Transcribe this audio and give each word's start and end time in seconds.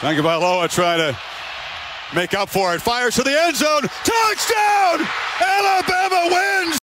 Tagovailoa 0.00 0.70
trying 0.72 0.96
to 0.96 1.18
make 2.16 2.32
up 2.32 2.48
for 2.48 2.74
it. 2.74 2.80
Fires 2.80 3.16
to 3.16 3.22
the 3.22 3.38
end 3.38 3.54
zone. 3.54 3.82
Touchdown! 4.00 5.06
Alabama 5.44 6.24
wins! 6.32 6.78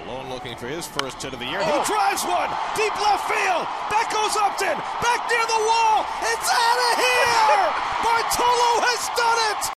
Malone 0.00 0.30
looking 0.30 0.56
for 0.56 0.66
his 0.66 0.86
first 0.86 1.20
hit 1.20 1.34
of 1.34 1.40
the 1.40 1.44
year. 1.44 1.60
He 1.60 1.70
oh. 1.70 1.84
drives 1.84 2.24
one. 2.24 2.48
Deep 2.72 2.96
left 3.04 3.28
field. 3.28 3.68
Back 3.92 4.08
goes 4.08 4.32
Upton. 4.32 4.80
Back 5.04 5.28
near 5.28 5.44
the 5.44 5.60
wall. 5.68 6.08
It's 6.24 6.48
out 6.56 6.80
of 6.88 6.96
here! 7.04 7.68
Bartolo 8.08 8.70
has 8.80 9.12
done 9.12 9.40
it! 9.52 9.76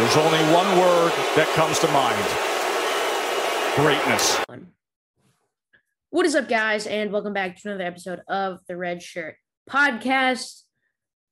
There's 0.00 0.16
only 0.16 0.40
one 0.56 0.80
word 0.80 1.12
that 1.36 1.52
comes 1.52 1.78
to 1.80 1.88
mind 1.92 2.24
greatness. 3.76 4.40
What 6.08 6.24
is 6.24 6.34
up, 6.34 6.48
guys, 6.48 6.86
and 6.86 7.12
welcome 7.12 7.34
back 7.34 7.60
to 7.60 7.68
another 7.68 7.84
episode 7.84 8.20
of 8.26 8.60
the 8.68 8.76
Red 8.78 9.02
Shirt 9.02 9.36
Podcast. 9.68 10.62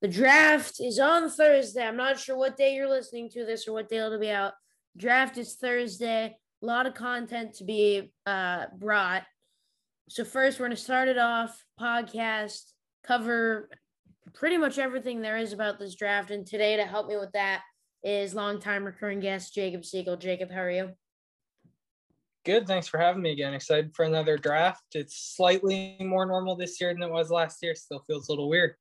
The 0.00 0.08
draft 0.08 0.80
is 0.80 0.98
on 0.98 1.30
Thursday. 1.30 1.86
I'm 1.86 1.96
not 1.96 2.18
sure 2.18 2.36
what 2.36 2.56
day 2.56 2.74
you're 2.74 2.88
listening 2.88 3.30
to 3.30 3.44
this 3.44 3.66
or 3.66 3.72
what 3.72 3.88
day 3.88 3.98
it'll 3.98 4.18
be 4.18 4.30
out. 4.30 4.52
Draft 4.96 5.38
is 5.38 5.54
Thursday. 5.54 6.36
A 6.62 6.66
lot 6.66 6.86
of 6.86 6.94
content 6.94 7.54
to 7.54 7.64
be 7.64 8.12
uh, 8.26 8.66
brought. 8.76 9.22
So, 10.08 10.24
first, 10.24 10.58
we're 10.58 10.66
going 10.66 10.76
to 10.76 10.82
start 10.82 11.08
it 11.08 11.18
off 11.18 11.64
podcast, 11.80 12.72
cover 13.06 13.70
pretty 14.34 14.56
much 14.58 14.78
everything 14.78 15.22
there 15.22 15.38
is 15.38 15.52
about 15.52 15.78
this 15.78 15.94
draft. 15.94 16.30
And 16.30 16.46
today, 16.46 16.76
to 16.76 16.84
help 16.84 17.06
me 17.08 17.16
with 17.16 17.32
that, 17.32 17.62
is 18.02 18.34
longtime 18.34 18.84
recurring 18.84 19.20
guest 19.20 19.54
Jacob 19.54 19.84
Siegel. 19.84 20.16
Jacob, 20.16 20.50
how 20.50 20.60
are 20.60 20.70
you? 20.70 20.90
Good. 22.44 22.66
Thanks 22.66 22.86
for 22.86 22.98
having 22.98 23.22
me 23.22 23.32
again. 23.32 23.54
Excited 23.54 23.94
for 23.94 24.04
another 24.04 24.36
draft. 24.36 24.82
It's 24.94 25.34
slightly 25.34 25.96
more 26.00 26.26
normal 26.26 26.56
this 26.56 26.78
year 26.78 26.92
than 26.92 27.02
it 27.02 27.10
was 27.10 27.30
last 27.30 27.62
year. 27.62 27.74
Still 27.74 28.04
feels 28.06 28.28
a 28.28 28.32
little 28.32 28.50
weird. 28.50 28.74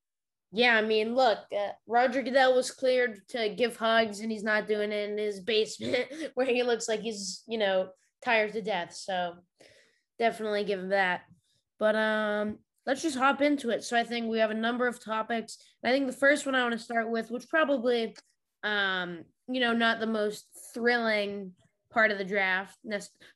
Yeah, 0.52 0.76
I 0.76 0.82
mean, 0.82 1.14
look, 1.16 1.38
uh, 1.52 1.70
Roger 1.86 2.22
Goodell 2.22 2.54
was 2.54 2.70
cleared 2.70 3.26
to 3.30 3.48
give 3.48 3.76
hugs, 3.76 4.20
and 4.20 4.30
he's 4.30 4.44
not 4.44 4.68
doing 4.68 4.92
it 4.92 5.10
in 5.10 5.18
his 5.18 5.40
basement 5.44 6.06
where 6.34 6.46
he 6.46 6.62
looks 6.62 6.88
like 6.88 7.00
he's, 7.00 7.42
you 7.48 7.58
know, 7.58 7.88
tired 8.22 8.52
to 8.52 8.62
death. 8.62 8.94
So 8.94 9.34
definitely 10.18 10.64
give 10.64 10.78
him 10.78 10.90
that. 10.90 11.22
But 11.78 11.96
um, 11.96 12.58
let's 12.86 13.02
just 13.02 13.16
hop 13.16 13.40
into 13.40 13.70
it. 13.70 13.82
So 13.82 13.98
I 13.98 14.04
think 14.04 14.28
we 14.28 14.38
have 14.38 14.50
a 14.50 14.54
number 14.54 14.86
of 14.86 15.02
topics. 15.02 15.56
I 15.82 15.90
think 15.90 16.06
the 16.06 16.12
first 16.12 16.44
one 16.44 16.54
I 16.54 16.62
want 16.62 16.72
to 16.72 16.78
start 16.78 17.10
with, 17.10 17.30
which 17.30 17.48
probably, 17.48 18.14
um, 18.62 19.24
you 19.48 19.60
know, 19.60 19.72
not 19.72 20.00
the 20.00 20.06
most 20.06 20.46
thrilling 20.74 21.52
part 21.94 22.10
of 22.10 22.18
the 22.18 22.24
draft. 22.24 22.76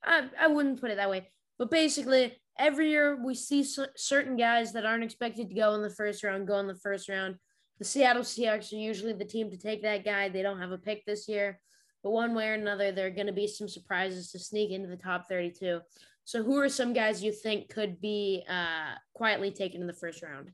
I, 0.04 0.28
I 0.38 0.48
wouldn't 0.48 0.80
put 0.80 0.90
it 0.90 0.96
that 0.96 1.08
way, 1.08 1.30
but 1.58 1.70
basically, 1.70 2.36
every 2.58 2.90
year 2.90 3.24
we 3.24 3.34
see 3.34 3.64
certain 3.96 4.36
guys 4.36 4.72
that 4.72 4.84
aren't 4.84 5.04
expected 5.04 5.48
to 5.48 5.54
go 5.54 5.74
in 5.74 5.82
the 5.82 5.90
first 5.90 6.24
round 6.24 6.48
go 6.48 6.58
in 6.58 6.66
the 6.66 6.74
first 6.74 7.08
round. 7.08 7.36
The 7.78 7.84
Seattle 7.84 8.22
Seahawks 8.22 8.72
are 8.72 8.76
usually 8.76 9.12
the 9.12 9.24
team 9.24 9.50
to 9.50 9.56
take 9.56 9.82
that 9.82 10.04
guy. 10.04 10.28
They 10.28 10.42
don't 10.42 10.58
have 10.58 10.72
a 10.72 10.78
pick 10.78 11.06
this 11.06 11.28
year, 11.28 11.60
but 12.02 12.10
one 12.10 12.34
way 12.34 12.48
or 12.48 12.54
another, 12.54 12.90
there 12.90 13.06
are 13.06 13.10
going 13.10 13.28
to 13.28 13.32
be 13.32 13.46
some 13.46 13.68
surprises 13.68 14.32
to 14.32 14.38
sneak 14.40 14.72
into 14.72 14.88
the 14.88 14.96
top 14.96 15.28
32. 15.28 15.80
So, 16.24 16.42
who 16.42 16.58
are 16.58 16.68
some 16.68 16.92
guys 16.92 17.22
you 17.22 17.32
think 17.32 17.70
could 17.70 18.00
be 18.00 18.44
uh, 18.50 18.94
quietly 19.14 19.50
taken 19.50 19.80
in 19.80 19.86
the 19.86 19.94
first 19.94 20.22
round? 20.22 20.50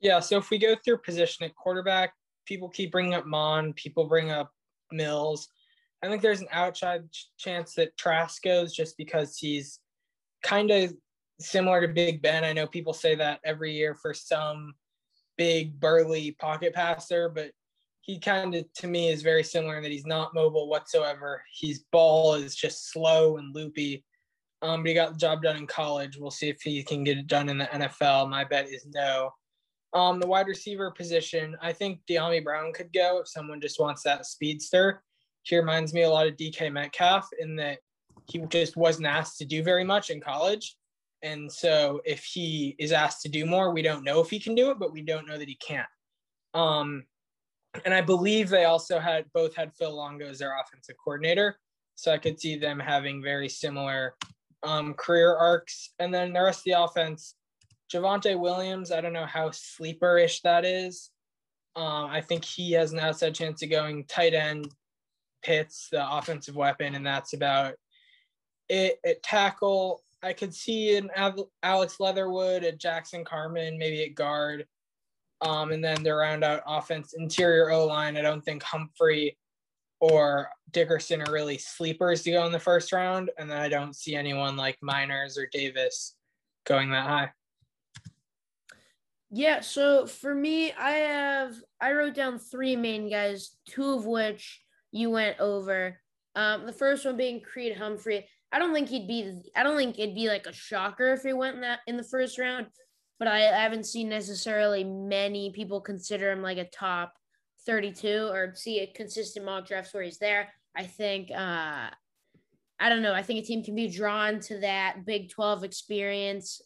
Yeah. 0.00 0.18
So, 0.20 0.38
if 0.38 0.50
we 0.50 0.58
go 0.58 0.74
through 0.82 0.98
position 0.98 1.44
at 1.44 1.54
quarterback, 1.54 2.14
people 2.46 2.68
keep 2.68 2.90
bringing 2.90 3.14
up 3.14 3.26
Mond, 3.26 3.76
people 3.76 4.08
bring 4.08 4.30
up 4.30 4.50
Mills. 4.90 5.46
I 6.02 6.08
think 6.08 6.22
there's 6.22 6.40
an 6.40 6.48
outside 6.50 7.04
chance 7.38 7.74
that 7.74 7.96
Trask 7.96 8.42
goes 8.42 8.74
just 8.74 8.96
because 8.96 9.36
he's 9.36 9.80
kind 10.42 10.70
of 10.70 10.94
similar 11.40 11.80
to 11.86 11.92
Big 11.92 12.22
Ben. 12.22 12.44
I 12.44 12.52
know 12.52 12.66
people 12.66 12.94
say 12.94 13.14
that 13.16 13.40
every 13.44 13.74
year 13.74 13.94
for 13.94 14.14
some 14.14 14.74
big 15.36 15.78
burly 15.80 16.32
pocket 16.32 16.74
passer, 16.74 17.28
but 17.28 17.50
he 18.02 18.18
kind 18.18 18.54
of 18.54 18.70
to 18.74 18.86
me 18.86 19.08
is 19.08 19.22
very 19.22 19.44
similar 19.44 19.76
in 19.76 19.82
that 19.82 19.92
he's 19.92 20.06
not 20.06 20.34
mobile 20.34 20.68
whatsoever. 20.68 21.42
His 21.60 21.84
ball 21.92 22.34
is 22.34 22.56
just 22.56 22.92
slow 22.92 23.36
and 23.36 23.54
loopy. 23.54 24.04
Um, 24.62 24.82
but 24.82 24.88
he 24.88 24.94
got 24.94 25.12
the 25.12 25.18
job 25.18 25.42
done 25.42 25.56
in 25.56 25.66
college. 25.66 26.18
We'll 26.18 26.30
see 26.30 26.48
if 26.48 26.60
he 26.62 26.82
can 26.82 27.04
get 27.04 27.18
it 27.18 27.26
done 27.26 27.48
in 27.48 27.58
the 27.58 27.64
NFL. 27.64 28.28
My 28.28 28.44
bet 28.44 28.68
is 28.68 28.86
no. 28.92 29.30
Um, 29.92 30.20
the 30.20 30.26
wide 30.26 30.46
receiver 30.46 30.90
position, 30.90 31.56
I 31.60 31.72
think 31.72 32.00
Dyami 32.08 32.44
Brown 32.44 32.72
could 32.72 32.92
go 32.92 33.20
if 33.20 33.28
someone 33.28 33.60
just 33.60 33.80
wants 33.80 34.02
that 34.02 34.26
speedster. 34.26 35.02
He 35.42 35.56
reminds 35.56 35.92
me 35.92 36.02
a 36.02 36.10
lot 36.10 36.26
of 36.26 36.36
DK 36.36 36.72
Metcalf 36.72 37.28
in 37.38 37.56
that 37.56 37.78
he 38.30 38.40
just 38.48 38.76
wasn't 38.76 39.06
asked 39.06 39.38
to 39.38 39.44
do 39.44 39.62
very 39.62 39.84
much 39.84 40.10
in 40.10 40.20
college. 40.20 40.76
And 41.22 41.50
so 41.50 42.00
if 42.04 42.24
he 42.24 42.76
is 42.78 42.92
asked 42.92 43.22
to 43.22 43.28
do 43.28 43.44
more, 43.44 43.72
we 43.72 43.82
don't 43.82 44.04
know 44.04 44.20
if 44.20 44.30
he 44.30 44.38
can 44.38 44.54
do 44.54 44.70
it, 44.70 44.78
but 44.78 44.92
we 44.92 45.02
don't 45.02 45.28
know 45.28 45.38
that 45.38 45.48
he 45.48 45.56
can't. 45.56 45.86
Um, 46.54 47.04
and 47.84 47.94
I 47.94 48.00
believe 48.00 48.48
they 48.48 48.64
also 48.64 48.98
had 48.98 49.26
both 49.32 49.54
had 49.54 49.74
Phil 49.74 49.94
Longo 49.94 50.28
as 50.28 50.38
their 50.38 50.58
offensive 50.58 50.96
coordinator. 51.02 51.58
So 51.94 52.12
I 52.12 52.18
could 52.18 52.40
see 52.40 52.56
them 52.56 52.80
having 52.80 53.22
very 53.22 53.48
similar 53.48 54.14
um, 54.62 54.94
career 54.94 55.34
arcs. 55.36 55.92
And 55.98 56.12
then 56.12 56.32
the 56.32 56.42
rest 56.42 56.60
of 56.60 56.64
the 56.64 56.82
offense, 56.82 57.34
Javonte 57.92 58.38
Williams, 58.38 58.90
I 58.92 59.00
don't 59.00 59.12
know 59.12 59.26
how 59.26 59.50
sleeper-ish 59.50 60.40
that 60.42 60.64
is. 60.64 61.10
Um, 61.76 62.06
I 62.06 62.20
think 62.20 62.44
he 62.44 62.72
has 62.72 62.92
an 62.92 63.00
outside 63.00 63.34
chance 63.34 63.62
of 63.62 63.70
going 63.70 64.04
tight 64.04 64.34
end, 64.34 64.68
Pitts, 65.42 65.88
the 65.90 66.16
offensive 66.16 66.56
weapon, 66.56 66.94
and 66.94 67.06
that's 67.06 67.32
about 67.32 67.74
it. 68.68 68.98
At 69.04 69.22
tackle, 69.22 70.02
I 70.22 70.32
could 70.32 70.54
see 70.54 70.96
an 70.96 71.10
Alex 71.62 72.00
Leatherwood, 72.00 72.62
a 72.62 72.72
Jackson 72.72 73.24
Carman, 73.24 73.78
maybe 73.78 74.04
at 74.04 74.14
guard. 74.14 74.66
Um, 75.42 75.72
and 75.72 75.82
then 75.82 76.02
the 76.02 76.14
round 76.14 76.44
out 76.44 76.62
offense, 76.66 77.14
interior 77.14 77.70
O 77.70 77.86
line. 77.86 78.16
I 78.16 78.22
don't 78.22 78.44
think 78.44 78.62
Humphrey 78.62 79.38
or 79.98 80.50
Dickerson 80.70 81.22
are 81.22 81.32
really 81.32 81.58
sleepers 81.58 82.22
to 82.22 82.30
go 82.30 82.44
in 82.44 82.52
the 82.52 82.58
first 82.58 82.92
round. 82.92 83.30
And 83.38 83.50
then 83.50 83.58
I 83.58 83.68
don't 83.68 83.96
see 83.96 84.14
anyone 84.14 84.56
like 84.56 84.78
Meinerz 84.84 85.38
or 85.38 85.48
Davis 85.50 86.14
going 86.66 86.90
that 86.90 87.06
high. 87.06 87.30
Yeah, 89.30 89.60
so 89.60 90.06
for 90.06 90.34
me, 90.34 90.72
I 90.72 90.90
have 90.90 91.54
I 91.80 91.92
wrote 91.92 92.14
down 92.14 92.38
three 92.38 92.74
main 92.74 93.08
guys, 93.08 93.56
two 93.66 93.94
of 93.94 94.04
which 94.04 94.60
you 94.92 95.10
went 95.10 95.38
over. 95.40 95.98
Um, 96.34 96.66
the 96.66 96.72
first 96.72 97.04
one 97.04 97.16
being 97.16 97.40
Creed 97.40 97.76
Humphrey. 97.76 98.28
I 98.52 98.58
don't 98.58 98.72
think 98.72 98.88
he'd 98.88 99.08
be. 99.08 99.42
I 99.54 99.62
don't 99.62 99.76
think 99.76 99.98
it'd 99.98 100.14
be 100.14 100.28
like 100.28 100.46
a 100.46 100.52
shocker 100.52 101.12
if 101.12 101.22
he 101.22 101.32
went 101.32 101.56
in 101.56 101.60
that 101.62 101.80
in 101.86 101.96
the 101.96 102.04
first 102.04 102.38
round. 102.38 102.66
But 103.18 103.28
I, 103.28 103.48
I 103.48 103.62
haven't 103.62 103.86
seen 103.86 104.08
necessarily 104.08 104.82
many 104.82 105.50
people 105.50 105.80
consider 105.80 106.30
him 106.30 106.42
like 106.42 106.58
a 106.58 106.64
top 106.64 107.12
32 107.66 108.28
or 108.32 108.54
see 108.54 108.80
a 108.80 108.86
consistent 108.86 109.44
mock 109.44 109.66
drafts 109.66 109.92
where 109.92 110.02
he's 110.02 110.18
there. 110.18 110.48
I 110.76 110.84
think. 110.84 111.30
Uh, 111.30 111.90
I 112.82 112.88
don't 112.88 113.02
know. 113.02 113.12
I 113.12 113.22
think 113.22 113.40
a 113.40 113.46
team 113.46 113.62
can 113.62 113.74
be 113.74 113.88
drawn 113.88 114.40
to 114.40 114.58
that 114.60 115.04
Big 115.04 115.28
12 115.28 115.64
experience. 115.64 116.62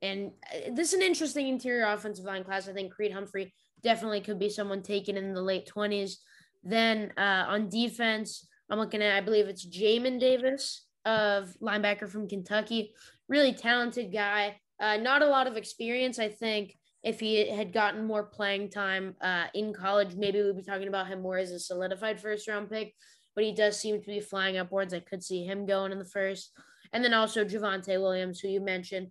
And 0.00 0.32
uh, 0.52 0.70
this 0.72 0.88
is 0.88 0.94
an 0.94 1.02
interesting 1.02 1.48
interior 1.48 1.84
offensive 1.84 2.24
line 2.24 2.44
class. 2.44 2.66
I 2.66 2.72
think 2.72 2.92
Creed 2.92 3.12
Humphrey 3.12 3.52
definitely 3.82 4.22
could 4.22 4.38
be 4.38 4.48
someone 4.48 4.82
taken 4.82 5.18
in 5.18 5.34
the 5.34 5.42
late 5.42 5.70
20s. 5.74 6.14
Then 6.62 7.12
uh, 7.16 7.44
on 7.48 7.68
defense, 7.68 8.46
I'm 8.70 8.78
looking 8.78 9.02
at, 9.02 9.16
I 9.16 9.20
believe 9.20 9.46
it's 9.46 9.66
Jamin 9.66 10.20
Davis 10.20 10.86
of 11.04 11.54
linebacker 11.62 12.08
from 12.08 12.28
Kentucky. 12.28 12.92
Really 13.28 13.52
talented 13.52 14.12
guy. 14.12 14.56
Uh, 14.80 14.96
not 14.96 15.22
a 15.22 15.26
lot 15.26 15.46
of 15.46 15.56
experience. 15.56 16.18
I 16.18 16.28
think 16.28 16.76
if 17.02 17.20
he 17.20 17.48
had 17.48 17.72
gotten 17.72 18.06
more 18.06 18.24
playing 18.24 18.70
time 18.70 19.14
uh, 19.22 19.46
in 19.54 19.72
college, 19.72 20.14
maybe 20.14 20.42
we'd 20.42 20.56
be 20.56 20.62
talking 20.62 20.88
about 20.88 21.06
him 21.06 21.22
more 21.22 21.38
as 21.38 21.50
a 21.50 21.58
solidified 21.58 22.20
first 22.20 22.48
round 22.48 22.70
pick. 22.70 22.94
But 23.34 23.44
he 23.44 23.52
does 23.52 23.78
seem 23.78 24.00
to 24.00 24.06
be 24.06 24.20
flying 24.20 24.58
upwards. 24.58 24.92
I 24.92 25.00
could 25.00 25.22
see 25.22 25.44
him 25.44 25.66
going 25.66 25.92
in 25.92 25.98
the 25.98 26.04
first. 26.04 26.50
And 26.92 27.04
then 27.04 27.14
also 27.14 27.44
Javonte 27.44 28.00
Williams, 28.00 28.40
who 28.40 28.48
you 28.48 28.60
mentioned. 28.60 29.08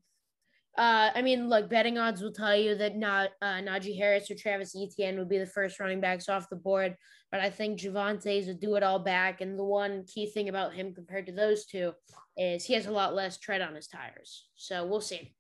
Uh, 0.79 1.11
I 1.13 1.21
mean, 1.21 1.49
look, 1.49 1.69
betting 1.69 1.97
odds 1.97 2.21
will 2.21 2.31
tell 2.31 2.55
you 2.55 2.73
that 2.75 2.95
not 2.95 3.31
uh, 3.41 3.55
Najee 3.55 3.97
Harris 3.97 4.31
or 4.31 4.35
Travis 4.35 4.73
Etienne 4.81 5.19
would 5.19 5.27
be 5.27 5.37
the 5.37 5.45
first 5.45 5.77
running 5.77 5.99
backs 5.99 6.29
off 6.29 6.49
the 6.49 6.55
board, 6.55 6.95
but 7.33 7.41
I 7.41 7.49
think 7.49 7.83
is 7.83 8.47
a 8.47 8.53
do 8.53 8.75
it 8.75 8.83
all 8.83 8.99
back. 8.99 9.41
And 9.41 9.59
the 9.59 9.63
one 9.65 10.05
key 10.05 10.27
thing 10.27 10.47
about 10.47 10.73
him 10.73 10.93
compared 10.93 11.25
to 11.25 11.33
those 11.33 11.65
two 11.65 11.91
is 12.37 12.63
he 12.63 12.75
has 12.75 12.85
a 12.85 12.91
lot 12.91 13.13
less 13.13 13.37
tread 13.37 13.59
on 13.59 13.75
his 13.75 13.87
tires. 13.87 14.47
So 14.55 14.85
we'll 14.85 15.01
see. 15.01 15.33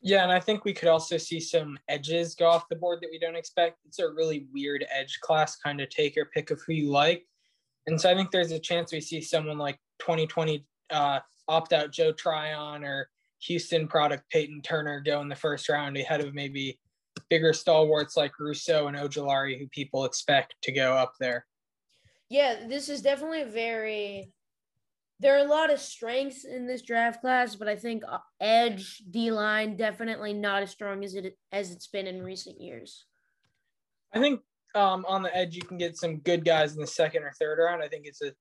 Yeah, 0.00 0.22
and 0.22 0.32
I 0.32 0.40
think 0.40 0.64
we 0.64 0.72
could 0.72 0.88
also 0.88 1.18
see 1.18 1.40
some 1.40 1.78
edges 1.90 2.34
go 2.34 2.48
off 2.48 2.70
the 2.70 2.76
board 2.76 3.00
that 3.02 3.10
we 3.10 3.18
don't 3.18 3.36
expect. 3.36 3.76
It's 3.84 3.98
a 3.98 4.08
really 4.08 4.46
weird 4.54 4.86
edge 4.90 5.18
class, 5.20 5.56
kind 5.56 5.82
of 5.82 5.90
take 5.90 6.16
your 6.16 6.24
pick 6.24 6.50
of 6.50 6.62
who 6.66 6.72
you 6.72 6.90
like. 6.90 7.26
And 7.86 8.00
so 8.00 8.10
I 8.10 8.14
think 8.14 8.30
there's 8.30 8.52
a 8.52 8.58
chance 8.58 8.92
we 8.92 9.02
see 9.02 9.20
someone 9.20 9.58
like 9.58 9.78
2020 9.98 10.64
uh, 10.88 11.20
opt 11.48 11.74
out 11.74 11.92
Joe 11.92 12.12
Tryon 12.12 12.82
or 12.82 13.10
Houston 13.40 13.88
product 13.88 14.24
Peyton 14.30 14.62
Turner 14.62 15.00
go 15.00 15.20
in 15.20 15.28
the 15.28 15.36
first 15.36 15.68
round 15.68 15.96
ahead 15.96 16.20
of 16.20 16.34
maybe 16.34 16.78
bigger 17.30 17.52
stalwarts 17.52 18.16
like 18.16 18.32
Rousseau 18.38 18.88
and 18.88 18.96
Ojulari, 18.96 19.58
who 19.58 19.68
people 19.68 20.04
expect 20.04 20.54
to 20.62 20.72
go 20.72 20.94
up 20.94 21.12
there. 21.20 21.46
Yeah, 22.28 22.66
this 22.66 22.88
is 22.88 23.02
definitely 23.02 23.42
a 23.42 23.46
very 23.46 24.32
there 25.20 25.34
are 25.34 25.44
a 25.44 25.48
lot 25.48 25.72
of 25.72 25.80
strengths 25.80 26.44
in 26.44 26.66
this 26.66 26.82
draft 26.82 27.20
class, 27.20 27.56
but 27.56 27.66
I 27.66 27.74
think 27.74 28.04
uh, 28.06 28.18
edge 28.40 29.02
D 29.10 29.32
line 29.32 29.76
definitely 29.76 30.32
not 30.32 30.62
as 30.62 30.70
strong 30.70 31.04
as 31.04 31.14
it 31.14 31.36
as 31.50 31.72
it's 31.72 31.88
been 31.88 32.06
in 32.06 32.22
recent 32.22 32.60
years. 32.60 33.06
I 34.14 34.20
think 34.20 34.40
um, 34.74 35.04
on 35.08 35.22
the 35.22 35.36
edge 35.36 35.56
you 35.56 35.62
can 35.62 35.76
get 35.76 35.96
some 35.96 36.18
good 36.18 36.44
guys 36.44 36.74
in 36.74 36.80
the 36.80 36.86
second 36.86 37.24
or 37.24 37.32
third 37.32 37.58
round. 37.58 37.82
I 37.82 37.88
think 37.88 38.06
it's 38.06 38.22
a 38.22 38.32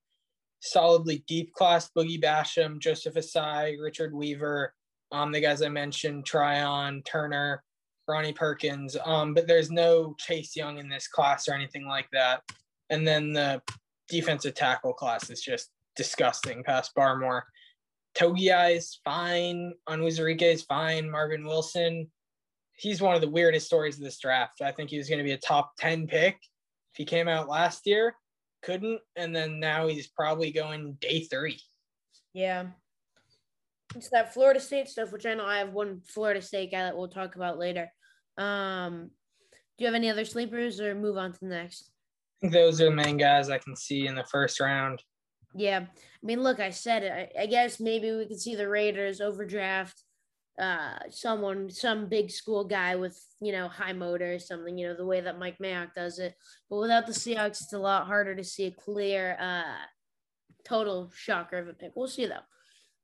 solidly 0.60 1.24
deep 1.28 1.54
class. 1.54 1.90
Boogie 1.98 2.22
Basham, 2.22 2.80
Joseph 2.80 3.16
Ossai, 3.16 3.76
Richard 3.82 4.14
Weaver, 4.14 4.74
um, 5.12 5.32
the 5.32 5.42
guys 5.42 5.62
I 5.62 5.70
mentioned, 5.70 6.26
Tryon, 6.26 7.02
Turner, 7.04 7.64
Ronnie 8.08 8.34
Perkins. 8.34 8.96
Um, 9.06 9.34
but 9.34 9.48
there's 9.48 9.72
no 9.72 10.16
Chase 10.18 10.56
Young 10.56 10.78
in 10.78 10.90
this 10.90 11.08
class 11.08 11.48
or 11.48 11.54
anything 11.54 11.88
like 11.88 12.08
that. 12.14 12.42
And 12.90 13.08
then 13.08 13.34
the 13.34 13.62
defensive 14.10 14.54
tackle 14.54 14.94
class 14.94 15.30
is 15.30 15.42
just 15.42 15.70
disgusting 15.96 16.64
past 16.64 16.92
Barmore. 16.96 17.42
Togiai 18.18 18.78
is 18.78 19.00
fine. 19.04 19.74
Onwuzurike 19.90 20.42
is 20.42 20.64
fine. 20.64 21.10
Marvin 21.10 21.46
Wilson, 21.46 22.10
he's 22.76 23.02
one 23.02 23.16
of 23.16 23.22
the 23.22 23.30
weirdest 23.30 23.68
stories 23.68 23.98
of 23.98 24.04
this 24.04 24.20
draft. 24.20 24.62
I 24.62 24.72
think 24.72 24.90
he 24.90 24.98
was 24.98 25.10
going 25.10 25.20
to 25.20 25.24
be 25.24 25.34
a 25.34 25.38
top 25.38 25.74
10 25.80 26.08
pick 26.08 26.36
if 26.36 26.98
he 26.98 27.06
came 27.06 27.28
out 27.28 27.50
last 27.50 27.86
year. 27.86 28.16
Couldn't. 28.64 29.02
And 29.16 29.36
then 29.36 29.60
now 29.60 29.88
he's 29.88 30.08
probably 30.08 30.52
going 30.52 30.98
day 31.00 31.22
three. 31.22 31.60
Yeah. 32.34 32.68
It's 33.98 34.10
that 34.10 34.34
Florida 34.34 34.60
State 34.60 34.88
stuff, 34.88 35.12
which 35.12 35.26
I 35.26 35.34
know 35.34 35.46
I 35.46 35.58
have 35.58 35.74
one 35.74 36.02
Florida 36.06 36.42
State 36.42 36.72
guy 36.72 36.84
that 36.84 36.96
we'll 36.96 37.08
talk 37.08 37.36
about 37.36 37.58
later. 37.58 37.92
Um, 38.38 39.10
do 39.78 39.84
you 39.84 39.88
have 39.88 39.96
any 39.96 40.10
other 40.10 40.26
sleepers 40.26 40.80
or 40.80 40.94
move 40.94 41.18
on 41.18 41.34
to 41.34 41.40
the 41.42 41.48
next? 41.48 41.90
I 42.38 42.42
think 42.42 42.54
those 42.54 42.80
are 42.80 42.86
the 42.86 42.92
main 42.92 43.18
guys 43.18 43.50
I 43.50 43.58
can 43.58 43.76
see 43.76 44.06
in 44.06 44.14
the 44.14 44.24
first 44.26 44.60
round. 44.60 45.02
Yeah. 45.56 45.80
I 45.80 46.26
mean, 46.26 46.44
look, 46.44 46.60
I 46.60 46.70
said 46.70 47.04
it. 47.04 47.32
I, 47.36 47.44
I 47.44 47.46
guess 47.48 47.80
maybe 47.80 48.12
we 48.12 48.28
could 48.28 48.40
see 48.40 48.56
the 48.56 48.70
Raiders 48.70 49.20
overdraft 49.20 50.04
uh, 50.60 51.00
someone, 51.10 51.70
some 51.70 52.08
big 52.08 52.30
school 52.30 52.64
guy 52.64 52.96
with, 52.96 53.20
you 53.42 53.52
know, 53.52 53.68
high 53.68 53.94
motor 53.94 54.34
or 54.34 54.40
something, 54.40 54.78
you 54.78 54.88
know, 54.88 54.96
the 54.96 55.06
way 55.06 55.22
that 55.22 55.40
Mike 55.40 55.58
Mayock 55.58 55.96
does 55.96 56.20
it. 56.20 56.36
But 56.70 56.78
without 56.78 57.08
the 57.08 57.14
Seahawks, 57.14 57.62
it's 57.62 57.74
a 57.74 57.80
lot 57.80 58.06
harder 58.06 58.36
to 58.36 58.44
see 58.44 58.66
a 58.66 58.72
clear 58.72 59.38
uh, 59.40 59.86
total 60.64 61.12
shocker 61.16 61.58
of 61.58 61.68
a 61.68 61.74
pick. 61.74 61.94
We'll 61.96 62.08
see, 62.08 62.28
though. 62.28 62.46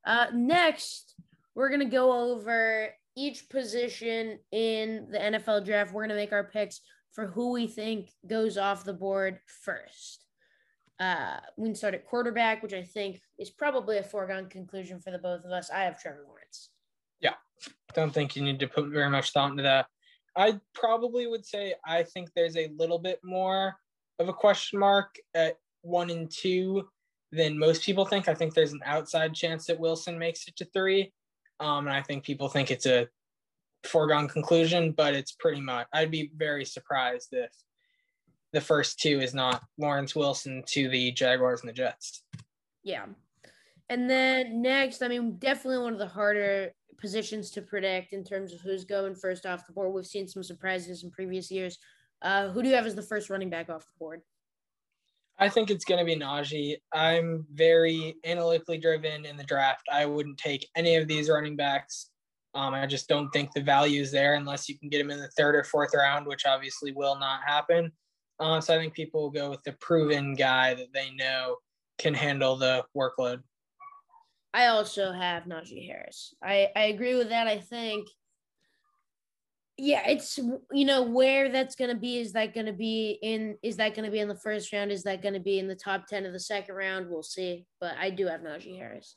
Uh, 0.05 0.27
next, 0.33 1.15
we're 1.55 1.69
going 1.69 1.79
to 1.79 1.85
go 1.85 2.31
over 2.31 2.89
each 3.15 3.50
position 3.50 4.39
in 4.51 5.07
the 5.11 5.17
NFL 5.17 5.65
draft. 5.65 5.94
We're 5.94 6.01
going 6.01 6.09
to 6.09 6.15
make 6.15 6.33
our 6.33 6.44
picks 6.44 6.81
for 7.11 7.27
who 7.27 7.51
we 7.51 7.67
think 7.67 8.11
goes 8.27 8.57
off 8.57 8.83
the 8.83 8.94
board 8.94 9.39
first. 9.63 10.25
Uh, 11.00 11.38
we 11.57 11.67
can 11.67 11.75
start 11.75 11.94
at 11.94 12.05
quarterback, 12.05 12.63
which 12.63 12.73
I 12.73 12.83
think 12.83 13.19
is 13.38 13.50
probably 13.50 13.97
a 13.97 14.03
foregone 14.03 14.47
conclusion 14.50 15.00
for 15.00 15.11
the 15.11 15.17
both 15.17 15.44
of 15.44 15.51
us. 15.51 15.69
I 15.69 15.83
have 15.83 16.00
Trevor 16.00 16.25
Lawrence. 16.27 16.69
Yeah, 17.19 17.33
don't 17.94 18.13
think 18.13 18.35
you 18.35 18.44
need 18.44 18.59
to 18.59 18.67
put 18.67 18.88
very 18.88 19.09
much 19.09 19.31
thought 19.31 19.51
into 19.51 19.63
that. 19.63 19.88
I 20.35 20.59
probably 20.73 21.27
would 21.27 21.45
say 21.45 21.75
I 21.85 22.03
think 22.03 22.29
there's 22.35 22.57
a 22.57 22.71
little 22.77 23.00
bit 23.00 23.19
more 23.23 23.75
of 24.19 24.29
a 24.29 24.33
question 24.33 24.79
mark 24.79 25.15
at 25.35 25.57
one 25.81 26.09
and 26.09 26.29
two 26.31 26.88
than 27.33 27.57
most 27.57 27.83
people 27.83 28.06
think. 28.06 28.27
I 28.27 28.33
think 28.33 28.53
there's 28.53 28.74
an 28.74 28.81
outside 28.85 29.33
chance 29.33 29.65
that 29.65 29.80
Wilson 29.80 30.18
makes 30.19 30.47
it 30.47 30.56
to 30.57 30.65
three. 30.65 31.12
Um, 31.59 31.88
and 31.88 31.95
I 31.95 32.01
think 32.01 32.24
people 32.24 32.47
think 32.47 32.71
it's 32.71 32.85
a 32.85 33.07
foregone 33.83 34.27
conclusion, 34.27 34.91
but 34.91 35.13
it's 35.13 35.31
pretty 35.33 35.62
much, 35.62 35.88
I'd 35.94 36.12
be 36.12 36.31
very 36.35 36.65
surprised 36.65 37.30
if 37.31 37.51
the 38.53 38.62
first 38.62 39.00
two 39.00 39.19
is 39.19 39.33
not 39.33 39.63
Lawrence 39.77 40.15
Wilson 40.15 40.63
to 40.68 40.89
the 40.89 41.12
Jaguars 41.12 41.62
and 41.62 41.69
the 41.69 41.74
Jets. 41.74 42.24
Yeah. 42.83 43.06
And 43.89 44.09
then 44.09 44.62
next, 44.62 45.01
I 45.01 45.07
mean, 45.07 45.38
definitely 45.38 45.83
one 45.83 45.94
of 45.94 46.00
the 46.00 46.07
harder 46.07 46.71
positions 46.97 47.50
to 47.51 47.62
predict 47.62 48.13
in 48.13 48.24
terms 48.24 48.53
of 48.53 48.62
who's 48.62 48.86
going 48.86 49.15
first 49.15 49.45
off 49.45 49.68
the 49.68 49.74
board. 49.74 49.94
We've 49.94 50.06
seen 50.06 50.27
some 50.27 50.44
surprises 50.44 51.03
in 51.03 51.12
previous 51.12 51.51
years. 51.51 51.77
Uh, 52.21 52.50
who 52.50 52.62
do 52.62 52.69
you 52.69 52.75
have 52.75 52.86
as 52.86 52.95
the 52.95 53.01
first 53.01 53.29
running 53.29 53.50
back 53.50 53.69
off 53.69 53.86
the 53.86 54.00
board? 54.00 54.21
I 55.39 55.50
think 55.50 55.69
it's 55.69 55.85
going 55.85 56.00
to 56.00 56.06
be 56.06 56.19
Najee. 56.19 56.77
I'm 56.94 57.45
very 57.53 58.15
analytically 58.25 58.77
driven 58.77 59.25
in 59.25 59.35
the 59.35 59.44
draft. 59.44 59.83
I 59.91 60.06
wouldn't 60.06 60.38
take 60.38 60.68
any 60.75 60.95
of 60.95 61.07
these 61.07 61.30
running 61.30 61.56
backs. 61.56 62.09
Um, 62.56 62.74
I 62.74 62.85
just 62.85 63.09
don't 63.09 63.30
think 63.31 63.51
the 63.51 63.62
value 63.62 64.01
is 64.01 64.12
there 64.12 64.35
unless 64.35 64.69
you 64.69 64.77
can 64.77 64.89
get 64.89 65.01
him 65.01 65.09
in 65.09 65.19
the 65.19 65.30
third 65.30 65.56
or 65.56 65.63
fourth 65.63 65.95
round, 65.95 66.27
which 66.27 66.45
obviously 66.45 66.91
will 66.91 67.18
not 67.18 67.41
happen. 67.45 67.91
Uh, 68.39 68.62
so 68.62 68.75
I 68.75 68.77
think 68.77 68.94
people 68.94 69.24
will 69.24 69.31
go 69.31 69.50
with 69.50 69.63
the 69.63 69.74
proven 69.74 70.35
guy 70.35 70.75
that 70.75 70.94
they 70.94 71.09
know 71.12 71.57
can 71.97 72.13
handle 72.13 72.56
the 72.56 72.86
workload. 72.95 73.41
I 74.53 74.68
also 74.68 75.12
have 75.12 75.45
Najee 75.45 75.88
Harris. 75.88 76.36
I, 76.44 76.69
I 76.75 76.86
agree 76.86 77.15
with 77.15 77.29
that. 77.29 77.47
I 77.47 77.57
think, 77.59 78.07
yeah, 79.77 80.07
it's 80.07 80.37
you 80.37 80.85
know 80.85 81.03
where 81.03 81.49
that's 81.49 81.75
gonna 81.75 81.95
be. 81.95 82.19
Is 82.19 82.33
that 82.33 82.53
gonna 82.53 82.73
be 82.73 83.17
in? 83.21 83.57
Is 83.63 83.77
that 83.77 83.95
gonna 83.95 84.11
be 84.11 84.19
in 84.19 84.27
the 84.27 84.35
first 84.35 84.71
round? 84.71 84.91
Is 84.91 85.03
that 85.03 85.21
gonna 85.21 85.39
be 85.39 85.59
in 85.59 85.67
the 85.67 85.75
top 85.75 86.07
ten 86.07 86.25
of 86.25 86.33
the 86.33 86.39
second 86.39 86.75
round? 86.75 87.09
We'll 87.09 87.23
see. 87.23 87.65
But 87.79 87.95
I 87.99 88.09
do 88.09 88.27
have 88.27 88.41
Najee 88.41 88.77
Harris. 88.77 89.15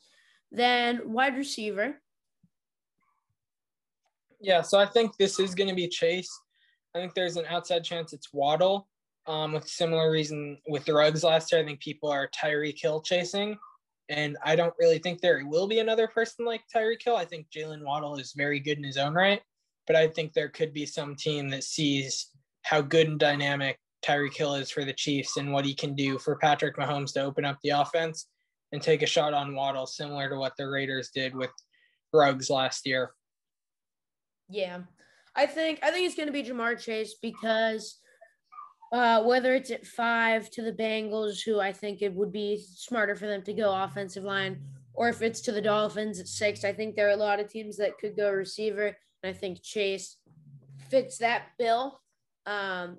Then 0.51 1.11
wide 1.11 1.35
receiver. 1.35 2.01
Yeah, 4.39 4.61
so 4.61 4.77
I 4.77 4.85
think 4.85 5.17
this 5.17 5.39
is 5.39 5.55
going 5.55 5.69
to 5.69 5.75
be 5.75 5.87
Chase. 5.87 6.29
I 6.95 6.99
think 6.99 7.13
there's 7.13 7.37
an 7.37 7.45
outside 7.49 7.83
chance 7.83 8.13
it's 8.13 8.33
Waddle. 8.33 8.87
Um, 9.25 9.53
with 9.53 9.67
similar 9.67 10.09
reason 10.09 10.57
with 10.67 10.85
the 10.85 10.93
Ruggs 10.93 11.23
last 11.23 11.51
year, 11.51 11.61
I 11.61 11.65
think 11.65 11.81
people 11.81 12.09
are 12.09 12.29
Tyreek 12.29 12.79
Hill 12.79 13.01
chasing. 13.01 13.57
And 14.09 14.37
I 14.45 14.55
don't 14.55 14.73
really 14.79 14.99
think 14.99 15.19
there 15.19 15.43
will 15.45 15.67
be 15.67 15.79
another 15.79 16.07
person 16.07 16.45
like 16.45 16.61
Tyreek 16.73 17.03
Hill. 17.03 17.17
I 17.17 17.25
think 17.25 17.47
Jaylen 17.49 17.83
Waddle 17.83 18.15
is 18.15 18.33
very 18.37 18.59
good 18.59 18.77
in 18.77 18.85
his 18.85 18.95
own 18.95 19.13
right, 19.13 19.41
but 19.87 19.95
I 19.95 20.07
think 20.07 20.33
there 20.33 20.49
could 20.49 20.73
be 20.73 20.85
some 20.85 21.15
team 21.15 21.49
that 21.49 21.63
sees 21.63 22.27
how 22.63 22.81
good 22.81 23.07
and 23.07 23.19
dynamic 23.19 23.79
Tyreek 24.05 24.35
Hill 24.35 24.55
is 24.55 24.69
for 24.69 24.85
the 24.85 24.93
Chiefs 24.93 25.37
and 25.37 25.51
what 25.51 25.65
he 25.65 25.73
can 25.73 25.95
do 25.95 26.19
for 26.19 26.35
Patrick 26.35 26.75
Mahomes 26.77 27.13
to 27.13 27.23
open 27.23 27.45
up 27.45 27.57
the 27.63 27.69
offense 27.69 28.27
and 28.71 28.81
take 28.81 29.01
a 29.01 29.07
shot 29.07 29.33
on 29.33 29.55
Waddle, 29.55 29.87
similar 29.87 30.29
to 30.29 30.35
what 30.35 30.53
the 30.57 30.67
Raiders 30.67 31.09
did 31.15 31.33
with 31.33 31.49
Ruggs 32.13 32.49
last 32.49 32.85
year. 32.85 33.11
Yeah, 34.49 34.81
I 35.35 35.45
think 35.45 35.79
I 35.81 35.91
think 35.91 36.05
it's 36.05 36.15
going 36.15 36.27
to 36.27 36.33
be 36.33 36.43
Ja'Marr 36.43 36.79
Chase 36.79 37.15
because 37.21 37.99
uh, 38.93 39.23
whether 39.23 39.53
it's 39.53 39.71
at 39.71 39.85
five 39.85 40.49
to 40.51 40.61
the 40.61 40.71
Bengals, 40.71 41.43
who 41.43 41.59
I 41.59 41.73
think 41.73 42.01
it 42.01 42.13
would 42.13 42.31
be 42.31 42.63
smarter 42.75 43.15
for 43.15 43.27
them 43.27 43.41
to 43.43 43.53
go 43.53 43.73
offensive 43.73 44.23
line, 44.23 44.61
or 44.93 45.09
if 45.09 45.21
it's 45.21 45.41
to 45.41 45.51
the 45.51 45.61
Dolphins 45.61 46.19
at 46.19 46.27
six, 46.27 46.63
I 46.63 46.73
think 46.73 46.95
there 46.95 47.07
are 47.07 47.11
a 47.11 47.17
lot 47.17 47.39
of 47.39 47.49
teams 47.49 47.77
that 47.77 47.97
could 47.99 48.15
go 48.15 48.31
receiver, 48.31 48.95
I 49.27 49.33
think 49.33 49.61
Chase 49.61 50.17
fits 50.89 51.17
that 51.19 51.47
bill. 51.59 51.99
Um, 52.45 52.97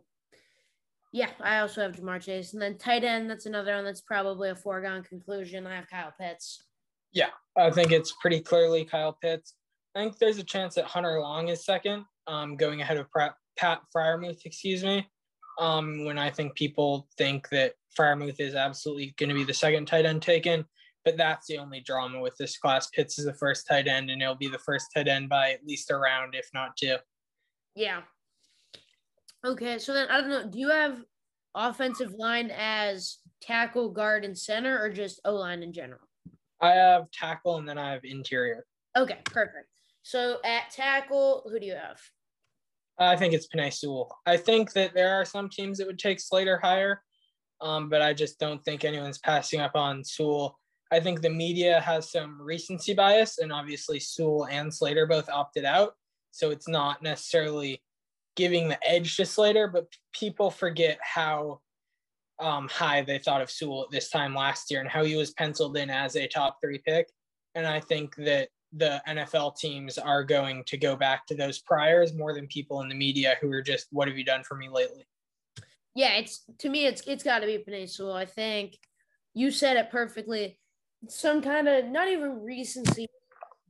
yeah, 1.13 1.31
I 1.41 1.61
also 1.61 1.81
have 1.81 1.97
Ja'Marr 1.97 2.21
Chase, 2.21 2.53
and 2.53 2.61
then 2.61 2.77
tight 2.77 3.05
end. 3.05 3.31
That's 3.31 3.47
another 3.47 3.75
one 3.75 3.85
that's 3.85 4.03
probably 4.03 4.51
a 4.51 4.55
foregone 4.55 5.03
conclusion. 5.03 5.67
I 5.67 5.77
have 5.77 5.89
Kyle 5.89 6.13
Pitts. 6.21 6.65
Yeah, 7.13 7.31
I 7.57 7.71
think 7.71 7.93
it's 7.93 8.13
pretty 8.21 8.41
clearly 8.41 8.85
Kyle 8.85 9.15
Pitts. 9.15 9.55
I 9.95 10.01
think 10.01 10.19
there's 10.19 10.39
a 10.39 10.45
chance 10.45 10.75
that 10.75 10.85
Hunter 10.85 11.19
Long 11.21 11.49
is 11.49 11.65
second, 11.65 12.05
um, 12.27 12.57
going 12.57 12.83
ahead 12.83 12.99
of 12.99 13.07
Pat 13.57 13.81
Freiermuth, 13.95 14.45
excuse 14.45 14.85
me 14.85 15.09
um, 15.59 16.05
when 16.05 16.19
I 16.19 16.31
think 16.31 16.55
people 16.55 17.09
think 17.19 17.49
that 17.51 17.75
Freiermuth 17.99 18.41
is 18.41 18.55
absolutely 18.55 19.15
going 19.19 19.29
to 19.29 19.35
be 19.35 19.45
the 19.45 19.55
second 19.55 19.87
tight 19.87 20.07
end 20.07 20.23
taken. 20.23 20.65
But 21.05 21.17
that's 21.17 21.47
the 21.47 21.59
only 21.59 21.81
drama 21.81 22.21
with 22.21 22.37
this 22.37 22.59
class. 22.59 22.89
Pitts 22.91 23.19
is 23.19 23.25
the 23.25 23.35
first 23.35 23.67
tight 23.67 23.89
end, 23.89 24.11
and 24.11 24.21
it'll 24.21 24.35
be 24.35 24.49
the 24.49 24.59
first 24.59 24.89
tight 24.95 25.09
end 25.09 25.29
by 25.29 25.53
at 25.53 25.65
least 25.67 25.91
a 25.91 25.97
round, 25.97 26.35
if 26.35 26.49
not 26.53 26.77
two. 26.77 26.97
Yeah. 27.75 28.03
Okay, 29.45 29.79
so 29.79 29.95
then 29.95 30.09
I 30.09 30.21
don't 30.21 30.31
know. 30.31 30.51
Do 30.51 30.59
you 30.59 30.69
have 30.71 31.03
offensive 31.55 32.13
line 32.13 32.51
as 32.55 33.19
tackle, 33.41 33.91
guard, 33.91 34.25
and 34.25 34.37
center, 34.37 34.83
or 34.83 34.91
just 34.91 35.21
O 35.25 35.35
line 35.35 35.63
in 35.63 35.73
general? 35.73 36.01
I 36.61 36.73
have 36.73 37.11
tackle, 37.13 37.57
and 37.57 37.69
then 37.69 37.79
I 37.79 37.93
have 37.93 38.05
interior. 38.05 38.67
Okay, 38.97 39.19
perfect. 39.25 39.69
So 40.03 40.39
at 40.45 40.71
tackle, 40.71 41.49
who 41.51 41.61
do 41.61 41.67
you 41.67 41.75
have? 41.75 42.01
I 42.99 43.15
think 43.15 43.33
it's 43.33 43.47
Penei 43.47 43.73
Sewell. 43.73 44.17
I 44.27 44.37
think 44.37 44.73
that 44.73 44.93
there 44.93 45.15
are 45.15 45.25
some 45.25 45.49
teams 45.49 45.79
that 45.79 45.87
would 45.87 46.01
take 46.01 46.19
Slater 46.19 46.59
higher, 46.59 47.03
um, 47.61 47.89
but 47.89 48.03
I 48.03 48.13
just 48.13 48.41
don't 48.41 48.65
think 48.65 48.85
anyone's 48.85 49.19
passing 49.19 49.61
up 49.61 49.73
on 49.77 50.03
Sewell. 50.03 50.58
I 50.91 51.01
think 51.01 51.21
the 51.21 51.31
media 51.31 51.81
has 51.81 52.11
some 52.11 52.41
recency 52.41 52.95
bias, 52.95 53.39
and 53.39 53.53
obviously 53.53 54.01
Sewell 54.01 54.47
and 54.47 54.73
Slater 54.73 55.07
both 55.07 55.29
opted 55.29 55.65
out. 55.65 55.95
So 56.31 56.51
it's 56.51 56.69
not 56.69 57.03
necessarily 57.03 57.83
giving 58.37 58.69
the 58.69 58.89
edge 58.89 59.17
to 59.17 59.27
Slater, 59.27 59.69
but 59.69 59.87
people 60.13 60.51
forget 60.51 60.99
how 61.03 61.61
um, 62.41 62.69
high 62.69 63.03
they 63.03 63.19
thought 63.19 63.43
of 63.43 63.51
Sewell 63.51 63.83
at 63.83 63.91
this 63.91 64.11
time 64.11 64.35
last 64.35 64.71
year 64.71 64.81
and 64.81 64.89
how 64.89 65.05
he 65.05 65.17
was 65.17 65.33
penciled 65.33 65.77
in 65.77 65.91
as 65.91 66.17
a 66.17 66.29
top 66.29 66.59
three 66.63 66.79
pick. 66.79 67.09
And 67.55 67.67
I 67.67 67.81
think 67.81 68.15
that 68.17 68.49
the 68.73 69.03
NFL 69.09 69.57
teams 69.57 69.99
are 69.99 70.23
going 70.23 70.63
to 70.67 70.77
go 70.77 70.95
back 70.95 71.27
to 71.27 71.35
those 71.35 71.59
priors 71.59 72.15
more 72.15 72.35
than 72.35 72.47
people 72.47 72.81
in 72.83 72.89
the 72.89 72.95
media 72.95 73.37
who 73.41 73.51
are 73.51 73.63
just, 73.63 73.89
"What 73.91 74.09
have 74.09 74.19
you 74.19 74.25
done 74.25 74.45
for 74.45 74.57
me 74.57 74.69
lately?" 74.69 75.07
Yeah, 75.95 76.13
it's 76.15 76.45
to 76.59 76.69
me, 76.69 76.87
it's 76.87 77.03
it's 77.07 77.25
got 77.25 77.41
to 77.41 77.47
be 77.47 77.87
Sewell. 77.87 78.13
I 78.13 78.27
think 78.27 78.79
you 79.35 79.51
said 79.51 79.77
it 79.77 79.91
perfectly. 79.91 80.59
Some 81.09 81.43
kind 81.43 81.69
of 81.69 81.87
not 81.87 82.09
even 82.09 82.43
recency 82.43 83.07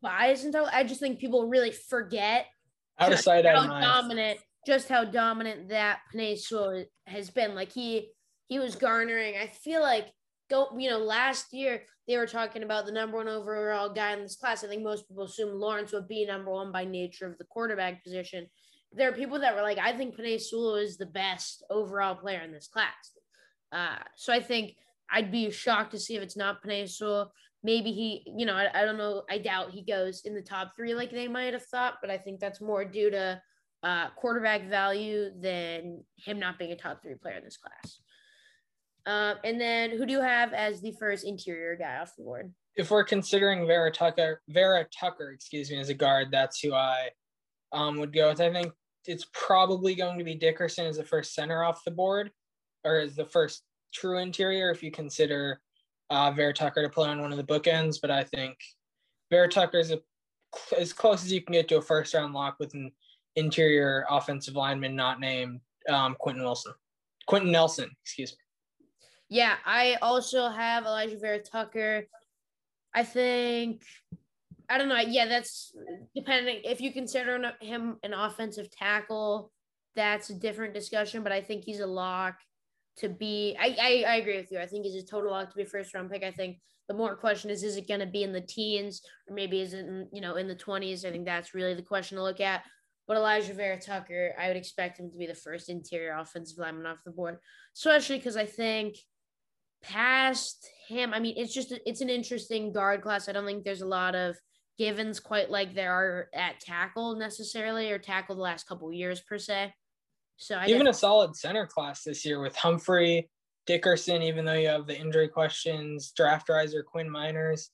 bias 0.00 0.44
until 0.44 0.68
I 0.72 0.84
just 0.84 1.00
think 1.00 1.18
people 1.18 1.48
really 1.48 1.72
forget 1.72 2.46
Out 2.98 3.12
of 3.12 3.18
sight, 3.18 3.44
out 3.44 3.56
how 3.56 3.62
of 3.62 3.68
mind. 3.68 3.84
dominant, 3.84 4.38
just 4.66 4.88
how 4.88 5.04
dominant 5.04 5.68
that 5.68 6.00
Penei 6.14 6.86
has 7.06 7.30
been. 7.30 7.54
Like 7.54 7.72
he 7.72 8.10
he 8.48 8.58
was 8.58 8.76
garnering. 8.76 9.34
I 9.36 9.48
feel 9.48 9.82
like 9.82 10.08
go 10.48 10.68
you 10.78 10.88
know 10.88 10.98
last 10.98 11.52
year 11.52 11.82
they 12.06 12.16
were 12.16 12.26
talking 12.26 12.62
about 12.62 12.86
the 12.86 12.92
number 12.92 13.18
one 13.18 13.28
overall 13.28 13.92
guy 13.92 14.14
in 14.14 14.22
this 14.22 14.36
class. 14.36 14.64
I 14.64 14.68
think 14.68 14.82
most 14.82 15.06
people 15.06 15.24
assume 15.24 15.60
Lawrence 15.60 15.92
would 15.92 16.08
be 16.08 16.24
number 16.24 16.50
one 16.50 16.72
by 16.72 16.86
nature 16.86 17.26
of 17.26 17.36
the 17.36 17.44
quarterback 17.44 18.02
position. 18.02 18.46
There 18.92 19.10
are 19.10 19.12
people 19.12 19.38
that 19.40 19.54
were 19.54 19.60
like, 19.60 19.76
I 19.76 19.94
think 19.94 20.16
Penei 20.16 20.40
Sewell 20.40 20.76
is 20.76 20.96
the 20.96 21.04
best 21.04 21.62
overall 21.68 22.14
player 22.14 22.40
in 22.40 22.50
this 22.50 22.68
class. 22.68 23.12
Uh, 23.70 24.02
so 24.16 24.32
I 24.32 24.40
think 24.40 24.76
I'd 25.10 25.32
be 25.32 25.50
shocked 25.50 25.92
to 25.92 25.98
see 25.98 26.16
if 26.16 26.22
it's 26.22 26.36
not 26.36 26.62
Penei. 26.62 27.28
Maybe 27.64 27.90
he, 27.90 28.22
you 28.36 28.46
know, 28.46 28.54
I, 28.54 28.68
I 28.72 28.84
don't 28.84 28.98
know. 28.98 29.22
I 29.28 29.38
doubt 29.38 29.72
he 29.72 29.82
goes 29.82 30.22
in 30.24 30.34
the 30.34 30.42
top 30.42 30.72
three 30.76 30.94
like 30.94 31.10
they 31.10 31.26
might 31.26 31.54
have 31.54 31.64
thought, 31.64 31.94
but 32.00 32.10
I 32.10 32.16
think 32.16 32.38
that's 32.38 32.60
more 32.60 32.84
due 32.84 33.10
to 33.10 33.42
uh, 33.82 34.08
quarterback 34.16 34.68
value 34.68 35.30
than 35.40 36.04
him 36.16 36.38
not 36.38 36.58
being 36.58 36.70
a 36.72 36.76
top 36.76 37.02
three 37.02 37.14
player 37.16 37.38
in 37.38 37.44
this 37.44 37.56
class. 37.56 38.00
Um, 39.06 39.38
and 39.42 39.60
then 39.60 39.90
who 39.90 40.06
do 40.06 40.12
you 40.12 40.20
have 40.20 40.52
as 40.52 40.80
the 40.80 40.92
first 40.98 41.24
interior 41.24 41.76
guy 41.76 41.96
off 41.96 42.12
the 42.16 42.24
board? 42.24 42.52
If 42.76 42.90
we're 42.90 43.04
considering 43.04 43.66
Vera 43.66 43.90
Tucker, 43.90 44.42
Vera 44.48 44.86
Tucker, 44.96 45.32
excuse 45.32 45.70
me, 45.70 45.80
as 45.80 45.88
a 45.88 45.94
guard, 45.94 46.28
that's 46.30 46.60
who 46.60 46.74
I 46.74 47.08
um, 47.72 47.98
would 47.98 48.12
go 48.12 48.28
with. 48.28 48.40
I 48.40 48.52
think 48.52 48.72
it's 49.06 49.26
probably 49.32 49.94
going 49.94 50.18
to 50.18 50.24
be 50.24 50.34
Dickerson 50.34 50.86
as 50.86 50.98
the 50.98 51.04
first 51.04 51.34
center 51.34 51.64
off 51.64 51.84
the 51.84 51.90
board, 51.90 52.30
or 52.84 52.98
as 52.98 53.16
the 53.16 53.24
first 53.24 53.62
true 53.92 54.18
interior 54.18 54.70
if 54.70 54.82
you 54.82 54.90
consider 54.90 55.60
uh, 56.10 56.30
Vera 56.30 56.52
Tucker 56.52 56.82
to 56.82 56.88
play 56.88 57.08
on 57.08 57.20
one 57.20 57.32
of 57.32 57.38
the 57.38 57.44
bookends. 57.44 58.00
But 58.00 58.10
I 58.10 58.24
think 58.24 58.58
Vera 59.30 59.48
Tucker 59.48 59.78
is 59.78 59.90
a, 59.90 60.00
as 60.78 60.92
close 60.92 61.24
as 61.24 61.32
you 61.32 61.42
can 61.42 61.52
get 61.52 61.68
to 61.68 61.76
a 61.78 61.82
first 61.82 62.14
round 62.14 62.34
lock 62.34 62.56
with 62.58 62.74
an 62.74 62.92
interior 63.36 64.06
offensive 64.10 64.56
lineman 64.56 64.96
not 64.96 65.20
named 65.20 65.60
um, 65.88 66.16
Quentin 66.18 66.42
Wilson. 66.42 66.72
Quenton 67.26 67.52
Nelson, 67.52 67.90
excuse 68.02 68.32
me. 68.32 68.38
Yeah, 69.28 69.56
I 69.66 69.98
also 70.00 70.48
have 70.48 70.84
Elijah 70.84 71.18
Vera 71.18 71.40
Tucker. 71.40 72.06
I 72.94 73.04
think 73.04 73.82
I 74.70 74.78
don't 74.78 74.88
know. 74.88 74.98
Yeah, 74.98 75.26
that's 75.26 75.74
depending 76.14 76.60
if 76.64 76.80
you 76.80 76.92
consider 76.92 77.52
him 77.60 77.96
an 78.02 78.14
offensive 78.14 78.70
tackle, 78.70 79.52
that's 79.94 80.30
a 80.30 80.34
different 80.34 80.74
discussion. 80.74 81.22
But 81.22 81.32
I 81.32 81.40
think 81.42 81.64
he's 81.64 81.80
a 81.80 81.86
lock 81.86 82.38
to 82.98 83.08
be. 83.08 83.56
I 83.58 83.76
I, 83.80 84.12
I 84.12 84.16
agree 84.16 84.36
with 84.36 84.50
you. 84.52 84.58
I 84.58 84.66
think 84.66 84.84
he's 84.84 85.02
a 85.02 85.06
total 85.06 85.30
lock 85.30 85.50
to 85.50 85.56
be 85.56 85.64
first 85.64 85.94
round 85.94 86.10
pick. 86.10 86.22
I 86.22 86.30
think 86.30 86.58
the 86.88 86.94
more 86.94 87.16
question 87.16 87.50
is, 87.50 87.62
is 87.62 87.76
it 87.76 87.86
going 87.86 88.00
to 88.00 88.06
be 88.06 88.22
in 88.22 88.32
the 88.32 88.40
teens 88.40 89.02
or 89.28 89.34
maybe 89.34 89.60
is 89.60 89.74
it 89.74 89.80
in, 89.80 90.08
you 90.12 90.20
know 90.20 90.36
in 90.36 90.48
the 90.48 90.54
twenties? 90.54 91.04
I 91.04 91.10
think 91.10 91.24
that's 91.24 91.54
really 91.54 91.74
the 91.74 91.82
question 91.82 92.16
to 92.16 92.22
look 92.22 92.40
at. 92.40 92.62
But 93.06 93.16
Elijah 93.16 93.54
Vera 93.54 93.80
Tucker, 93.80 94.34
I 94.38 94.48
would 94.48 94.56
expect 94.56 95.00
him 95.00 95.10
to 95.10 95.16
be 95.16 95.26
the 95.26 95.34
first 95.34 95.70
interior 95.70 96.16
offensive 96.18 96.58
lineman 96.58 96.84
off 96.86 96.98
the 97.04 97.10
board, 97.10 97.38
especially 97.74 98.18
because 98.18 98.36
I 98.36 98.44
think 98.44 98.96
past 99.82 100.68
him, 100.88 101.14
I 101.14 101.20
mean, 101.20 101.34
it's 101.36 101.54
just 101.54 101.72
it's 101.86 102.00
an 102.00 102.10
interesting 102.10 102.72
guard 102.72 103.02
class. 103.02 103.28
I 103.28 103.32
don't 103.32 103.46
think 103.46 103.64
there's 103.64 103.82
a 103.82 103.86
lot 103.86 104.14
of 104.14 104.36
givens 104.78 105.20
quite 105.20 105.50
like 105.50 105.74
there 105.74 105.92
are 105.92 106.28
at 106.34 106.60
tackle 106.60 107.16
necessarily 107.16 107.90
or 107.90 107.98
tackle 107.98 108.36
the 108.36 108.42
last 108.42 108.68
couple 108.68 108.92
years 108.92 109.20
per 109.20 109.38
se. 109.38 109.72
So 110.38 110.54
I 110.54 110.66
even 110.66 110.86
a 110.86 110.94
solid 110.94 111.34
center 111.36 111.66
class 111.66 112.04
this 112.04 112.24
year 112.24 112.40
with 112.40 112.54
Humphrey, 112.54 113.28
Dickerson, 113.66 114.22
even 114.22 114.44
though 114.44 114.54
you 114.54 114.68
have 114.68 114.86
the 114.86 114.98
injury 114.98 115.28
questions, 115.28 116.12
draft 116.16 116.48
riser 116.48 116.82
Quinn 116.84 117.08
Meinerz. 117.08 117.70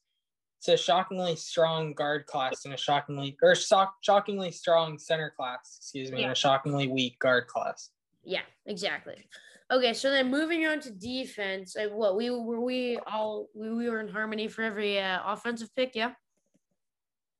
It's 0.59 0.69
a 0.69 0.77
shockingly 0.79 1.37
strong 1.37 1.93
guard 1.93 2.25
class 2.25 2.65
and 2.65 2.73
a 2.73 2.77
shockingly 2.79 3.37
or 3.43 3.55
shock, 3.55 3.97
shockingly 4.01 4.51
strong 4.51 4.99
center 4.99 5.31
class, 5.37 5.77
excuse 5.79 6.11
me, 6.11 6.21
Yeah. 6.21 6.25
and 6.25 6.33
a 6.33 6.35
shockingly 6.35 6.89
weak 6.89 7.19
guard 7.19 7.49
class. 7.49 7.91
Yeah, 8.25 8.41
exactly. 8.65 9.27
Okay, 9.71 9.93
so 9.93 10.11
then 10.11 10.31
moving 10.31 10.67
on 10.67 10.81
to 10.81 10.91
defense, 10.91 11.77
like 11.77 11.93
what 11.93 12.17
we 12.17 12.31
were 12.31 12.61
we 12.63 12.99
all 13.07 13.49
we, 13.55 13.75
we 13.75 13.91
were 13.91 14.01
in 14.01 14.09
harmony 14.09 14.49
for 14.49 14.63
every 14.63 14.99
uh, 14.99 15.21
offensive 15.27 15.69
pick, 15.77 15.95
yeah. 15.95 16.13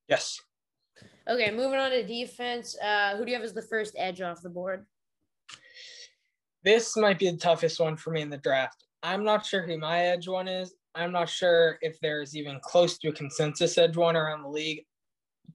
Yes. 0.07 0.39
Okay, 1.27 1.49
moving 1.49 1.79
on 1.79 1.89
to 1.89 2.05
defense. 2.05 2.77
Uh, 2.79 3.17
who 3.17 3.25
do 3.25 3.31
you 3.31 3.37
have 3.37 3.43
as 3.43 3.53
the 3.53 3.61
first 3.63 3.95
edge 3.97 4.21
off 4.21 4.43
the 4.43 4.49
board? 4.49 4.85
This 6.65 6.97
might 6.97 7.19
be 7.19 7.29
the 7.29 7.37
toughest 7.37 7.79
one 7.79 7.95
for 7.95 8.09
me 8.09 8.21
in 8.21 8.31
the 8.31 8.37
draft. 8.37 8.83
I'm 9.03 9.23
not 9.23 9.45
sure 9.45 9.61
who 9.61 9.77
my 9.77 10.01
edge 10.01 10.27
one 10.27 10.47
is. 10.47 10.73
I'm 10.95 11.11
not 11.11 11.29
sure 11.29 11.77
if 11.81 11.99
there's 11.99 12.35
even 12.35 12.59
close 12.59 12.97
to 12.97 13.09
a 13.09 13.13
consensus 13.13 13.77
edge 13.77 13.95
one 13.95 14.15
around 14.15 14.41
the 14.41 14.49
league, 14.49 14.83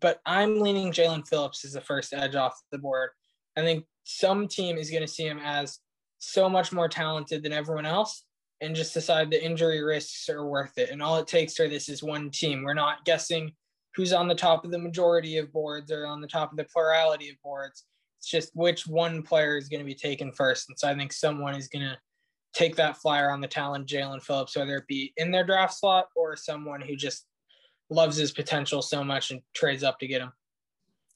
but 0.00 0.20
I'm 0.24 0.60
leaning 0.60 0.92
Jaelan 0.92 1.26
Phillips 1.26 1.64
as 1.64 1.72
the 1.72 1.80
first 1.80 2.12
edge 2.12 2.36
off 2.36 2.56
the 2.70 2.78
board. 2.78 3.10
I 3.56 3.62
think 3.62 3.86
some 4.04 4.46
team 4.46 4.78
is 4.78 4.88
going 4.88 5.02
to 5.02 5.08
see 5.08 5.26
him 5.26 5.40
as 5.42 5.80
so 6.20 6.48
much 6.48 6.72
more 6.72 6.88
talented 6.88 7.42
than 7.42 7.52
everyone 7.52 7.86
else 7.86 8.24
and 8.60 8.76
just 8.76 8.94
decide 8.94 9.30
the 9.30 9.44
injury 9.44 9.82
risks 9.82 10.28
are 10.28 10.46
worth 10.46 10.78
it. 10.78 10.90
And 10.90 11.02
all 11.02 11.16
it 11.16 11.26
takes 11.26 11.56
for 11.56 11.66
this 11.66 11.88
is 11.88 12.04
one 12.04 12.30
team. 12.30 12.62
We're 12.62 12.74
not 12.74 13.04
guessing 13.04 13.50
who's 13.96 14.12
on 14.12 14.28
the 14.28 14.34
top 14.36 14.64
of 14.64 14.70
the 14.70 14.78
majority 14.78 15.38
of 15.38 15.52
boards 15.52 15.90
or 15.90 16.06
on 16.06 16.20
the 16.20 16.28
top 16.28 16.52
of 16.52 16.56
the 16.56 16.68
plurality 16.72 17.30
of 17.30 17.36
boards. 17.42 17.84
It's 18.20 18.28
just 18.28 18.50
which 18.54 18.86
one 18.86 19.22
player 19.22 19.56
is 19.56 19.70
going 19.70 19.80
to 19.80 19.86
be 19.86 19.94
taken 19.94 20.30
first. 20.30 20.68
And 20.68 20.78
so 20.78 20.88
I 20.88 20.94
think 20.94 21.10
someone 21.10 21.54
is 21.54 21.68
going 21.68 21.86
to 21.86 21.96
take 22.52 22.76
that 22.76 22.98
flyer 22.98 23.30
on 23.30 23.40
the 23.40 23.48
talent 23.48 23.88
Jaelan 23.88 24.22
Phillips, 24.22 24.54
whether 24.54 24.76
it 24.76 24.86
be 24.86 25.14
in 25.16 25.30
their 25.30 25.44
draft 25.44 25.72
slot 25.72 26.08
or 26.14 26.36
someone 26.36 26.82
who 26.82 26.96
just 26.96 27.24
loves 27.88 28.18
his 28.18 28.30
potential 28.30 28.82
so 28.82 29.02
much 29.02 29.30
and 29.30 29.40
trades 29.54 29.82
up 29.82 29.98
to 30.00 30.06
get 30.06 30.20
him. 30.20 30.32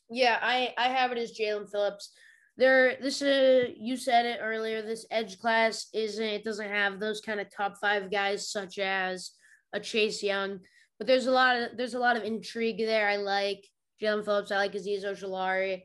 Yeah, 0.09 0.39
I 0.41 0.73
I 0.79 0.89
have 0.89 1.13
it 1.13 1.19
as 1.19 1.39
Jaelan 1.39 1.71
Phillips. 1.71 2.11
There, 2.57 2.97
this 3.03 3.21
uh, 3.21 3.65
you 3.77 3.99
said 3.99 4.25
it 4.25 4.39
earlier. 4.41 4.81
This 4.81 5.05
edge 5.11 5.39
class 5.39 5.89
isn't. 5.93 6.25
It 6.25 6.45
doesn't 6.45 6.71
have 6.71 7.01
those 7.01 7.21
kind 7.21 7.39
of 7.39 7.55
top 7.55 7.77
five 7.81 8.11
guys 8.11 8.51
such 8.51 8.79
as 8.79 9.33
a 9.75 9.81
Chase 9.81 10.23
Young, 10.23 10.61
but 10.99 11.07
there's 11.07 11.27
a 11.27 11.33
lot 11.33 11.57
of 11.57 11.77
there's 11.77 11.95
a 11.95 11.99
lot 11.99 12.17
of 12.17 12.23
intrigue 12.23 12.79
there. 12.79 13.09
I 13.09 13.17
like 13.17 13.67
Jaelan 14.01 14.25
Phillips. 14.25 14.53
I 14.53 14.57
like 14.57 14.73
Azeez 14.73 15.05
Ojulari, 15.05 15.83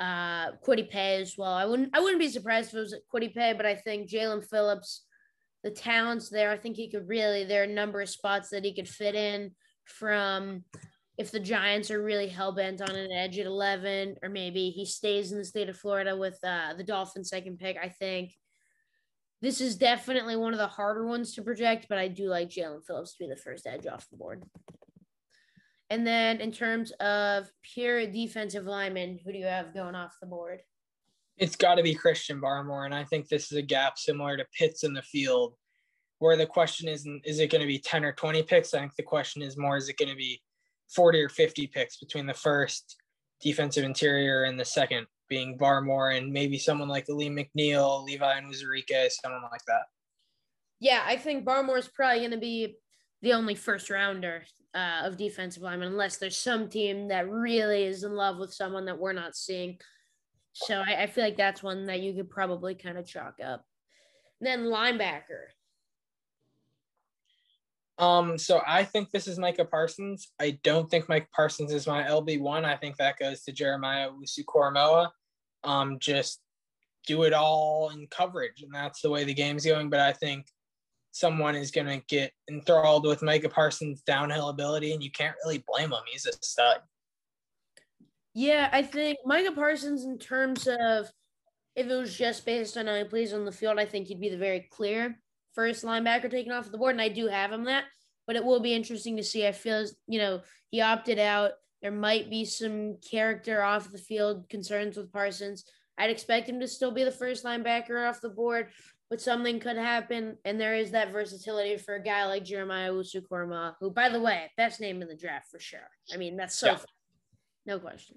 uh, 0.00 0.52
Kwity 0.66 0.88
Paye 0.88 1.20
as 1.20 1.36
well. 1.36 1.52
I 1.52 1.64
wouldn't 1.64 1.90
I 1.94 2.00
wouldn't 2.00 2.20
be 2.20 2.28
surprised 2.28 2.70
if 2.70 2.74
it 2.74 2.80
was 2.80 2.96
Kwity 3.14 3.32
Paye, 3.32 3.54
but 3.56 3.66
I 3.66 3.76
think 3.76 4.10
Jaelan 4.10 4.44
Phillips, 4.44 5.04
the 5.62 5.70
talents 5.70 6.30
there. 6.30 6.50
I 6.50 6.56
think 6.56 6.76
he 6.76 6.90
could 6.90 7.06
really. 7.06 7.44
There 7.44 7.60
are 7.60 7.64
a 7.64 7.72
number 7.72 8.00
of 8.00 8.08
spots 8.08 8.48
that 8.50 8.64
he 8.64 8.74
could 8.74 8.88
fit 8.88 9.14
in 9.14 9.52
from 9.84 10.64
if 11.18 11.30
the 11.30 11.40
Giants 11.40 11.90
are 11.90 12.02
really 12.02 12.28
hell 12.28 12.52
bent 12.52 12.80
on 12.80 12.96
an 12.96 13.12
edge 13.12 13.38
at 13.38 13.44
11, 13.44 14.16
or 14.22 14.30
maybe 14.30 14.70
he 14.70 14.86
stays 14.86 15.32
in 15.32 15.38
the 15.38 15.44
state 15.44 15.68
of 15.68 15.76
Florida 15.76 16.16
with 16.16 16.38
uh, 16.42 16.72
the 16.72 16.82
Dolphins' 16.82 17.28
second 17.28 17.58
pick, 17.58 17.76
I 17.76 17.90
think 17.90 18.32
this 19.42 19.60
is 19.60 19.76
definitely 19.76 20.36
one 20.36 20.52
of 20.52 20.58
the 20.58 20.66
harder 20.66 21.06
ones 21.06 21.34
to 21.34 21.42
project, 21.42 21.86
but 21.88 21.98
I 21.98 22.08
do 22.08 22.28
like 22.28 22.50
Jaelan 22.50 22.84
Phillips 22.86 23.12
to 23.12 23.24
be 23.24 23.28
the 23.28 23.36
first 23.36 23.66
edge 23.66 23.86
off 23.86 24.08
the 24.10 24.16
board. 24.16 24.42
And 25.90 26.06
then 26.06 26.40
in 26.40 26.52
terms 26.52 26.92
of 27.00 27.50
pure 27.62 28.06
defensive 28.06 28.64
linemen, 28.64 29.18
who 29.24 29.32
do 29.32 29.38
you 29.38 29.46
have 29.46 29.74
going 29.74 29.96
off 29.96 30.16
the 30.20 30.26
board? 30.26 30.60
It's 31.36 31.56
got 31.56 31.74
to 31.74 31.82
be 31.82 31.94
Christian 31.94 32.40
Barmore. 32.40 32.84
And 32.84 32.94
I 32.94 33.02
think 33.02 33.28
this 33.28 33.50
is 33.50 33.58
a 33.58 33.62
gap 33.62 33.98
similar 33.98 34.36
to 34.36 34.46
Pitts 34.56 34.84
in 34.84 34.94
the 34.94 35.02
field, 35.02 35.54
where 36.20 36.36
the 36.36 36.46
question 36.46 36.88
isn't, 36.88 37.22
is 37.24 37.40
it 37.40 37.50
going 37.50 37.62
to 37.62 37.66
be 37.66 37.78
10 37.78 38.04
or 38.04 38.12
20 38.12 38.42
picks? 38.44 38.72
I 38.72 38.80
think 38.80 38.94
the 38.94 39.02
question 39.02 39.42
is 39.42 39.58
more, 39.58 39.76
is 39.76 39.88
it 39.88 39.96
going 39.96 40.10
to 40.10 40.16
be 40.16 40.40
40 40.94 41.20
or 41.20 41.28
50 41.28 41.66
picks 41.68 41.96
between 41.96 42.26
the 42.26 42.34
first 42.34 42.96
defensive 43.40 43.84
interior 43.84 44.44
and 44.44 44.60
the 44.60 44.64
second 44.64 45.06
being 45.28 45.58
Barmore 45.58 46.16
and 46.16 46.32
maybe 46.32 46.58
someone 46.58 46.88
like 46.88 47.06
Lee 47.08 47.30
McNeil, 47.30 48.04
Levi 48.04 48.40
Onwuzurike, 48.40 49.10
someone 49.10 49.42
like 49.50 49.64
that. 49.66 49.84
Yeah, 50.78 51.02
I 51.04 51.16
think 51.16 51.44
Barmore 51.44 51.78
is 51.78 51.88
probably 51.88 52.20
going 52.20 52.30
to 52.32 52.38
be 52.38 52.76
the 53.22 53.32
only 53.32 53.54
first 53.54 53.90
rounder 53.90 54.44
uh, 54.74 55.02
of 55.04 55.16
defensive 55.16 55.62
linemen, 55.62 55.88
unless 55.88 56.16
there's 56.16 56.36
some 56.36 56.68
team 56.68 57.08
that 57.08 57.28
really 57.28 57.84
is 57.84 58.04
in 58.04 58.14
love 58.14 58.38
with 58.38 58.52
someone 58.52 58.84
that 58.86 58.98
we're 58.98 59.12
not 59.12 59.36
seeing. 59.36 59.78
So 60.52 60.80
I, 60.80 61.02
I 61.02 61.06
feel 61.06 61.24
like 61.24 61.36
that's 61.36 61.62
one 61.62 61.86
that 61.86 62.00
you 62.00 62.14
could 62.14 62.30
probably 62.30 62.74
kind 62.74 62.98
of 62.98 63.06
chalk 63.06 63.36
up. 63.44 63.64
And 64.40 64.46
then 64.46 64.70
linebacker. 64.70 65.48
Um, 67.98 68.38
so 68.38 68.62
I 68.66 68.84
think 68.84 69.10
this 69.10 69.28
is 69.28 69.38
Micah 69.38 69.66
Parsons. 69.66 70.32
I 70.40 70.58
don't 70.62 70.90
think 70.90 71.08
Mike 71.08 71.28
Parsons 71.32 71.72
is 71.72 71.86
my 71.86 72.02
LB 72.02 72.40
one. 72.40 72.64
I 72.64 72.76
think 72.76 72.96
that 72.96 73.18
goes 73.18 73.42
to 73.42 73.52
Jeremiah 73.52 74.08
Owusu. 74.10 75.08
Um, 75.62 75.98
just 75.98 76.40
do 77.06 77.24
it 77.24 77.34
all 77.34 77.90
in 77.90 78.06
coverage, 78.06 78.62
and 78.62 78.74
that's 78.74 79.02
the 79.02 79.10
way 79.10 79.24
the 79.24 79.34
game's 79.34 79.66
going. 79.66 79.90
But 79.90 80.00
I 80.00 80.14
think 80.14 80.46
someone 81.12 81.56
is 81.56 81.70
going 81.70 81.86
to 81.86 82.02
get 82.08 82.32
enthralled 82.48 83.06
with 83.06 83.22
Micah 83.22 83.48
Parsons' 83.48 84.02
downhill 84.02 84.48
ability, 84.48 84.92
and 84.92 85.02
you 85.02 85.10
can't 85.10 85.36
really 85.44 85.64
blame 85.66 85.92
him. 85.92 86.02
He's 86.10 86.26
a 86.26 86.32
stud. 86.40 86.80
Yeah, 88.34 88.68
I 88.72 88.82
think 88.82 89.18
Micah 89.24 89.52
Parsons, 89.52 90.04
in 90.04 90.18
terms 90.18 90.68
of 90.68 91.10
if 91.74 91.86
it 91.86 91.94
was 91.94 92.16
just 92.16 92.46
based 92.46 92.76
on 92.76 92.86
how 92.86 92.96
he 92.96 93.04
plays 93.04 93.32
on 93.32 93.44
the 93.44 93.52
field, 93.52 93.78
I 93.78 93.86
think 93.86 94.06
he'd 94.06 94.20
be 94.20 94.28
the 94.28 94.36
very 94.36 94.68
clear 94.70 95.18
first 95.54 95.84
linebacker 95.84 96.30
taken 96.30 96.52
off 96.52 96.70
the 96.70 96.78
board, 96.78 96.92
and 96.92 97.02
I 97.02 97.08
do 97.08 97.26
have 97.26 97.50
him 97.52 97.64
that. 97.64 97.84
but 98.26 98.36
it 98.36 98.44
will 98.44 98.60
be 98.60 98.74
interesting 98.74 99.16
to 99.16 99.24
see. 99.24 99.44
I 99.46 99.50
feel, 99.50 99.84
you 100.06 100.20
know, 100.20 100.42
he 100.70 100.80
opted 100.80 101.18
out. 101.18 101.52
There 101.82 101.90
might 101.90 102.30
be 102.30 102.44
some 102.44 102.98
character 102.98 103.60
off 103.60 103.90
the 103.90 103.98
field 103.98 104.48
concerns 104.48 104.96
with 104.96 105.12
Parsons. 105.12 105.64
I'd 105.98 106.10
expect 106.10 106.48
him 106.48 106.60
to 106.60 106.68
still 106.68 106.92
be 106.92 107.02
the 107.02 107.10
first 107.10 107.44
linebacker 107.44 108.08
off 108.08 108.20
the 108.20 108.28
board, 108.28 108.68
but 109.10 109.20
something 109.20 109.58
could 109.58 109.76
happen. 109.76 110.38
And 110.44 110.58
there 110.58 110.76
is 110.76 110.92
that 110.92 111.12
versatility 111.12 111.76
for 111.76 111.96
a 111.96 112.02
guy 112.02 112.26
like 112.26 112.44
Jeremiah 112.44 112.92
Owusu-Koramoah, 112.92 113.74
who, 113.80 113.90
by 113.90 114.08
the 114.08 114.20
way, 114.20 114.50
best 114.56 114.80
name 114.80 115.02
in 115.02 115.08
the 115.08 115.16
draft 115.16 115.50
for 115.50 115.58
sure. 115.58 115.88
I 116.14 116.16
mean, 116.16 116.36
that's 116.36 116.54
so 116.54 116.68
yeah. 116.68 116.78
no 117.66 117.80
question. 117.80 118.16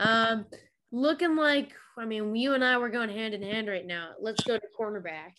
Um, 0.00 0.46
looking 0.90 1.36
like, 1.36 1.72
I 1.96 2.06
mean, 2.06 2.34
you 2.34 2.54
and 2.54 2.64
I 2.64 2.76
were 2.78 2.88
going 2.88 3.08
hand 3.08 3.34
in 3.34 3.42
hand 3.42 3.68
right 3.68 3.86
now. 3.86 4.10
Let's 4.20 4.42
go 4.42 4.58
to 4.58 4.66
cornerback. 4.78 5.32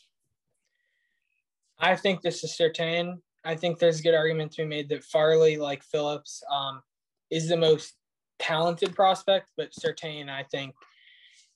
I 1.77 1.95
think 1.97 2.21
this 2.21 2.43
is 2.43 2.55
Surtain. 2.57 3.17
I 3.43 3.55
think 3.55 3.77
there's 3.77 3.99
a 3.99 4.03
good 4.03 4.15
argument 4.15 4.53
to 4.53 4.61
be 4.61 4.67
made 4.67 4.87
that 4.89 5.03
Farley, 5.03 5.57
like 5.57 5.83
Phillips, 5.83 6.43
um, 6.49 6.81
is 7.29 7.49
the 7.49 7.57
most 7.57 7.95
talented 8.39 8.95
prospect, 8.95 9.49
but 9.57 9.71
Surtain, 9.71 10.29
I 10.29 10.43
think, 10.43 10.75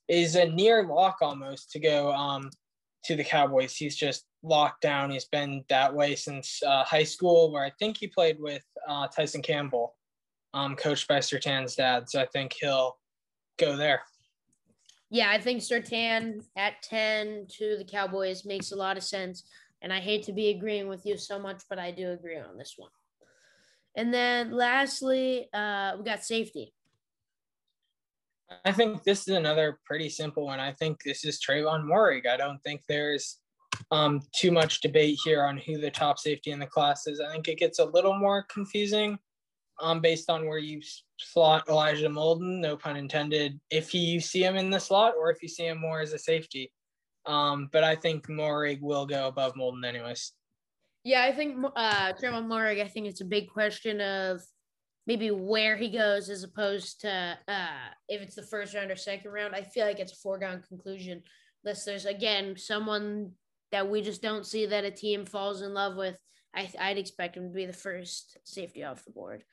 is 0.07 0.35
a 0.35 0.47
near 0.47 0.83
lock 0.83 1.17
almost 1.21 1.71
to 1.71 1.79
go 1.79 2.11
um, 2.11 2.49
to 3.05 3.15
the 3.15 3.23
Cowboys. 3.23 3.75
He's 3.75 3.95
just 3.95 4.25
locked 4.43 4.81
down. 4.81 5.11
He's 5.11 5.25
been 5.25 5.63
that 5.69 5.93
way 5.93 6.15
since 6.15 6.61
uh, 6.65 6.83
high 6.83 7.03
school, 7.03 7.51
where 7.51 7.63
I 7.63 7.71
think 7.79 7.97
he 7.97 8.07
played 8.07 8.37
with 8.39 8.63
uh, 8.87 9.07
Tyson 9.07 9.41
Campbell, 9.41 9.95
um, 10.53 10.75
coached 10.75 11.07
by 11.07 11.19
Surtain's 11.19 11.75
dad. 11.75 12.09
So 12.09 12.21
I 12.21 12.25
think 12.25 12.53
he'll 12.59 12.97
go 13.57 13.75
there. 13.75 14.01
Yeah, 15.09 15.29
I 15.29 15.39
think 15.39 15.61
Surtain 15.61 16.43
at 16.57 16.81
10 16.81 17.47
to 17.57 17.77
the 17.77 17.85
Cowboys 17.85 18.45
makes 18.45 18.71
a 18.71 18.75
lot 18.75 18.97
of 18.97 19.03
sense. 19.03 19.43
And 19.81 19.93
I 19.93 19.99
hate 19.99 20.23
to 20.23 20.33
be 20.33 20.49
agreeing 20.49 20.87
with 20.87 21.05
you 21.05 21.17
so 21.17 21.37
much, 21.37 21.61
but 21.69 21.77
I 21.77 21.91
do 21.91 22.11
agree 22.11 22.37
on 22.37 22.57
this 22.57 22.73
one. 22.77 22.89
And 23.95 24.13
then 24.13 24.51
lastly, 24.51 25.47
uh, 25.53 25.93
we 25.97 26.03
got 26.03 26.23
safety. 26.23 26.73
I 28.63 28.71
think 28.71 29.03
this 29.03 29.27
is 29.27 29.35
another 29.35 29.79
pretty 29.85 30.09
simple 30.09 30.45
one. 30.45 30.59
I 30.59 30.71
think 30.71 31.01
this 31.03 31.25
is 31.25 31.39
Trevon 31.41 31.83
Moehrig. 31.85 32.27
I 32.27 32.37
don't 32.37 32.61
think 32.63 32.81
there's 32.87 33.39
um, 33.91 34.21
too 34.35 34.51
much 34.51 34.81
debate 34.81 35.17
here 35.23 35.43
on 35.43 35.57
who 35.57 35.79
the 35.79 35.91
top 35.91 36.19
safety 36.19 36.51
in 36.51 36.59
the 36.59 36.67
class 36.67 37.07
is. 37.07 37.19
I 37.19 37.31
think 37.31 37.47
it 37.47 37.57
gets 37.57 37.79
a 37.79 37.85
little 37.85 38.17
more 38.17 38.43
confusing 38.43 39.17
um, 39.81 39.99
based 39.99 40.29
on 40.29 40.47
where 40.47 40.59
you 40.59 40.81
slot 41.17 41.67
Elijah 41.67 42.07
Molden, 42.07 42.59
no 42.59 42.77
pun 42.77 42.95
intended, 42.95 43.59
if 43.71 43.93
you 43.93 44.19
see 44.19 44.43
him 44.43 44.55
in 44.55 44.69
the 44.69 44.79
slot 44.79 45.13
or 45.19 45.31
if 45.31 45.41
you 45.41 45.49
see 45.49 45.67
him 45.67 45.79
more 45.79 45.99
as 45.99 46.13
a 46.13 46.19
safety. 46.19 46.71
Um, 47.25 47.69
but 47.71 47.83
I 47.83 47.95
think 47.95 48.27
Moehrig 48.27 48.81
will 48.81 49.05
go 49.05 49.27
above 49.27 49.55
Molden 49.55 49.85
anyways. 49.85 50.33
Yeah, 51.03 51.23
I 51.23 51.33
think 51.33 51.63
uh, 51.75 52.13
Trevon 52.13 52.45
Moehrig, 52.45 52.81
I 52.81 52.87
think 52.87 53.07
it's 53.07 53.21
a 53.21 53.25
big 53.25 53.49
question 53.49 54.01
of 54.01 54.41
maybe 55.07 55.31
where 55.31 55.77
he 55.77 55.89
goes 55.89 56.29
as 56.29 56.43
opposed 56.43 57.01
to 57.01 57.37
uh, 57.47 57.67
if 58.09 58.21
it's 58.21 58.35
the 58.35 58.43
first 58.43 58.73
round 58.73 58.91
or 58.91 58.95
second 58.95 59.31
round. 59.31 59.55
I 59.55 59.61
feel 59.61 59.85
like 59.85 59.99
it's 59.99 60.13
a 60.13 60.17
foregone 60.17 60.63
conclusion 60.67 61.21
unless 61.63 61.85
there's, 61.85 62.05
again, 62.05 62.55
someone 62.57 63.31
that 63.71 63.89
we 63.89 64.01
just 64.01 64.21
don't 64.21 64.45
see 64.45 64.65
that 64.67 64.85
a 64.85 64.91
team 64.91 65.25
falls 65.25 65.61
in 65.61 65.73
love 65.73 65.95
with. 65.95 66.17
I, 66.55 66.69
I'd 66.79 66.97
expect 66.97 67.35
him 67.35 67.49
to 67.49 67.53
be 67.53 67.65
the 67.65 67.73
first 67.73 68.37
safety 68.43 68.83
off 68.83 69.03
the 69.03 69.11
board. 69.11 69.43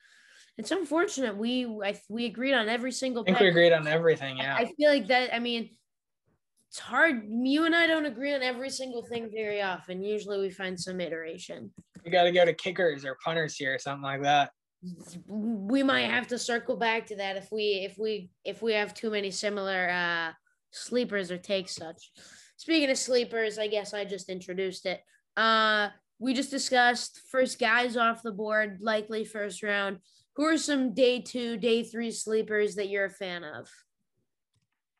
It's 0.57 0.71
unfortunate. 0.71 1.35
We 1.35 1.65
I, 1.65 1.99
we 2.09 2.25
agreed 2.25 2.53
on 2.53 2.69
every 2.69 2.91
single. 2.91 3.23
I 3.23 3.25
think 3.25 3.39
we 3.39 3.47
agreed 3.49 3.73
on 3.73 3.87
everything. 3.87 4.37
Yeah. 4.37 4.55
I 4.55 4.71
feel 4.77 4.89
like 4.89 5.07
that. 5.07 5.33
I 5.33 5.39
mean, 5.39 5.75
it's 6.69 6.79
hard. 6.79 7.23
You 7.27 7.65
and 7.65 7.75
I 7.75 7.87
don't 7.87 8.05
agree 8.05 8.33
on 8.33 8.43
every 8.43 8.69
single 8.69 9.03
thing 9.03 9.31
very 9.33 9.61
often. 9.61 10.03
Usually 10.03 10.39
we 10.39 10.51
find 10.51 10.79
some 10.79 11.01
iteration. 11.01 11.71
We 12.05 12.11
got 12.11 12.23
to 12.23 12.31
go 12.31 12.45
to 12.45 12.53
kickers 12.53 13.03
or 13.03 13.17
punters 13.23 13.55
here 13.55 13.73
or 13.73 13.79
something 13.79 14.03
like 14.03 14.21
that. 14.21 14.51
We 15.27 15.83
might 15.83 16.09
have 16.09 16.27
to 16.27 16.37
circle 16.37 16.75
back 16.75 17.07
to 17.07 17.15
that 17.17 17.37
if 17.37 17.51
we 17.51 17.85
if 17.85 17.97
we 17.97 18.29
if 18.43 18.61
we 18.61 18.73
have 18.73 18.93
too 18.93 19.09
many 19.09 19.31
similar 19.31 19.89
uh 19.89 20.31
sleepers 20.71 21.31
or 21.31 21.37
takes 21.37 21.75
such. 21.75 22.11
Speaking 22.57 22.89
of 22.89 22.97
sleepers, 22.97 23.57
I 23.57 23.67
guess 23.67 23.93
I 23.93 24.05
just 24.05 24.29
introduced 24.29 24.85
it. 24.85 25.01
Uh 25.37 25.89
we 26.19 26.33
just 26.33 26.51
discussed 26.51 27.21
first 27.29 27.59
guys 27.59 27.97
off 27.97 28.23
the 28.23 28.31
board, 28.31 28.79
likely 28.81 29.25
first 29.25 29.63
round. 29.63 29.99
Who 30.35 30.45
are 30.45 30.57
some 30.57 30.93
day 30.93 31.21
two, 31.21 31.57
day 31.57 31.83
three 31.83 32.11
sleepers 32.11 32.75
that 32.75 32.89
you're 32.89 33.05
a 33.05 33.09
fan 33.09 33.43
of? 33.43 33.69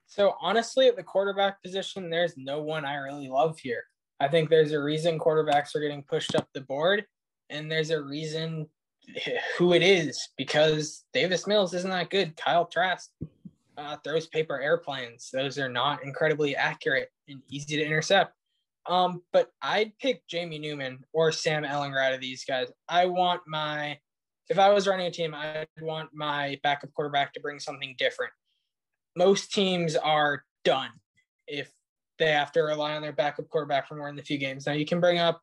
So 0.06 0.36
honestly, 0.40 0.88
at 0.88 0.96
the 0.96 1.04
quarterback 1.04 1.62
position, 1.64 2.10
there's 2.10 2.38
no 2.38 2.62
one 2.62 2.86
I 2.86 2.96
really 2.96 3.30
love 3.30 3.58
here. 3.58 3.84
I 4.20 4.28
think 4.28 4.50
there's 4.50 4.72
a 4.72 4.82
reason 4.82 5.18
quarterbacks 5.18 5.76
are 5.76 5.80
getting 5.80 6.04
pushed 6.04 6.36
up 6.36 6.48
the 6.54 6.62
board, 6.62 7.06
and 7.50 7.72
there's 7.72 7.90
a 7.90 8.02
reason 8.02 8.68
who 9.58 9.74
it 9.74 9.84
is 9.84 10.30
because 10.38 11.06
Davis 11.14 11.48
Mills 11.48 11.74
isn't 11.74 11.90
that 11.90 12.10
good. 12.10 12.36
Kyle 12.36 12.66
Trask 12.66 13.10
uh, 13.78 13.98
throws 14.04 14.28
paper 14.28 14.60
airplanes. 14.60 15.30
Those 15.32 15.58
are 15.58 15.70
not 15.70 16.04
incredibly 16.04 16.56
accurate 16.56 17.10
and 17.28 17.42
easy 17.50 17.78
to 17.78 17.84
intercept. 17.84 18.34
Um, 18.86 19.22
but 19.32 19.50
I'd 19.62 19.98
pick 20.00 20.28
Jamie 20.28 20.60
Newman 20.60 21.00
or 21.14 21.32
Sam 21.32 21.64
Ehlinger 21.64 22.06
out 22.06 22.14
of 22.14 22.22
these 22.22 22.44
guys. 22.44 22.68
I 22.90 23.06
want 23.06 23.42
my, 23.48 23.98
if 24.50 24.60
I 24.60 24.70
was 24.70 24.88
running 24.88 25.08
a 25.08 25.12
team, 25.12 25.34
I'd 25.34 25.68
want 25.82 26.10
my 26.14 26.60
backup 26.64 26.94
quarterback 26.94 27.34
to 27.34 27.40
bring 27.40 27.60
something 27.60 27.96
different 27.98 28.34
most 29.16 29.52
teams 29.52 29.96
are 29.96 30.44
done 30.64 30.90
if 31.48 31.72
they 32.20 32.32
have 32.32 32.52
to 32.54 32.62
rely 32.62 32.96
on 32.96 33.02
their 33.02 33.14
backup 33.14 33.50
quarterback 33.50 33.88
for 33.88 33.96
more 33.96 34.08
than 34.08 34.20
a 34.20 34.24
few 34.24 34.38
games. 34.38 34.66
Now 34.66 34.74
you 34.74 34.86
can 34.86 35.00
bring 35.00 35.20
up 35.20 35.42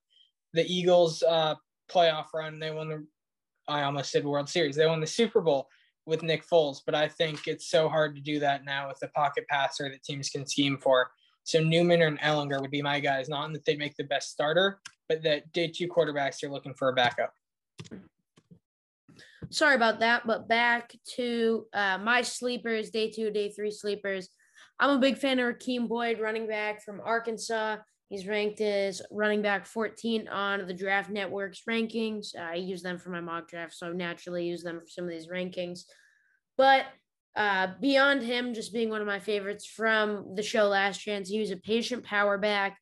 the 0.52 0.64
Eagles 0.66 1.22
uh, 1.22 1.54
playoff 1.90 2.26
run. 2.34 2.58
They 2.58 2.70
won 2.70 2.88
the 2.88 3.06
I 3.70 3.82
almost 3.82 4.10
said 4.10 4.24
World 4.24 4.48
Series. 4.48 4.76
They 4.76 4.86
won 4.86 5.00
the 5.00 5.06
Super 5.06 5.40
Bowl 5.40 5.68
with 6.06 6.22
Nick 6.22 6.46
Foles, 6.46 6.80
but 6.84 6.94
I 6.94 7.08
think 7.08 7.46
it's 7.46 7.70
so 7.70 7.88
hard 7.88 8.14
to 8.16 8.20
do 8.20 8.38
that 8.40 8.64
now 8.64 8.88
with 8.88 8.98
the 9.00 9.08
pocket 9.08 9.44
passer 9.48 9.88
that 9.88 10.02
teams 10.02 10.28
can 10.28 10.46
scheme 10.46 10.78
for. 10.78 11.10
So 11.44 11.60
Newman 11.60 12.02
and 12.02 12.20
Ehlinger 12.20 12.60
would 12.60 12.70
be 12.70 12.82
my 12.82 13.00
guys, 13.00 13.28
not 13.28 13.52
that 13.52 13.64
they 13.64 13.76
make 13.76 13.96
the 13.96 14.04
best 14.04 14.30
starter, 14.30 14.80
but 15.08 15.22
that 15.22 15.52
day 15.52 15.68
two 15.68 15.88
quarterbacks 15.88 16.42
are 16.42 16.50
looking 16.50 16.74
for 16.74 16.88
a 16.88 16.94
backup 16.94 17.32
sorry 19.50 19.74
about 19.74 20.00
that. 20.00 20.26
But 20.26 20.48
back 20.48 20.94
to 21.16 21.66
uh, 21.74 21.98
my 21.98 22.22
sleepers, 22.22 22.90
day 22.90 23.10
two, 23.10 23.30
day 23.30 23.50
three 23.50 23.70
sleepers. 23.70 24.28
I'm 24.78 24.96
a 24.96 24.98
big 24.98 25.18
fan 25.18 25.38
of 25.38 25.54
Rakeem 25.54 25.88
Boyd, 25.88 26.20
running 26.20 26.46
back 26.46 26.82
from 26.82 27.02
Arkansas. 27.04 27.76
He's 28.10 28.26
ranked 28.26 28.60
as 28.60 29.00
running 29.12 29.40
back 29.40 29.66
14 29.66 30.26
on 30.26 30.66
the 30.66 30.74
Draft 30.74 31.10
Network's 31.10 31.62
rankings. 31.68 32.36
I 32.36 32.56
use 32.56 32.82
them 32.82 32.98
for 32.98 33.10
my 33.10 33.20
mock 33.20 33.48
draft, 33.48 33.72
so 33.72 33.88
I 33.88 33.92
naturally 33.92 34.46
use 34.46 34.64
them 34.64 34.80
for 34.80 34.88
some 34.88 35.04
of 35.04 35.10
these 35.10 35.28
rankings. 35.28 35.84
But 36.58 36.86
uh, 37.36 37.68
beyond 37.80 38.22
him 38.22 38.52
just 38.52 38.72
being 38.72 38.90
one 38.90 39.00
of 39.00 39.06
my 39.06 39.20
favorites 39.20 39.64
from 39.64 40.34
the 40.34 40.42
show 40.42 40.66
Last 40.66 40.98
Chance, 40.98 41.28
he 41.28 41.38
was 41.38 41.52
a 41.52 41.56
patient 41.56 42.02
power 42.02 42.36
back. 42.36 42.78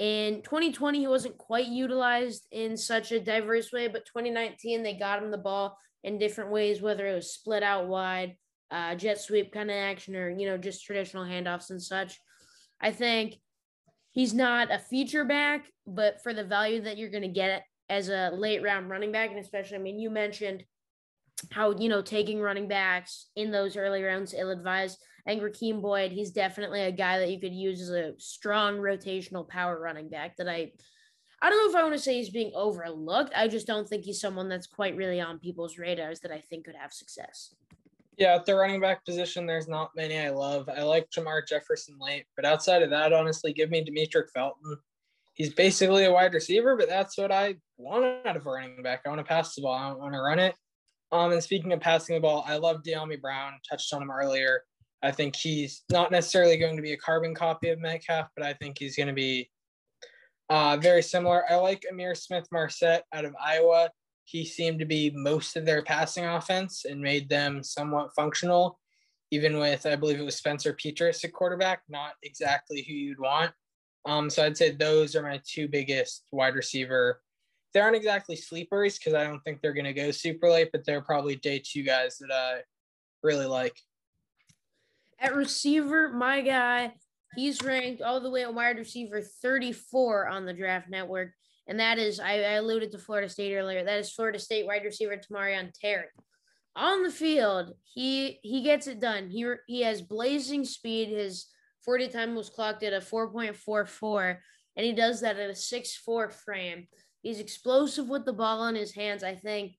In 0.00 0.42
2020, 0.42 0.98
he 0.98 1.06
wasn't 1.06 1.38
quite 1.38 1.68
utilized 1.68 2.44
in 2.50 2.76
such 2.76 3.12
a 3.12 3.20
diverse 3.20 3.70
way, 3.70 3.86
but 3.86 4.06
2019, 4.06 4.82
they 4.82 4.94
got 4.94 5.22
him 5.22 5.30
the 5.30 5.38
ball 5.38 5.78
in 6.02 6.18
different 6.18 6.50
ways, 6.50 6.82
whether 6.82 7.06
it 7.06 7.14
was 7.14 7.32
split 7.32 7.62
out 7.62 7.86
wide, 7.86 8.34
uh, 8.72 8.96
jet 8.96 9.20
sweep 9.20 9.52
kind 9.52 9.70
of 9.70 9.76
action, 9.76 10.16
or 10.16 10.30
you 10.30 10.48
know 10.48 10.58
just 10.58 10.84
traditional 10.84 11.24
handoffs 11.24 11.70
and 11.70 11.80
such. 11.80 12.18
I 12.80 12.90
think 12.90 13.36
he's 14.14 14.32
not 14.32 14.72
a 14.72 14.78
feature 14.78 15.24
back, 15.24 15.66
but 15.86 16.22
for 16.22 16.32
the 16.32 16.44
value 16.44 16.80
that 16.82 16.96
you're 16.96 17.10
going 17.10 17.22
to 17.22 17.28
get 17.28 17.64
as 17.90 18.08
a 18.08 18.30
late 18.32 18.62
round 18.62 18.88
running 18.88 19.12
back, 19.12 19.30
and 19.30 19.38
especially, 19.38 19.76
I 19.76 19.80
mean, 19.80 19.98
you 19.98 20.08
mentioned 20.08 20.64
how 21.50 21.72
you 21.72 21.88
know 21.88 22.00
taking 22.00 22.40
running 22.40 22.68
backs 22.68 23.26
in 23.36 23.50
those 23.50 23.76
early 23.76 24.02
rounds 24.02 24.34
ill 24.34 24.50
advised. 24.50 24.98
And 25.26 25.40
Rakeem 25.40 25.80
Boyd, 25.82 26.12
he's 26.12 26.30
definitely 26.30 26.82
a 26.82 26.92
guy 26.92 27.18
that 27.18 27.30
you 27.30 27.40
could 27.40 27.52
use 27.52 27.80
as 27.80 27.90
a 27.90 28.12
strong 28.18 28.76
rotational 28.76 29.48
power 29.48 29.78
running 29.78 30.08
back 30.08 30.36
that 30.36 30.48
I 30.48 30.72
I 31.42 31.50
don't 31.50 31.58
know 31.58 31.70
if 31.70 31.76
I 31.76 31.82
want 31.82 31.94
to 31.94 32.00
say 32.02 32.14
he's 32.14 32.30
being 32.30 32.52
overlooked. 32.54 33.32
I 33.36 33.48
just 33.48 33.66
don't 33.66 33.86
think 33.86 34.04
he's 34.04 34.20
someone 34.20 34.48
that's 34.48 34.66
quite 34.66 34.96
really 34.96 35.20
on 35.20 35.38
people's 35.38 35.76
radars 35.76 36.20
that 36.20 36.30
I 36.30 36.40
think 36.40 36.64
could 36.64 36.76
have 36.76 36.92
success. 36.92 37.54
Yeah, 38.16 38.34
at 38.36 38.46
the 38.46 38.54
running 38.54 38.80
back 38.80 39.04
position, 39.04 39.46
there's 39.46 39.68
not 39.68 39.90
many 39.96 40.18
I 40.18 40.30
love. 40.30 40.68
I 40.68 40.82
like 40.82 41.10
Jermar 41.10 41.46
Jefferson 41.46 41.96
late, 42.00 42.26
but 42.36 42.44
outside 42.44 42.82
of 42.82 42.90
that, 42.90 43.12
honestly, 43.12 43.52
give 43.52 43.70
me 43.70 43.84
Demetric 43.84 44.30
Felton. 44.32 44.76
He's 45.34 45.52
basically 45.52 46.04
a 46.04 46.12
wide 46.12 46.32
receiver, 46.32 46.76
but 46.76 46.88
that's 46.88 47.18
what 47.18 47.32
I 47.32 47.56
want 47.76 48.04
out 48.24 48.36
of 48.36 48.46
a 48.46 48.50
running 48.50 48.82
back. 48.84 49.00
I 49.04 49.08
want 49.08 49.18
to 49.18 49.24
pass 49.24 49.54
the 49.54 49.62
ball. 49.62 49.74
I 49.74 49.88
don't 49.88 49.98
want 49.98 50.14
to 50.14 50.20
run 50.20 50.38
it. 50.38 50.54
Um, 51.10 51.32
and 51.32 51.42
speaking 51.42 51.72
of 51.72 51.80
passing 51.80 52.14
the 52.14 52.20
ball, 52.20 52.44
I 52.46 52.56
love 52.56 52.82
Dyami 52.86 53.20
Brown. 53.20 53.54
Touched 53.68 53.92
on 53.92 54.02
him 54.02 54.12
earlier. 54.12 54.62
I 55.02 55.10
think 55.10 55.34
he's 55.34 55.82
not 55.90 56.12
necessarily 56.12 56.56
going 56.56 56.76
to 56.76 56.82
be 56.82 56.92
a 56.92 56.96
carbon 56.96 57.34
copy 57.34 57.70
of 57.70 57.80
Metcalf, 57.80 58.28
but 58.36 58.46
I 58.46 58.54
think 58.54 58.78
he's 58.78 58.96
going 58.96 59.08
to 59.08 59.12
be 59.12 59.50
uh, 60.50 60.76
very 60.80 61.02
similar. 61.02 61.44
I 61.50 61.56
like 61.56 61.84
Ihmir 61.92 62.16
Smith-Marsette 62.16 63.04
out 63.12 63.24
of 63.24 63.34
Iowa. 63.44 63.90
He 64.24 64.44
seemed 64.44 64.78
to 64.78 64.86
be 64.86 65.10
most 65.10 65.56
of 65.56 65.66
their 65.66 65.82
passing 65.82 66.24
offense 66.24 66.84
and 66.84 67.00
made 67.00 67.28
them 67.28 67.62
somewhat 67.62 68.14
functional, 68.16 68.78
even 69.30 69.58
with, 69.58 69.86
I 69.86 69.96
believe 69.96 70.18
it 70.18 70.24
was 70.24 70.36
Spencer 70.36 70.72
Petras 70.72 71.24
at 71.24 71.32
quarterback, 71.32 71.82
not 71.88 72.12
exactly 72.22 72.82
who 72.82 72.94
you'd 72.94 73.20
want. 73.20 73.52
Um, 74.06 74.28
so 74.30 74.44
I'd 74.44 74.56
say 74.56 74.70
those 74.70 75.14
are 75.14 75.22
my 75.22 75.40
two 75.46 75.68
biggest 75.68 76.24
wide 76.32 76.54
receiver 76.54 77.20
they 77.74 77.80
aren't 77.80 77.96
exactly 77.96 78.36
sleepers 78.36 78.96
because 78.96 79.14
I 79.14 79.24
don't 79.24 79.40
think 79.40 79.60
they're 79.60 79.74
going 79.74 79.84
to 79.84 79.92
go 79.92 80.12
super 80.12 80.48
late, 80.48 80.70
but 80.70 80.86
they're 80.86 81.02
probably 81.02 81.34
day 81.34 81.60
two 81.62 81.82
guys 81.82 82.18
that 82.18 82.32
I 82.32 82.60
really 83.22 83.46
like. 83.46 83.76
At 85.18 85.34
receiver, 85.34 86.08
my 86.10 86.40
guy, 86.40 86.92
he's 87.34 87.60
ranked 87.62 88.00
all 88.00 88.20
the 88.20 88.30
way 88.30 88.42
at 88.42 88.54
wide 88.54 88.78
receiver 88.78 89.20
34 89.20 90.28
on 90.28 90.46
the 90.46 90.52
draft 90.52 90.88
network. 90.88 91.32
And 91.66 91.80
that 91.80 91.98
is, 91.98 92.20
I, 92.20 92.32
I 92.32 92.52
alluded 92.54 92.92
to 92.92 92.98
Florida 92.98 93.28
State 93.28 93.54
earlier. 93.54 93.84
That 93.84 93.98
is 93.98 94.12
Florida 94.12 94.38
State 94.38 94.66
wide 94.66 94.84
receiver 94.84 95.16
Tamorrion 95.16 95.70
Terry. 95.78 96.06
On 96.76 97.02
the 97.02 97.10
field, 97.10 97.72
he 97.84 98.40
he 98.42 98.62
gets 98.62 98.88
it 98.88 99.00
done. 99.00 99.28
He 99.28 99.46
he 99.68 99.82
has 99.82 100.02
blazing 100.02 100.64
speed. 100.64 101.08
His 101.08 101.46
40 101.84 102.08
time 102.08 102.34
was 102.34 102.50
clocked 102.50 102.82
at 102.82 102.92
a 102.92 102.98
4.44, 102.98 104.38
and 104.76 104.84
he 104.84 104.92
does 104.92 105.20
that 105.20 105.38
at 105.38 105.50
a 105.50 105.52
6-4 105.52 106.32
frame. 106.32 106.88
He's 107.22 107.38
explosive 107.38 108.08
with 108.08 108.24
the 108.24 108.32
ball 108.32 108.66
in 108.66 108.74
his 108.74 108.94
hands. 108.94 109.22
I 109.22 109.34
think 109.34 109.76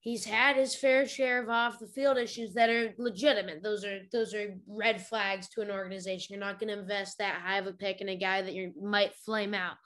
he's 0.00 0.24
had 0.24 0.56
his 0.56 0.74
fair 0.74 1.06
share 1.06 1.42
of 1.42 1.48
off 1.48 1.78
the 1.78 1.86
field 1.86 2.18
issues 2.18 2.54
that 2.54 2.70
are 2.70 2.94
legitimate. 2.98 3.62
Those 3.62 3.84
are 3.84 4.00
those 4.12 4.34
are 4.34 4.54
red 4.66 5.04
flags 5.04 5.48
to 5.50 5.60
an 5.60 5.70
organization. 5.70 6.34
You're 6.34 6.44
not 6.44 6.58
going 6.58 6.72
to 6.74 6.80
invest 6.80 7.18
that 7.18 7.40
high 7.40 7.58
of 7.58 7.66
a 7.66 7.72
pick 7.72 8.00
in 8.00 8.08
a 8.08 8.16
guy 8.16 8.42
that 8.42 8.54
you 8.54 8.72
might 8.80 9.14
flame 9.16 9.54
out. 9.54 9.76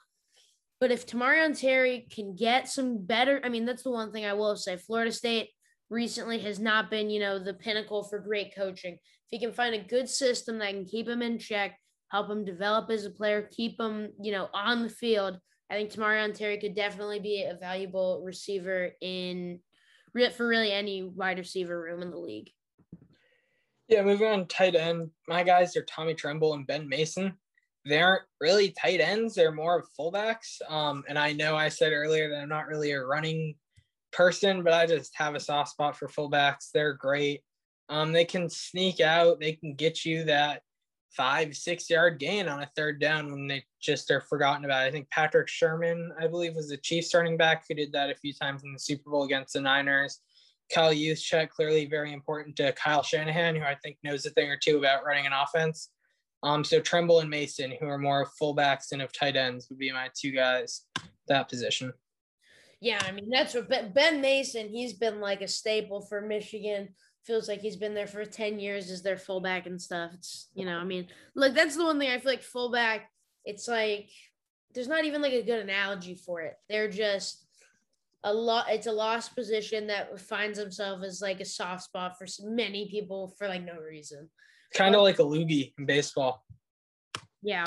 But 0.79 0.91
if 0.91 1.07
Tamorrion 1.07 1.59
Terry 1.59 2.07
can 2.11 2.35
get 2.35 2.67
some 2.67 3.05
better, 3.05 3.39
I 3.43 3.49
mean, 3.49 3.65
that's 3.65 3.83
the 3.83 3.91
one 3.91 4.11
thing 4.11 4.25
I 4.25 4.33
will 4.33 4.55
say. 4.55 4.77
Florida 4.77 5.11
State 5.11 5.49
recently 5.89 6.39
has 6.39 6.59
not 6.59 6.89
been, 6.89 7.09
you 7.09 7.19
know, 7.19 7.39
the 7.39 7.53
pinnacle 7.53 8.03
for 8.03 8.19
great 8.19 8.53
coaching. 8.55 8.93
If 8.93 9.29
he 9.29 9.39
can 9.39 9.53
find 9.53 9.73
a 9.73 9.83
good 9.83 10.09
system 10.09 10.59
that 10.59 10.71
can 10.71 10.85
keep 10.85 11.07
him 11.07 11.21
in 11.21 11.39
check, 11.39 11.77
help 12.09 12.29
him 12.29 12.43
develop 12.43 12.89
as 12.89 13.05
a 13.05 13.09
player, 13.09 13.49
keep 13.55 13.79
him, 13.79 14.09
you 14.21 14.31
know, 14.31 14.49
on 14.53 14.83
the 14.83 14.89
field, 14.89 15.39
I 15.69 15.75
think 15.75 15.91
Tamorrion 15.91 16.33
Terry 16.33 16.59
could 16.59 16.75
definitely 16.75 17.19
be 17.19 17.43
a 17.43 17.57
valuable 17.57 18.21
receiver 18.23 18.91
in 19.01 19.59
for 20.35 20.47
really 20.47 20.71
any 20.71 21.03
wide 21.03 21.39
receiver 21.39 21.81
room 21.81 22.01
in 22.01 22.11
the 22.11 22.17
league. 22.17 22.49
Yeah, 23.87 24.03
moving 24.03 24.27
on 24.27 24.47
tight 24.47 24.75
end, 24.75 25.09
my 25.27 25.43
guys 25.43 25.75
are 25.75 25.83
Tommy 25.83 26.13
Tremble 26.13 26.53
and 26.53 26.65
Ben 26.65 26.87
Mason. 26.87 27.33
They 27.85 28.01
aren't 28.01 28.23
really 28.41 28.71
tight 28.71 28.99
ends; 28.99 29.35
they're 29.35 29.51
more 29.51 29.79
of 29.79 29.87
fullbacks. 29.97 30.61
Um, 30.69 31.03
and 31.07 31.19
I 31.19 31.33
know 31.33 31.55
I 31.55 31.69
said 31.69 31.93
earlier 31.93 32.29
that 32.29 32.41
I'm 32.41 32.49
not 32.49 32.67
really 32.67 32.91
a 32.91 33.03
running 33.03 33.55
person, 34.11 34.63
but 34.63 34.73
I 34.73 34.85
just 34.85 35.13
have 35.15 35.35
a 35.35 35.39
soft 35.39 35.71
spot 35.71 35.97
for 35.97 36.07
fullbacks. 36.07 36.71
They're 36.73 36.93
great. 36.93 37.41
Um, 37.89 38.11
they 38.11 38.25
can 38.25 38.49
sneak 38.49 38.99
out. 38.99 39.39
They 39.39 39.53
can 39.53 39.75
get 39.75 40.05
you 40.05 40.23
that 40.25 40.63
five, 41.15 41.55
six 41.55 41.89
yard 41.89 42.19
gain 42.19 42.47
on 42.47 42.61
a 42.61 42.69
third 42.75 42.99
down 42.99 43.31
when 43.31 43.47
they 43.47 43.63
just 43.81 44.11
are 44.11 44.21
forgotten 44.21 44.65
about. 44.65 44.83
I 44.83 44.91
think 44.91 45.09
Patrick 45.09 45.47
Sherman, 45.47 46.11
I 46.19 46.27
believe, 46.27 46.55
was 46.55 46.69
the 46.69 46.77
Chiefs 46.77 47.07
starting 47.07 47.37
back 47.37 47.65
who 47.67 47.75
did 47.75 47.91
that 47.93 48.09
a 48.09 48.15
few 48.15 48.33
times 48.33 48.63
in 48.63 48.73
the 48.73 48.79
Super 48.79 49.09
Bowl 49.09 49.23
against 49.23 49.53
the 49.53 49.61
Niners. 49.61 50.19
Kyle 50.73 50.93
Juszczyk, 50.93 51.49
clearly 51.49 51.85
very 51.85 52.11
important 52.11 52.55
to 52.57 52.73
Kyle 52.73 53.03
Shanahan, 53.03 53.55
who 53.55 53.63
I 53.63 53.75
think 53.75 53.97
knows 54.03 54.25
a 54.25 54.31
thing 54.31 54.49
or 54.49 54.57
two 54.57 54.79
about 54.79 55.05
running 55.05 55.25
an 55.25 55.31
offense. 55.33 55.89
Um, 56.45 56.63
so 56.63 56.79
Tremble 56.79 57.19
and 57.19 57.29
Mason, 57.29 57.73
who 57.79 57.87
are 57.87 57.97
more 57.97 58.29
fullbacks 58.39 58.91
and 58.91 59.01
of 59.01 59.11
tight 59.11 59.35
ends, 59.35 59.67
would 59.69 59.79
be 59.79 59.91
my 59.91 60.09
two 60.15 60.31
guys 60.31 60.81
that 61.27 61.49
position. 61.49 61.91
Yeah, 62.79 63.01
I 63.01 63.11
mean 63.11 63.29
that's 63.31 63.55
what 63.55 63.93
Ben 63.93 64.21
Mason. 64.21 64.69
He's 64.69 64.93
been 64.93 65.19
like 65.19 65.41
a 65.41 65.47
staple 65.47 66.01
for 66.01 66.21
Michigan 66.21 66.89
feels 67.25 67.47
like 67.47 67.59
he's 67.59 67.75
been 67.75 67.95
there 67.95 68.07
for 68.07 68.23
10 68.23 68.59
years 68.59 68.91
as 68.91 69.01
their 69.01 69.17
fullback 69.17 69.65
and 69.65 69.81
stuff. 69.81 70.11
It's, 70.13 70.49
you 70.53 70.65
know, 70.65 70.77
I 70.77 70.83
mean, 70.83 71.07
look, 71.35 71.55
that's 71.55 71.75
the 71.75 71.83
one 71.83 71.99
thing 71.99 72.11
I 72.11 72.19
feel 72.19 72.31
like 72.31 72.43
fullback, 72.43 73.09
it's 73.43 73.67
like 73.67 74.09
there's 74.73 74.87
not 74.87 75.05
even 75.05 75.21
like 75.21 75.33
a 75.33 75.43
good 75.43 75.59
analogy 75.59 76.15
for 76.15 76.41
it. 76.41 76.55
They're 76.69 76.89
just 76.89 77.45
a 78.23 78.33
lot, 78.33 78.67
it's 78.69 78.87
a 78.87 78.91
lost 78.91 79.35
position 79.35 79.87
that 79.87 80.19
finds 80.19 80.59
himself 80.59 81.03
as 81.03 81.21
like 81.21 81.39
a 81.39 81.45
soft 81.45 81.83
spot 81.83 82.17
for 82.17 82.27
many 82.43 82.89
people 82.89 83.33
for 83.37 83.47
like 83.47 83.63
no 83.63 83.77
reason. 83.79 84.29
Kind 84.75 84.93
of 84.95 85.01
like 85.01 85.19
a 85.19 85.23
loogie 85.23 85.73
in 85.77 85.85
baseball. 85.85 86.45
Yeah. 87.41 87.65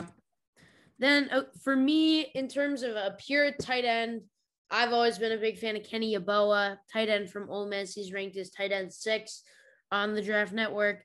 Then 0.98 1.28
uh, 1.32 1.42
for 1.62 1.74
me, 1.74 2.30
in 2.34 2.48
terms 2.48 2.82
of 2.82 2.96
a 2.96 3.16
pure 3.18 3.52
tight 3.52 3.84
end, 3.84 4.22
I've 4.70 4.92
always 4.92 5.18
been 5.18 5.32
a 5.32 5.38
big 5.38 5.58
fan 5.58 5.76
of 5.76 5.84
Kenny 5.84 6.14
Yeboah, 6.14 6.76
tight 6.92 7.08
end 7.08 7.30
from 7.30 7.48
Ole 7.48 7.68
Miss. 7.68 7.94
He's 7.94 8.12
ranked 8.12 8.36
as 8.36 8.50
tight 8.50 8.72
end 8.72 8.92
six 8.92 9.42
on 9.90 10.14
the 10.14 10.22
Draft 10.22 10.52
Network. 10.52 11.02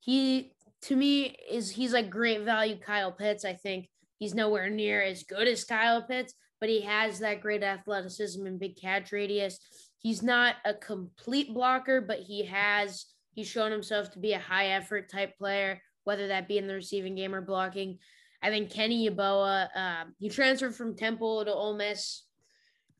He, 0.00 0.52
to 0.82 0.96
me, 0.96 1.36
is 1.50 1.70
he's 1.70 1.94
like 1.94 2.10
great 2.10 2.42
value 2.42 2.76
Kyle 2.78 3.12
Pitts. 3.12 3.44
I 3.44 3.54
think 3.54 3.88
he's 4.18 4.34
nowhere 4.34 4.68
near 4.68 5.00
as 5.02 5.22
good 5.22 5.48
as 5.48 5.64
Kyle 5.64 6.02
Pitts, 6.02 6.34
but 6.60 6.68
he 6.68 6.82
has 6.82 7.20
that 7.20 7.40
great 7.40 7.62
athleticism 7.62 8.44
and 8.44 8.60
big 8.60 8.76
catch 8.76 9.12
radius. 9.12 9.58
He's 9.98 10.22
not 10.22 10.56
a 10.64 10.74
complete 10.74 11.54
blocker, 11.54 12.02
but 12.02 12.18
he 12.18 12.44
has 12.44 13.06
he's 13.36 13.46
shown 13.46 13.70
himself 13.70 14.10
to 14.10 14.18
be 14.18 14.32
a 14.32 14.38
high 14.40 14.68
effort 14.68 15.08
type 15.08 15.38
player, 15.38 15.80
whether 16.02 16.26
that 16.28 16.48
be 16.48 16.58
in 16.58 16.66
the 16.66 16.74
receiving 16.74 17.14
game 17.14 17.34
or 17.34 17.42
blocking. 17.42 17.98
I 18.42 18.48
think 18.50 18.70
Kenny 18.70 19.08
Yeboah, 19.08 19.68
uh, 19.76 20.04
he 20.18 20.28
transferred 20.28 20.74
from 20.74 20.96
Temple 20.96 21.44
to 21.44 21.52
Ole 21.52 21.76
Miss 21.76 22.24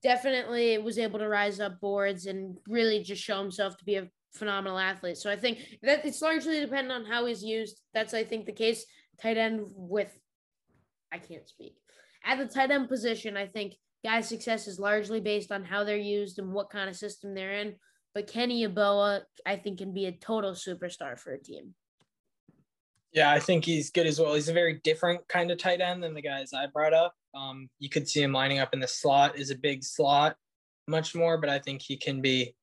definitely 0.03 0.79
was 0.79 0.99
able 0.99 1.18
to 1.18 1.29
rise 1.29 1.59
up 1.59 1.81
boards 1.81 2.27
and 2.27 2.59
really 2.68 3.03
just 3.03 3.22
show 3.22 3.40
himself 3.40 3.77
to 3.79 3.85
be 3.85 3.96
a 3.96 4.09
phenomenal 4.35 4.79
athlete. 4.79 5.16
So 5.16 5.31
I 5.31 5.37
think 5.37 5.59
that 5.83 6.05
it's 6.05 6.22
largely 6.22 6.61
dependent 6.61 6.92
on 6.92 7.11
how 7.11 7.27
he's 7.27 7.42
used. 7.42 7.81
That's 7.94 8.14
I 8.14 8.22
think 8.22 8.46
the 8.46 8.53
case. 8.53 8.85
Tight 9.20 9.38
end 9.38 9.62
with 9.75 10.14
I 11.11 11.16
can't 11.16 11.49
speak. 11.49 11.77
At 12.22 12.37
the 12.37 12.46
tight 12.46 12.70
end 12.70 12.88
position, 12.88 13.35
I 13.37 13.46
think 13.46 13.75
guys' 14.05 14.29
success 14.29 14.68
is 14.68 14.79
largely 14.79 15.20
based 15.20 15.51
on 15.51 15.64
how 15.64 15.85
they're 15.85 15.96
used 15.96 16.38
and 16.38 16.53
what 16.53 16.68
kind 16.68 16.90
of 16.90 16.96
system 16.96 17.35
they're 17.35 17.55
in. 17.55 17.77
But 18.16 18.29
Kenny 18.29 18.66
Yeboah, 18.66 19.24
I 19.44 19.57
think, 19.57 19.76
can 19.76 19.92
be 19.92 20.07
a 20.07 20.12
total 20.12 20.52
superstar 20.52 21.20
for 21.20 21.35
a 21.35 21.38
team. 21.38 21.74
Yeah, 23.12 23.31
I 23.31 23.38
think 23.38 23.62
he's 23.62 23.90
good 23.90 24.07
as 24.07 24.18
well. 24.18 24.33
He's 24.33 24.48
a 24.48 24.55
very 24.55 24.81
different 24.85 25.20
kind 25.29 25.50
of 25.50 25.59
tight 25.59 25.83
end 25.83 26.02
than 26.02 26.14
the 26.14 26.22
guys 26.22 26.55
I 26.55 26.64
brought 26.64 26.94
up. 26.94 27.14
Um, 27.35 27.68
you 27.79 27.90
could 27.90 28.09
see 28.09 28.22
him 28.22 28.33
lining 28.33 28.59
up 28.59 28.72
in 28.72 28.81
the 28.81 28.88
slot 28.88 29.38
is 29.38 29.50
a 29.50 29.55
big 29.55 29.85
slot 29.85 30.35
much 30.88 31.14
more, 31.14 31.37
but 31.37 31.50
I 31.50 31.59
think 31.59 31.83
he 31.83 31.98
can 31.98 32.22
be 32.22 32.55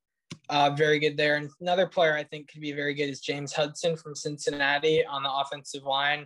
uh, 0.49 0.71
very 0.71 0.97
good 0.97 1.17
there. 1.17 1.35
And 1.35 1.51
another 1.61 1.85
player 1.85 2.15
I 2.15 2.23
think 2.23 2.51
could 2.51 2.61
be 2.61 2.71
very 2.71 2.95
good 2.95 3.11
is 3.11 3.21
James 3.21 3.53
Hudson 3.53 3.95
from 3.95 4.15
Cincinnati 4.15 5.05
on 5.05 5.21
the 5.21 5.31
offensive 5.31 5.83
line. 5.83 6.25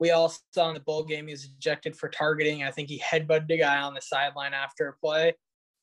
We 0.00 0.10
all 0.10 0.30
saw 0.52 0.68
in 0.68 0.74
the 0.74 0.80
bowl 0.80 1.02
game 1.02 1.28
he 1.28 1.32
was 1.32 1.46
ejected 1.46 1.96
for 1.96 2.10
targeting. 2.10 2.62
I 2.62 2.72
think 2.72 2.90
he 2.90 3.00
headbutted 3.00 3.50
a 3.50 3.56
guy 3.56 3.78
on 3.78 3.94
the 3.94 4.02
sideline 4.02 4.52
after 4.52 4.88
a 4.88 4.92
play. 4.92 5.32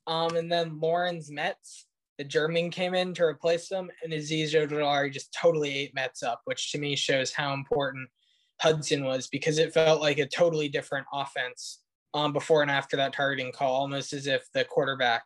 Um, 0.05 0.35
and 0.35 0.51
then 0.51 0.79
Lorenz 0.79 1.31
Metz, 1.31 1.87
the 2.17 2.23
German, 2.23 2.69
came 2.69 2.93
in 2.93 3.13
to 3.15 3.23
replace 3.23 3.69
him, 3.69 3.89
and 4.03 4.13
Azeez 4.13 4.51
Ojulari 4.51 5.11
just 5.11 5.33
totally 5.33 5.73
ate 5.75 5.95
Metz 5.95 6.23
up, 6.23 6.41
which 6.45 6.71
to 6.71 6.77
me 6.77 6.95
shows 6.95 7.31
how 7.33 7.53
important 7.53 8.09
Hudson 8.61 9.03
was 9.03 9.27
because 9.27 9.57
it 9.57 9.73
felt 9.73 10.01
like 10.01 10.19
a 10.19 10.27
totally 10.27 10.69
different 10.69 11.07
offense 11.11 11.81
um, 12.13 12.33
before 12.33 12.61
and 12.61 12.71
after 12.71 12.95
that 12.97 13.13
targeting 13.13 13.51
call, 13.51 13.73
almost 13.73 14.13
as 14.13 14.27
if 14.27 14.47
the 14.53 14.63
quarterback 14.63 15.23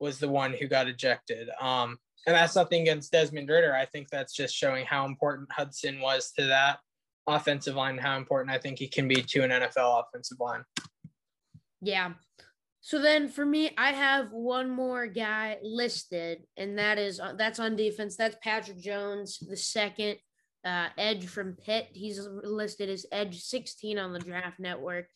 was 0.00 0.18
the 0.18 0.28
one 0.28 0.52
who 0.52 0.68
got 0.68 0.88
ejected. 0.88 1.48
Um, 1.60 1.98
and 2.26 2.36
that's 2.36 2.56
nothing 2.56 2.82
against 2.82 3.12
Desmond 3.12 3.48
Ridder. 3.48 3.74
I 3.74 3.86
think 3.86 4.08
that's 4.10 4.34
just 4.34 4.54
showing 4.54 4.84
how 4.84 5.06
important 5.06 5.50
Hudson 5.50 6.00
was 6.00 6.32
to 6.38 6.44
that 6.46 6.78
offensive 7.26 7.74
line, 7.74 7.98
how 7.98 8.16
important 8.16 8.54
I 8.54 8.58
think 8.58 8.78
he 8.78 8.88
can 8.88 9.08
be 9.08 9.22
to 9.22 9.42
an 9.42 9.50
NFL 9.50 10.04
offensive 10.04 10.38
line. 10.40 10.64
Yeah. 11.80 12.12
So 12.80 13.00
then 13.00 13.28
for 13.28 13.44
me, 13.44 13.72
I 13.76 13.92
have 13.92 14.32
one 14.32 14.70
more 14.70 15.06
guy 15.06 15.58
listed, 15.62 16.44
and 16.56 16.78
that 16.78 16.96
is 16.98 17.20
uh, 17.20 17.34
that's 17.36 17.58
on 17.58 17.76
defense. 17.76 18.16
That's 18.16 18.36
Patrick 18.42 18.78
Jones, 18.78 19.38
the 19.38 19.56
second 19.56 20.16
uh, 20.64 20.88
edge 20.96 21.26
from 21.26 21.54
Pitt. 21.54 21.88
He's 21.92 22.20
listed 22.44 22.88
as 22.88 23.04
edge 23.10 23.40
16 23.42 23.98
on 23.98 24.12
the 24.12 24.20
draft 24.20 24.60
network 24.60 25.08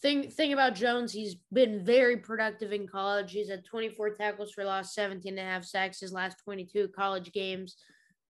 thing 0.00 0.30
thing 0.30 0.52
about 0.52 0.74
Jones, 0.74 1.12
he's 1.12 1.36
been 1.52 1.84
very 1.84 2.16
productive 2.16 2.72
in 2.72 2.86
college. 2.86 3.32
He's 3.32 3.50
had 3.50 3.64
24 3.64 4.10
tackles 4.10 4.52
for 4.52 4.64
loss, 4.64 4.94
17 4.94 5.38
and 5.38 5.46
a 5.46 5.50
half 5.50 5.64
sacks 5.64 6.00
his 6.00 6.12
last 6.12 6.38
22 6.44 6.88
college 6.88 7.32
games. 7.32 7.76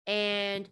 And 0.06 0.68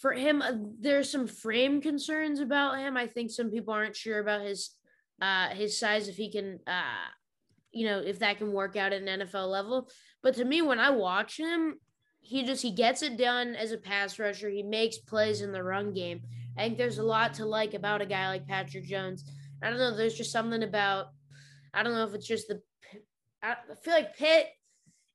for 0.00 0.12
him, 0.12 0.42
uh, 0.42 0.52
there's 0.80 1.10
some 1.10 1.26
frame 1.26 1.80
concerns 1.80 2.40
about 2.40 2.78
him. 2.78 2.96
I 2.96 3.06
think 3.06 3.30
some 3.30 3.50
people 3.50 3.72
aren't 3.72 3.96
sure 3.96 4.18
about 4.18 4.42
his 4.42 4.70
uh 5.20 5.48
his 5.48 5.78
size 5.78 6.08
if 6.08 6.16
he 6.16 6.30
can 6.30 6.58
uh 6.66 7.08
you 7.74 7.84
know, 7.86 7.98
if 7.98 8.20
that 8.20 8.38
can 8.38 8.52
work 8.52 8.76
out 8.76 8.92
at 8.92 9.02
an 9.02 9.20
NFL 9.20 9.50
level. 9.50 9.90
But 10.22 10.36
to 10.36 10.44
me, 10.44 10.62
when 10.62 10.78
I 10.78 10.90
watch 10.90 11.36
him, 11.38 11.74
he 12.20 12.44
just 12.44 12.62
he 12.62 12.70
gets 12.70 13.02
it 13.02 13.18
done 13.18 13.54
as 13.54 13.72
a 13.72 13.78
pass 13.78 14.18
rusher. 14.18 14.48
He 14.48 14.62
makes 14.62 14.98
plays 14.98 15.42
in 15.42 15.52
the 15.52 15.62
run 15.62 15.92
game. 15.92 16.20
I 16.56 16.62
think 16.62 16.78
there's 16.78 16.98
a 16.98 17.04
lot 17.04 17.34
to 17.34 17.44
like 17.44 17.74
about 17.74 18.00
a 18.00 18.06
guy 18.06 18.28
like 18.28 18.46
Patrick 18.46 18.84
Jones. 18.84 19.24
I 19.62 19.68
don't 19.68 19.78
know. 19.78 19.94
There's 19.94 20.14
just 20.14 20.32
something 20.32 20.62
about. 20.62 21.06
I 21.74 21.82
don't 21.82 21.94
know 21.94 22.04
if 22.04 22.14
it's 22.14 22.26
just 22.26 22.48
the. 22.48 22.62
I 23.42 23.56
feel 23.82 23.94
like 23.94 24.16
Pitt. 24.16 24.46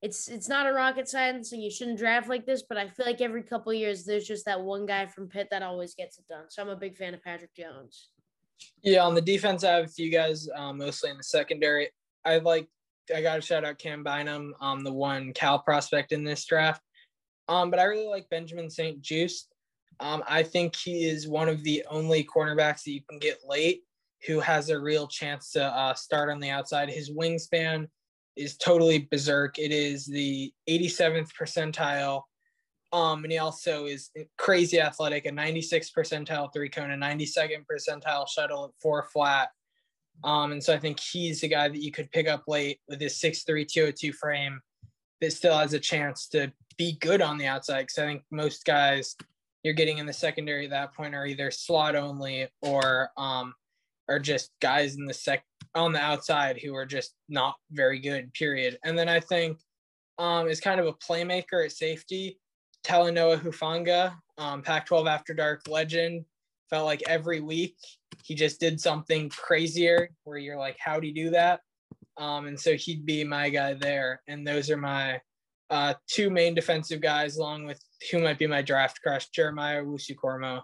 It's 0.02 0.28
it's 0.30 0.48
not 0.48 0.68
a 0.68 0.74
rocket 0.74 1.10
science, 1.10 1.52
and 1.52 1.64
you 1.64 1.72
shouldn't 1.72 1.98
draft 1.98 2.30
like 2.30 2.46
this. 2.46 2.64
But 2.68 2.78
I 2.78 2.90
feel 2.90 3.06
like 3.06 3.22
every 3.22 3.44
couple 3.44 3.74
years, 3.74 4.06
there's 4.06 4.28
just 4.28 4.46
that 4.46 4.62
one 4.62 4.86
guy 4.86 5.08
from 5.08 5.30
Pitt 5.30 5.48
that 5.52 5.64
always 5.64 5.96
gets 5.96 6.20
it 6.20 6.28
done. 6.28 6.46
So 6.50 6.62
I'm 6.62 6.70
a 6.70 6.76
big 6.76 6.96
fan 6.96 7.14
of 7.14 7.24
Patrick 7.24 7.56
Jones. 7.56 8.10
Yeah, 8.84 9.04
on 9.04 9.16
the 9.16 9.22
defense, 9.22 9.64
I 9.64 9.74
have 9.74 9.86
a 9.86 9.90
few 9.90 10.12
guys, 10.12 10.48
um, 10.56 10.78
mostly 10.78 11.10
in 11.10 11.18
the 11.18 11.24
secondary. 11.24 11.90
I 12.26 12.38
like 12.38 12.68
I 13.14 13.22
got 13.22 13.36
to 13.36 13.42
shout 13.42 13.66
out 13.66 13.80
Cam 13.80 14.04
Bynum, 14.04 14.54
um, 14.62 14.84
the 14.84 14.94
one 14.94 15.34
Cal 15.34 15.60
prospect 15.60 16.12
in 16.12 16.24
this 16.24 16.46
draft. 16.46 16.82
Um, 17.48 17.72
but 17.72 17.80
I 17.80 17.84
really 17.84 18.08
like 18.08 18.30
Benjamin 18.30 18.70
St-Juste. 18.70 19.48
Um, 20.00 20.24
I 20.28 20.44
think 20.44 20.76
he 20.76 21.06
is 21.06 21.28
one 21.28 21.50
of 21.50 21.64
the 21.64 21.84
only 21.90 22.24
cornerbacks 22.24 22.84
that 22.84 22.92
you 22.92 23.02
can 23.10 23.20
get 23.20 23.40
late 23.48 23.82
who 24.28 24.40
has 24.40 24.70
a 24.70 24.80
real 24.80 25.08
chance 25.08 25.52
to 25.52 25.64
uh, 25.64 25.94
start 25.94 26.30
on 26.30 26.40
the 26.40 26.50
outside. 26.50 26.90
His 26.90 27.10
wingspan 27.10 27.88
is 28.36 28.58
totally 28.58 29.08
berserk. 29.12 29.58
It 29.58 29.72
is 29.72 30.06
the 30.06 30.54
87th 30.70 31.30
percentile. 31.40 32.24
Um, 32.92 33.24
and 33.24 33.32
he 33.32 33.38
also 33.38 33.86
is 33.86 34.10
crazy 34.38 34.80
athletic, 34.80 35.26
a 35.26 35.32
96 35.32 35.92
percentile 35.92 36.52
three 36.52 36.70
cone, 36.70 36.92
a 36.92 36.96
92nd 36.96 37.66
percentile 37.72 38.28
shuttle 38.28 38.66
at 38.66 38.82
four 38.82 39.04
flat. 39.14 39.50
Um, 40.24 40.52
and 40.52 40.64
so 40.64 40.74
I 40.74 40.80
think 40.80 41.00
he's 41.00 41.42
the 41.42 41.48
guy 41.48 41.70
that 41.70 41.82
you 41.82 41.92
could 41.92 42.12
pick 42.12 42.28
up 42.28 42.44
late 42.48 42.80
with 42.88 43.00
his 43.00 43.14
6'3, 43.20 43.68
202 43.68 44.12
frame 44.14 44.60
that 45.22 45.32
still 45.32 45.58
has 45.58 45.74
a 45.74 45.80
chance 45.80 46.28
to 46.30 46.52
be 46.78 46.98
good 47.00 47.22
on 47.22 47.38
the 47.38 47.46
outside. 47.46 47.82
Because 47.82 48.00
I 48.00 48.06
think 48.06 48.24
most 48.32 48.66
guys 48.66 49.16
you're 49.64 49.74
getting 49.74 49.98
in 49.98 50.06
the 50.06 50.14
secondary 50.14 50.66
at 50.66 50.72
that 50.72 50.94
point 50.94 51.16
are 51.16 51.26
either 51.26 51.52
slot 51.52 51.96
only 51.96 52.48
or 52.62 53.12
um, 53.18 53.54
are 54.08 54.20
just 54.20 54.52
guys 54.62 54.96
in 54.96 55.06
the 55.06 55.14
sec 55.14 55.44
on 55.76 55.92
the 55.92 56.00
outside 56.00 56.60
who 56.60 56.74
are 56.76 56.86
just 56.86 57.14
not 57.28 57.56
very 57.72 58.00
good, 58.00 58.34
period. 58.34 58.80
And 58.84 58.98
then 58.98 59.10
I 59.10 59.20
think 59.20 59.60
um, 60.18 60.48
is 60.48 60.60
kind 60.60 60.80
of 60.80 60.88
a 60.88 60.94
playmaker 60.94 61.64
at 61.64 61.72
safety. 61.72 62.40
Talanoa 62.84 63.40
Hufanga, 63.40 64.16
um, 64.38 64.62
Pac 64.62 64.86
12 64.86 65.08
After 65.08 65.34
Dark 65.34 65.68
legend, 65.68 66.26
felt 66.70 66.86
like 66.86 67.04
every 67.08 67.42
week 67.42 67.76
he 68.24 68.36
just 68.36 68.60
did 68.60 68.80
something 68.80 69.30
crazier 69.30 70.10
where 70.24 70.38
you're 70.38 70.58
like, 70.58 70.78
how'd 70.80 71.04
he 71.04 71.12
do 71.12 71.30
that? 71.32 71.62
Um, 72.18 72.48
and 72.48 72.60
so 72.60 72.76
he'd 72.76 73.06
be 73.06 73.24
my 73.24 73.50
guy 73.50 73.74
there. 73.74 74.22
And 74.28 74.46
those 74.46 74.70
are 74.70 74.78
my 74.78 75.22
uh, 75.70 75.94
two 76.08 76.30
main 76.30 76.54
defensive 76.54 77.02
guys, 77.02 77.38
along 77.38 77.66
with 77.66 77.82
who 78.12 78.20
might 78.20 78.40
be 78.40 78.48
my 78.48 78.62
draft 78.62 79.02
crush, 79.02 79.30
Jeremiah 79.30 79.84
Owusu-Koramoah. 79.84 80.64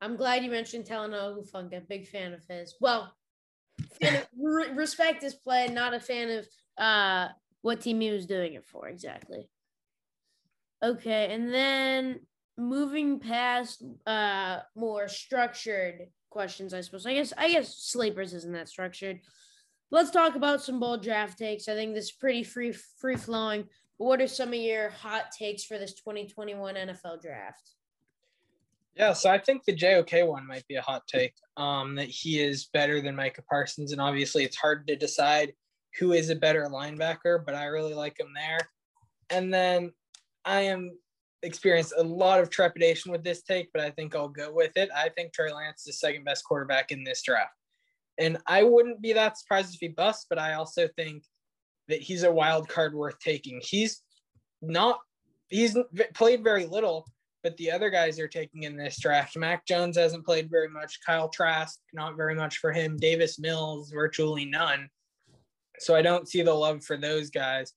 I'm 0.00 0.16
glad 0.16 0.44
you 0.44 0.50
mentioned 0.50 0.84
Talanoa 0.84 1.38
Hufanga. 1.38 1.86
Big 1.88 2.06
fan 2.08 2.34
of 2.34 2.44
his. 2.48 2.74
Well, 2.80 3.14
of, 4.02 4.26
re- 4.38 4.72
respect 4.74 5.22
his 5.22 5.34
play, 5.34 5.68
not 5.68 5.94
a 5.94 6.00
fan 6.00 6.30
of 6.30 6.46
uh, 6.76 7.28
what 7.62 7.80
team 7.80 8.00
he 8.00 8.10
was 8.10 8.26
doing 8.26 8.54
it 8.54 8.66
for 8.66 8.88
exactly. 8.88 9.48
Okay, 10.82 11.32
and 11.32 11.52
then 11.52 12.20
moving 12.58 13.18
past 13.18 13.82
uh 14.06 14.58
more 14.74 15.08
structured 15.08 16.08
questions, 16.30 16.74
I 16.74 16.80
suppose. 16.80 17.06
I 17.06 17.14
guess 17.14 17.32
I 17.36 17.50
guess 17.50 17.76
sleepers 17.76 18.34
isn't 18.34 18.52
that 18.52 18.68
structured. 18.68 19.20
Let's 19.90 20.10
talk 20.10 20.34
about 20.34 20.62
some 20.62 20.80
bold 20.80 21.02
draft 21.02 21.38
takes. 21.38 21.68
I 21.68 21.74
think 21.74 21.94
this 21.94 22.06
is 22.06 22.12
pretty 22.12 22.42
free 22.42 22.72
free 22.72 23.16
flowing. 23.16 23.68
What 23.98 24.20
are 24.20 24.26
some 24.26 24.48
of 24.48 24.54
your 24.54 24.90
hot 24.90 25.30
takes 25.30 25.64
for 25.64 25.78
this 25.78 25.94
2021 25.94 26.74
NFL 26.74 27.22
draft? 27.22 27.70
Yeah, 28.96 29.12
so 29.12 29.30
I 29.30 29.38
think 29.38 29.64
the 29.64 29.74
JOK 29.74 30.26
one 30.26 30.46
might 30.46 30.66
be 30.66 30.74
a 30.74 30.82
hot 30.82 31.06
take. 31.06 31.34
Um, 31.56 31.94
that 31.96 32.08
he 32.08 32.40
is 32.40 32.66
better 32.72 33.00
than 33.00 33.16
Micah 33.16 33.42
Parsons, 33.48 33.92
and 33.92 34.00
obviously 34.00 34.44
it's 34.44 34.56
hard 34.56 34.86
to 34.88 34.96
decide 34.96 35.52
who 35.98 36.12
is 36.12 36.30
a 36.30 36.34
better 36.34 36.66
linebacker, 36.66 37.44
but 37.44 37.54
I 37.54 37.66
really 37.66 37.94
like 37.94 38.18
him 38.18 38.32
there. 38.34 38.58
And 39.30 39.52
then 39.52 39.92
I 40.44 40.62
am 40.62 40.92
experienced 41.42 41.94
a 41.96 42.02
lot 42.02 42.40
of 42.40 42.50
trepidation 42.50 43.10
with 43.10 43.24
this 43.24 43.42
take, 43.42 43.70
but 43.72 43.82
I 43.82 43.90
think 43.90 44.14
I'll 44.14 44.28
go 44.28 44.52
with 44.52 44.76
it. 44.76 44.90
I 44.96 45.08
think 45.08 45.32
Trey 45.32 45.52
Lance 45.52 45.80
is 45.80 45.86
the 45.86 45.92
second 45.94 46.24
best 46.24 46.44
quarterback 46.44 46.92
in 46.92 47.04
this 47.04 47.22
draft. 47.22 47.52
And 48.18 48.38
I 48.46 48.62
wouldn't 48.62 49.00
be 49.00 49.12
that 49.14 49.38
surprised 49.38 49.74
if 49.74 49.80
he 49.80 49.88
busts, 49.88 50.26
but 50.28 50.38
I 50.38 50.54
also 50.54 50.88
think 50.96 51.24
that 51.88 52.00
he's 52.00 52.22
a 52.22 52.32
wild 52.32 52.68
card 52.68 52.94
worth 52.94 53.18
taking. 53.18 53.60
He's 53.62 54.02
not, 54.60 55.00
he's 55.48 55.76
played 56.14 56.44
very 56.44 56.66
little, 56.66 57.06
but 57.42 57.56
the 57.56 57.72
other 57.72 57.90
guys 57.90 58.20
are 58.20 58.28
taking 58.28 58.62
in 58.62 58.76
this 58.76 59.00
draft. 59.00 59.36
Mac 59.36 59.66
Jones 59.66 59.96
hasn't 59.96 60.24
played 60.24 60.50
very 60.50 60.68
much. 60.68 61.00
Kyle 61.04 61.28
Trask, 61.28 61.78
not 61.92 62.16
very 62.16 62.34
much 62.34 62.58
for 62.58 62.70
him. 62.70 62.96
Davis 62.96 63.38
Mills, 63.38 63.90
virtually 63.90 64.44
none. 64.44 64.88
So 65.78 65.96
I 65.96 66.02
don't 66.02 66.28
see 66.28 66.42
the 66.42 66.54
love 66.54 66.84
for 66.84 66.96
those 66.96 67.30
guys. 67.30 67.72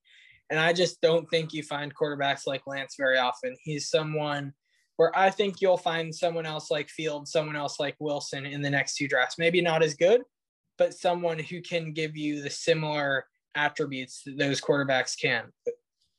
And 0.49 0.59
I 0.59 0.73
just 0.73 1.01
don't 1.01 1.27
think 1.29 1.53
you 1.53 1.63
find 1.63 1.95
quarterbacks 1.95 2.45
like 2.45 2.67
Lance 2.67 2.95
very 2.97 3.17
often. 3.17 3.55
He's 3.63 3.89
someone 3.89 4.53
where 4.97 5.17
I 5.17 5.29
think 5.29 5.59
you'll 5.59 5.77
find 5.77 6.13
someone 6.13 6.45
else 6.45 6.71
like 6.71 6.89
Field, 6.89 7.27
someone 7.27 7.55
else 7.55 7.79
like 7.79 7.95
Wilson 7.99 8.45
in 8.45 8.61
the 8.61 8.69
next 8.69 8.95
two 8.95 9.07
drafts. 9.07 9.37
Maybe 9.37 9.61
not 9.61 9.83
as 9.83 9.95
good, 9.95 10.21
but 10.77 10.93
someone 10.93 11.39
who 11.39 11.61
can 11.61 11.93
give 11.93 12.15
you 12.15 12.41
the 12.41 12.49
similar 12.49 13.25
attributes 13.55 14.21
that 14.25 14.37
those 14.37 14.61
quarterbacks 14.61 15.19
can. 15.19 15.45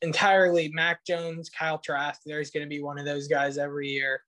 Entirely 0.02 0.70
Mac 0.74 1.06
Jones, 1.06 1.48
Kyle 1.48 1.78
Trask, 1.78 2.20
there's 2.26 2.50
going 2.50 2.64
to 2.64 2.68
be 2.68 2.82
one 2.82 2.98
of 2.98 3.06
those 3.06 3.28
guys 3.28 3.58
every 3.58 3.88
year. 3.88 4.20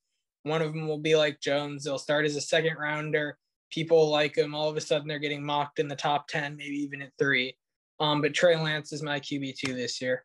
One 0.45 0.63
of 0.63 0.73
them 0.73 0.87
will 0.87 0.99
be 0.99 1.17
like 1.17 1.41
Jones. 1.41 1.85
They'll 1.85 1.99
start 1.99 2.25
as 2.25 2.37
a 2.37 2.41
second 2.41 2.77
rounder. 2.79 3.37
People 3.71 4.09
like 4.09 4.37
him. 4.37 4.55
All 4.55 4.71
of 4.71 4.77
a 4.77 4.81
sudden, 4.81 5.09
they're 5.09 5.19
getting 5.19 5.45
mocked 5.45 5.79
in 5.79 5.89
the 5.89 5.97
top 5.97 6.29
10, 6.29 6.57
maybe 6.57 6.77
even 6.77 7.03
at 7.03 7.13
three. 7.19 7.55
Um, 8.01 8.21
but 8.21 8.35
Trey 8.35 8.57
Lance 8.57 8.93
is 8.93 9.03
my 9.03 9.19
QB2 9.19 9.75
this 9.75 10.01
year. 10.01 10.25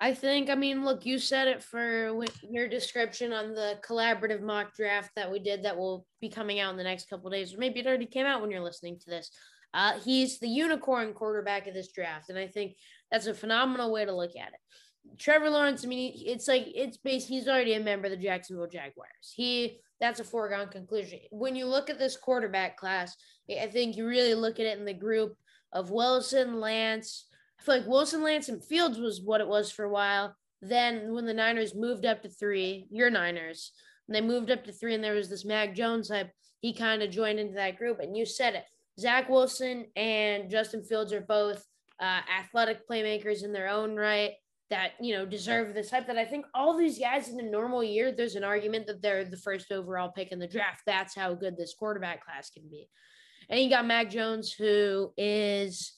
I 0.00 0.14
think, 0.14 0.48
I 0.48 0.54
mean, 0.54 0.84
look, 0.84 1.04
you 1.04 1.18
said 1.18 1.48
it 1.48 1.62
for 1.62 2.24
your 2.48 2.68
description 2.68 3.32
on 3.32 3.52
the 3.52 3.80
collaborative 3.84 4.40
mock 4.40 4.74
draft 4.76 5.10
that 5.16 5.30
we 5.30 5.40
did 5.40 5.64
that 5.64 5.76
will 5.76 6.06
be 6.20 6.28
coming 6.28 6.60
out 6.60 6.70
in 6.70 6.76
the 6.76 6.84
next 6.84 7.10
couple 7.10 7.30
days, 7.30 7.52
or 7.52 7.58
maybe 7.58 7.80
it 7.80 7.86
already 7.86 8.06
came 8.06 8.26
out 8.26 8.40
when 8.40 8.50
you're 8.50 8.62
listening 8.62 8.98
to 9.00 9.10
this. 9.10 9.30
Uh, 9.74 9.98
he's 10.04 10.38
the 10.38 10.48
unicorn 10.48 11.12
quarterback 11.12 11.66
of 11.66 11.74
this 11.74 11.90
draft, 11.90 12.30
and 12.30 12.38
I 12.38 12.46
think 12.46 12.76
that's 13.10 13.26
a 13.26 13.34
phenomenal 13.34 13.90
way 13.92 14.04
to 14.04 14.14
look 14.14 14.36
at 14.36 14.48
it. 14.48 15.18
Trevor 15.18 15.50
Lawrence, 15.50 15.84
I 15.84 15.88
mean, 15.88 16.12
it's 16.14 16.46
like 16.46 16.66
it's 16.74 16.96
based. 16.96 17.28
He's 17.28 17.48
already 17.48 17.74
a 17.74 17.80
member 17.80 18.06
of 18.06 18.12
the 18.12 18.16
Jacksonville 18.16 18.68
Jaguars. 18.68 19.32
He 19.34 19.80
that's 20.00 20.20
a 20.20 20.24
foregone 20.24 20.68
conclusion. 20.68 21.20
When 21.30 21.56
you 21.56 21.66
look 21.66 21.90
at 21.90 21.98
this 21.98 22.16
quarterback 22.16 22.76
class, 22.76 23.16
I 23.50 23.66
think 23.66 23.96
you 23.96 24.06
really 24.06 24.34
look 24.34 24.60
at 24.60 24.66
it 24.66 24.78
in 24.78 24.84
the 24.84 24.94
group 24.94 25.36
of 25.72 25.90
Wilson, 25.90 26.60
Lance. 26.60 27.26
I 27.58 27.62
feel 27.62 27.76
like 27.78 27.86
Wilson, 27.86 28.22
Lance, 28.22 28.48
and 28.48 28.64
Fields 28.64 28.98
was 28.98 29.20
what 29.20 29.40
it 29.40 29.48
was 29.48 29.70
for 29.70 29.84
a 29.84 29.90
while. 29.90 30.34
Then 30.60 31.12
when 31.12 31.26
the 31.26 31.34
Niners 31.34 31.74
moved 31.74 32.04
up 32.04 32.22
to 32.22 32.28
three, 32.28 32.86
your 32.90 33.10
Niners, 33.10 33.72
and 34.06 34.14
they 34.14 34.20
moved 34.20 34.50
up 34.50 34.64
to 34.64 34.72
three, 34.72 34.94
and 34.94 35.02
there 35.02 35.14
was 35.14 35.28
this 35.28 35.44
Mac 35.44 35.74
Jones 35.74 36.08
type, 36.08 36.30
he 36.60 36.72
kind 36.72 37.02
of 37.02 37.10
joined 37.10 37.38
into 37.38 37.54
that 37.54 37.76
group. 37.76 38.00
And 38.00 38.16
you 38.16 38.26
said 38.26 38.54
it. 38.54 38.64
Zach 38.98 39.28
Wilson 39.28 39.86
and 39.94 40.50
Justin 40.50 40.82
Fields 40.82 41.12
are 41.12 41.20
both 41.20 41.64
uh, 42.00 42.20
athletic 42.40 42.88
playmakers 42.88 43.44
in 43.44 43.52
their 43.52 43.68
own 43.68 43.94
right 43.94 44.32
that 44.70 44.92
you 45.00 45.14
know 45.14 45.24
deserve 45.24 45.72
this 45.74 45.90
type. 45.90 46.06
That 46.06 46.18
I 46.18 46.24
think 46.24 46.46
all 46.54 46.76
these 46.76 46.98
guys 46.98 47.28
in 47.28 47.40
a 47.40 47.50
normal 47.50 47.82
year, 47.82 48.12
there's 48.12 48.34
an 48.34 48.44
argument 48.44 48.86
that 48.86 49.00
they're 49.00 49.24
the 49.24 49.36
first 49.36 49.72
overall 49.72 50.10
pick 50.10 50.32
in 50.32 50.38
the 50.38 50.46
draft. 50.46 50.82
That's 50.86 51.14
how 51.14 51.34
good 51.34 51.56
this 51.56 51.74
quarterback 51.74 52.24
class 52.24 52.50
can 52.50 52.64
be. 52.68 52.88
And 53.48 53.60
you 53.60 53.70
got 53.70 53.86
Mac 53.86 54.10
Jones, 54.10 54.52
who 54.52 55.12
is 55.16 55.92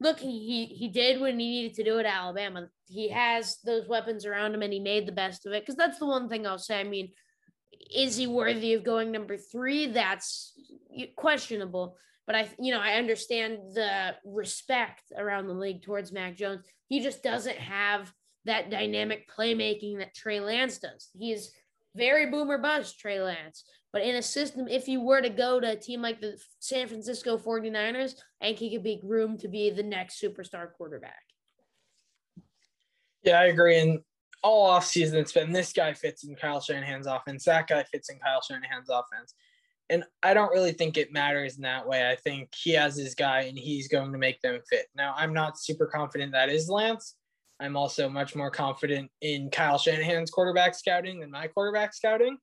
look, 0.00 0.18
he 0.18 0.66
he 0.66 0.88
did 0.88 1.20
what 1.20 1.30
he 1.30 1.36
needed 1.36 1.74
to 1.74 1.84
do 1.84 1.98
at 1.98 2.06
Alabama. 2.06 2.68
He 2.88 3.10
has 3.10 3.58
those 3.64 3.88
weapons 3.88 4.26
around 4.26 4.54
him, 4.54 4.62
and 4.62 4.72
he 4.72 4.80
made 4.80 5.06
the 5.06 5.12
best 5.12 5.46
of 5.46 5.52
it. 5.52 5.62
Because 5.62 5.76
that's 5.76 5.98
the 5.98 6.06
one 6.06 6.28
thing 6.28 6.46
I'll 6.46 6.58
say. 6.58 6.80
I 6.80 6.84
mean, 6.84 7.10
is 7.94 8.16
he 8.16 8.26
worthy 8.26 8.74
of 8.74 8.84
going 8.84 9.12
number 9.12 9.36
three? 9.36 9.86
That's 9.86 10.52
questionable. 11.16 11.96
But 12.26 12.36
I, 12.36 12.48
you 12.60 12.72
know, 12.72 12.80
I 12.80 12.94
understand 12.94 13.58
the 13.74 14.14
respect 14.24 15.12
around 15.16 15.46
the 15.46 15.54
league 15.54 15.82
towards 15.82 16.12
Mac 16.12 16.36
Jones. 16.36 16.66
He 16.88 17.00
just 17.00 17.22
doesn't 17.22 17.56
have 17.56 18.12
that 18.44 18.70
dynamic 18.70 19.30
playmaking 19.30 19.98
that 19.98 20.14
Trey 20.14 20.40
Lance 20.40 20.78
does. 20.78 21.08
He's 21.18 21.50
very 21.94 22.30
boomer 22.30 22.58
bust, 22.58 22.98
Trey 22.98 23.20
Lance. 23.20 23.64
But 23.92 24.02
in 24.02 24.16
a 24.16 24.22
system, 24.22 24.68
if 24.68 24.86
you 24.86 25.00
were 25.00 25.22
to 25.22 25.30
go 25.30 25.60
to 25.60 25.72
a 25.72 25.76
team 25.76 26.02
like 26.02 26.20
the 26.20 26.38
San 26.58 26.88
Francisco 26.88 27.38
49ers, 27.38 28.14
I 28.40 28.46
think 28.46 28.58
he 28.58 28.70
could 28.70 28.84
be 28.84 29.00
groomed 29.00 29.40
to 29.40 29.48
be 29.48 29.70
the 29.70 29.82
next 29.82 30.20
superstar 30.20 30.72
quarterback. 30.76 31.22
Yeah, 33.22 33.40
I 33.40 33.46
agree. 33.46 33.78
And 33.80 34.00
all 34.42 34.70
offseason, 34.70 35.14
it's 35.14 35.32
been 35.32 35.52
this 35.52 35.72
guy 35.72 35.94
fits 35.94 36.24
in 36.24 36.34
Kyle 36.34 36.60
Shanahan's 36.60 37.06
offense, 37.06 37.44
that 37.44 37.66
guy 37.66 37.82
fits 37.84 38.10
in 38.10 38.18
Kyle 38.18 38.42
Shanahan's 38.42 38.90
offense. 38.90 39.34
And 39.90 40.04
I 40.22 40.34
don't 40.34 40.52
really 40.52 40.72
think 40.72 40.98
it 40.98 41.12
matters 41.12 41.56
in 41.56 41.62
that 41.62 41.88
way. 41.88 42.10
I 42.10 42.14
think 42.16 42.50
he 42.54 42.72
has 42.72 42.96
his 42.96 43.14
guy 43.14 43.42
and 43.42 43.58
he's 43.58 43.88
going 43.88 44.12
to 44.12 44.18
make 44.18 44.40
them 44.42 44.60
fit. 44.68 44.86
Now, 44.94 45.14
I'm 45.16 45.32
not 45.32 45.58
super 45.58 45.86
confident 45.86 46.32
that 46.32 46.50
is 46.50 46.68
Lance. 46.68 47.14
I'm 47.60 47.76
also 47.76 48.08
much 48.08 48.36
more 48.36 48.50
confident 48.50 49.10
in 49.20 49.50
Kyle 49.50 49.78
Shanahan's 49.78 50.30
quarterback 50.30 50.74
scouting 50.74 51.20
than 51.20 51.30
my 51.30 51.48
quarterback 51.48 51.94
scouting. 51.94 52.38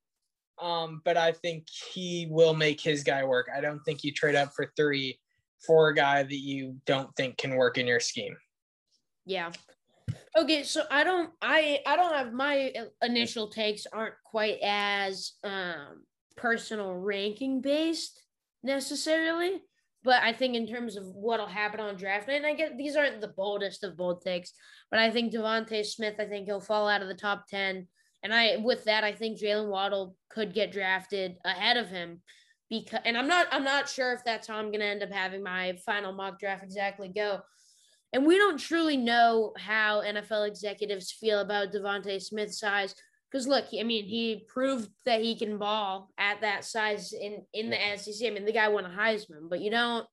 Um, 0.62 1.02
but 1.04 1.18
I 1.18 1.32
think 1.32 1.68
he 1.94 2.28
will 2.30 2.54
make 2.54 2.80
his 2.82 3.04
guy 3.04 3.24
work. 3.24 3.48
I 3.56 3.62
don't 3.62 3.82
think 3.82 4.04
you 4.04 4.12
trade 4.12 4.36
up 4.36 4.54
for 4.56 4.72
three 4.78 5.20
for 5.66 5.90
a 5.90 5.96
guy 5.96 6.24
that 6.24 6.36
you 6.36 6.78
don't 6.86 7.14
think 7.16 7.38
can 7.38 7.56
work 7.56 7.78
in 7.78 7.88
your 7.88 8.00
scheme. 8.00 8.36
Yeah. 9.26 9.52
Okay, 10.38 10.64
so 10.64 10.84
I 10.92 11.04
don't 11.04 11.32
I 11.42 11.80
I 11.86 11.96
don't 11.96 12.14
have 12.14 12.34
my 12.34 12.74
initial 13.02 13.48
takes 13.50 13.88
aren't 13.92 14.16
quite 14.24 14.60
as 14.62 15.34
um 15.44 16.04
personal 16.36 16.94
ranking 16.94 17.62
based 17.62 18.22
necessarily. 18.64 19.62
But 20.06 20.22
I 20.22 20.32
think 20.32 20.56
in 20.56 20.68
terms 20.68 20.96
of 20.96 21.04
what'll 21.08 21.48
happen 21.48 21.80
on 21.80 21.98
draft 21.98 22.28
night, 22.28 22.38
and 22.38 22.46
I 22.46 22.54
get 22.54 22.78
these 22.78 22.96
aren't 22.96 23.22
the 23.22 23.28
boldest 23.28 23.84
of 23.84 23.98
bold 23.98 24.22
takes, 24.22 24.54
but 24.92 25.00
I 25.00 25.10
think 25.10 25.34
DeVonta 25.34 25.84
Smith, 25.84 26.16
I 26.20 26.26
think 26.26 26.46
he'll 26.46 26.62
fall 26.62 26.88
out 26.88 27.02
of 27.02 27.08
the 27.08 27.16
top 27.16 27.48
10. 27.48 27.88
And 28.24 28.34
I 28.34 28.58
with 28.58 28.86
that, 28.86 29.04
I 29.04 29.12
think 29.12 29.40
Jaylen 29.40 29.68
Waddle 29.68 30.16
could 30.30 30.54
get 30.54 30.72
drafted 30.72 31.38
ahead 31.44 31.76
of 31.76 31.90
him 31.90 32.22
because 32.70 33.00
and 33.04 33.18
I'm 33.18 33.28
not 33.28 33.48
I'm 33.52 33.64
not 33.64 33.90
sure 33.90 34.14
if 34.14 34.24
that's 34.24 34.48
how 34.48 34.58
I'm 34.58 34.72
gonna 34.72 34.86
end 34.86 35.04
up 35.04 35.12
having 35.12 35.44
my 35.44 35.76
final 35.86 36.14
mock 36.14 36.40
draft 36.40 36.64
exactly 36.64 37.10
go. 37.10 37.42
And 38.14 38.26
we 38.26 38.38
don't 38.38 38.60
truly 38.60 38.96
know 38.96 39.54
how 39.58 40.02
NFL 40.02 40.48
executives 40.48 41.12
feel 41.12 41.40
about 41.40 41.74
DeVonta 41.74 42.22
Smith's 42.22 42.60
size. 42.60 42.96
Because 43.36 43.50
look, 43.50 43.66
I 43.78 43.84
mean, 43.84 44.06
he 44.06 44.46
proved 44.48 44.90
that 45.06 45.20
he 45.20 45.36
can 45.36 45.58
ball 45.58 46.10
at 46.18 46.40
that 46.40 46.64
size 46.64 47.12
in 47.12 47.46
in 47.52 47.70
the 47.70 47.78
SEC. 47.98 48.26
I 48.26 48.30
mean, 48.30 48.46
the 48.46 48.54
guy 48.54 48.70
won 48.70 48.86
a 48.86 48.90
Heisman, 48.90 49.50
but 49.50 49.60
you 49.60 49.70
don't. 49.70 50.08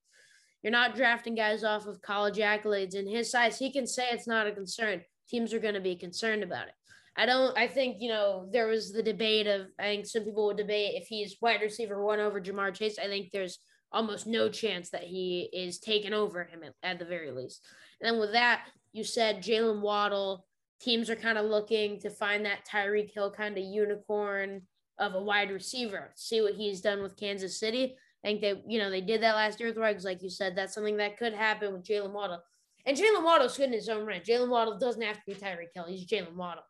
You're 0.61 0.73
not 0.73 0.97
drafting 0.97 1.37
guys 1.37 1.63
off 1.63 1.87
of 1.87 2.03
college 2.03 2.39
accolades. 2.39 2.97
And 2.97 3.09
his 3.09 3.31
size, 3.31 3.61
he 3.61 3.73
can 3.73 3.87
say 3.87 4.09
it's 4.11 4.27
not 4.27 4.49
a 4.49 4.53
concern. 4.53 5.03
Teams 5.29 5.55
are 5.55 5.61
going 5.61 5.75
to 5.75 5.81
be 5.81 5.95
concerned 5.95 6.43
about 6.43 6.67
it. 6.67 6.75
I 7.17 7.27
don't. 7.27 7.57
I 7.57 7.69
think 7.69 7.99
you 8.01 8.09
know 8.09 8.49
there 8.53 8.67
was 8.67 8.93
the 8.93 9.05
debate 9.05 9.47
of. 9.47 9.69
I 9.79 9.85
think 9.85 10.07
some 10.07 10.25
people 10.25 10.47
would 10.47 10.57
debate 10.57 11.01
if 11.01 11.07
he's 11.07 11.37
wide 11.41 11.63
receiver 11.63 12.05
one 12.05 12.19
over 12.19 12.41
Ja'Marr 12.41 12.75
Chase. 12.75 12.99
I 12.99 13.07
think 13.07 13.31
there's 13.31 13.61
almost 13.93 14.27
no 14.27 14.49
chance 14.49 14.91
that 14.91 15.05
he 15.05 15.49
is 15.53 15.79
taken 15.79 16.13
over 16.13 16.43
him 16.43 16.65
at, 16.65 16.75
at 16.83 16.99
the 16.99 17.05
very 17.05 17.31
least. 17.31 17.65
And 18.01 18.13
then 18.13 18.19
with 18.19 18.33
that, 18.33 18.65
you 18.93 19.05
said 19.05 19.45
Jaylen 19.45 19.81
Waddle. 19.81 20.45
Teams 20.83 21.09
are 21.09 21.17
kind 21.17 21.39
of 21.39 21.47
looking 21.47 22.01
to 22.01 22.11
find 22.11 22.45
that 22.45 22.67
Tyreek 22.67 23.13
Hill 23.13 23.31
kind 23.31 23.57
of 23.57 23.65
unicorn 23.65 24.63
of 24.99 25.15
a 25.15 25.23
wide 25.23 25.51
receiver. 25.51 26.11
See 26.17 26.41
what 26.41 26.55
he's 26.55 26.81
done 26.81 27.03
with 27.03 27.17
Kansas 27.17 27.59
City. 27.59 27.97
I 28.25 28.29
think 28.29 28.41
they, 28.41 28.63
you 28.67 28.79
know, 28.79 28.91
they 28.91 29.01
did 29.01 29.23
that 29.23 29.37
last 29.37 29.61
year 29.61 29.69
with 29.69 29.79
Ruggs, 29.79 30.05
like 30.05 30.23
you 30.23 30.31
said. 30.31 30.57
That's 30.57 30.75
something 30.75 30.97
that 30.97 31.17
could 31.17 31.35
happen 31.35 31.73
with 31.73 31.85
Jaylen 31.85 32.13
Waddle. 32.13 32.43
And 32.85 32.97
Jaylen 32.97 33.25
Waddle's 33.25 33.57
good 33.57 33.67
in 33.67 33.73
his 33.73 33.89
own 33.89 34.05
right. 34.05 34.25
Jaylen 34.25 34.49
Waddle 34.49 34.79
doesn't 34.79 35.03
have 35.03 35.17
to 35.17 35.23
be 35.27 35.35
Tyreek 35.35 35.73
Hill. 35.75 35.87
He's 35.89 36.07
Jaylen 36.07 36.35
Waddle. 36.35 36.65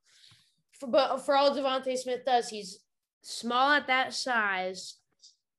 For, 0.78 0.88
but 0.88 1.18
for 1.18 1.34
all 1.34 1.54
DeVonta 1.54 1.96
Smith 1.96 2.24
does, 2.26 2.48
he's 2.48 2.80
small 3.22 3.70
at 3.70 3.86
that 3.86 4.12
size, 4.12 4.96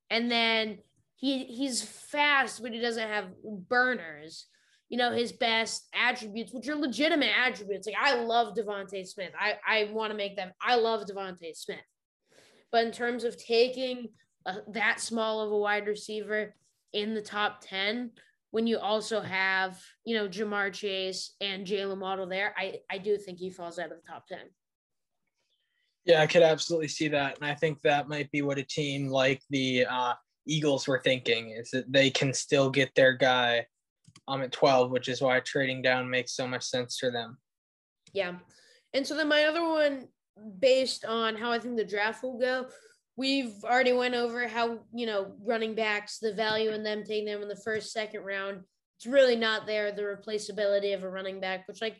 and 0.09 0.29
then 0.29 0.79
he 1.15 1.45
he's 1.45 1.81
fast, 1.81 2.61
but 2.61 2.71
he 2.71 2.79
doesn't 2.79 3.07
have 3.07 3.29
burners 3.43 4.47
you 4.89 4.97
know, 4.97 5.11
his 5.11 5.31
best 5.31 5.87
attributes, 5.93 6.53
which 6.53 6.67
are 6.67 6.75
legitimate 6.75 7.31
attributes. 7.37 7.87
Like 7.87 7.95
I 7.99 8.15
love 8.15 8.55
DeVonta 8.55 9.05
Smith. 9.07 9.31
I, 9.39 9.55
I 9.67 9.91
want 9.91 10.11
to 10.11 10.17
make 10.17 10.35
them. 10.35 10.51
I 10.61 10.75
love 10.75 11.07
DeVonta 11.07 11.55
Smith. 11.55 11.79
But 12.71 12.85
in 12.85 12.91
terms 12.91 13.23
of 13.23 13.37
taking 13.37 14.09
a, 14.45 14.57
that 14.69 14.99
small 14.99 15.41
of 15.41 15.51
a 15.51 15.57
wide 15.57 15.87
receiver 15.87 16.55
in 16.91 17.13
the 17.13 17.21
top 17.21 17.61
10, 17.61 18.11
when 18.51 18.67
you 18.67 18.77
also 18.77 19.19
have, 19.19 19.79
you 20.05 20.15
know, 20.15 20.27
Ja'Marr 20.27 20.71
Chase 20.71 21.35
and 21.41 21.65
Jaylen 21.65 21.99
Waddle 21.99 22.27
there, 22.27 22.53
I, 22.57 22.79
I 22.89 22.99
do 22.99 23.17
think 23.17 23.39
he 23.39 23.49
falls 23.49 23.79
out 23.79 23.91
of 23.91 23.97
the 23.97 24.07
top 24.07 24.27
10. 24.27 24.37
Yeah, 26.05 26.21
I 26.21 26.27
could 26.27 26.43
absolutely 26.43 26.89
see 26.89 27.07
that. 27.07 27.37
And 27.39 27.49
I 27.49 27.55
think 27.55 27.81
that 27.81 28.09
might 28.09 28.29
be 28.31 28.41
what 28.41 28.59
a 28.59 28.63
team 28.63 29.07
like 29.07 29.41
the 29.49 29.87
uh, 29.89 30.13
Eagles 30.45 30.87
were 30.87 31.01
thinking 31.03 31.51
is 31.51 31.71
that 31.71 31.91
they 31.91 32.09
can 32.09 32.33
still 32.33 32.69
get 32.69 32.93
their 32.93 33.13
guy 33.13 33.65
um, 34.27 34.41
at 34.41 34.51
12, 34.51 34.91
which 34.91 35.07
is 35.07 35.21
why 35.21 35.39
trading 35.39 35.81
down 35.81 36.09
makes 36.09 36.35
so 36.35 36.47
much 36.47 36.63
sense 36.63 36.97
for 36.97 37.11
them. 37.11 37.37
Yeah. 38.13 38.33
And 38.93 39.05
so 39.05 39.15
then 39.15 39.27
my 39.27 39.45
other 39.45 39.63
one, 39.63 40.07
based 40.59 41.05
on 41.05 41.35
how 41.35 41.51
I 41.51 41.59
think 41.59 41.77
the 41.77 41.85
draft 41.85 42.23
will 42.23 42.39
go, 42.39 42.67
we've 43.15 43.63
already 43.63 43.93
went 43.93 44.15
over 44.15 44.47
how, 44.47 44.79
you 44.93 45.05
know, 45.05 45.33
running 45.43 45.75
backs, 45.75 46.19
the 46.19 46.33
value 46.33 46.71
in 46.71 46.83
them 46.83 47.03
taking 47.03 47.25
them 47.25 47.41
in 47.41 47.47
the 47.47 47.55
first, 47.55 47.91
second 47.91 48.23
round. 48.23 48.61
It's 48.97 49.05
really 49.05 49.35
not 49.35 49.65
there, 49.65 49.91
the 49.91 50.03
replaceability 50.03 50.93
of 50.93 51.03
a 51.03 51.09
running 51.09 51.39
back, 51.39 51.67
which 51.67 51.81
like 51.81 51.97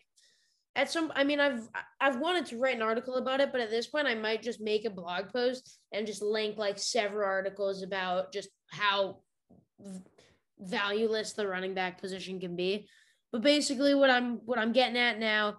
at 0.75 0.89
some 0.89 1.11
I 1.15 1.23
mean 1.23 1.39
I've 1.39 1.67
I've 1.99 2.19
wanted 2.19 2.45
to 2.47 2.57
write 2.57 2.75
an 2.75 2.81
article 2.81 3.15
about 3.15 3.41
it, 3.41 3.51
but 3.51 3.61
at 3.61 3.69
this 3.69 3.87
point 3.87 4.07
I 4.07 4.15
might 4.15 4.41
just 4.41 4.61
make 4.61 4.85
a 4.85 4.89
blog 4.89 5.29
post 5.31 5.79
and 5.91 6.07
just 6.07 6.21
link 6.21 6.57
like 6.57 6.79
several 6.79 7.27
articles 7.27 7.83
about 7.83 8.31
just 8.33 8.49
how 8.71 9.17
valueless 10.59 11.33
the 11.33 11.47
running 11.47 11.73
back 11.73 11.99
position 11.99 12.39
can 12.39 12.55
be. 12.55 12.87
But 13.31 13.41
basically, 13.41 13.93
what 13.95 14.09
I'm 14.09 14.37
what 14.45 14.59
I'm 14.59 14.73
getting 14.73 14.97
at 14.97 15.19
now, 15.19 15.57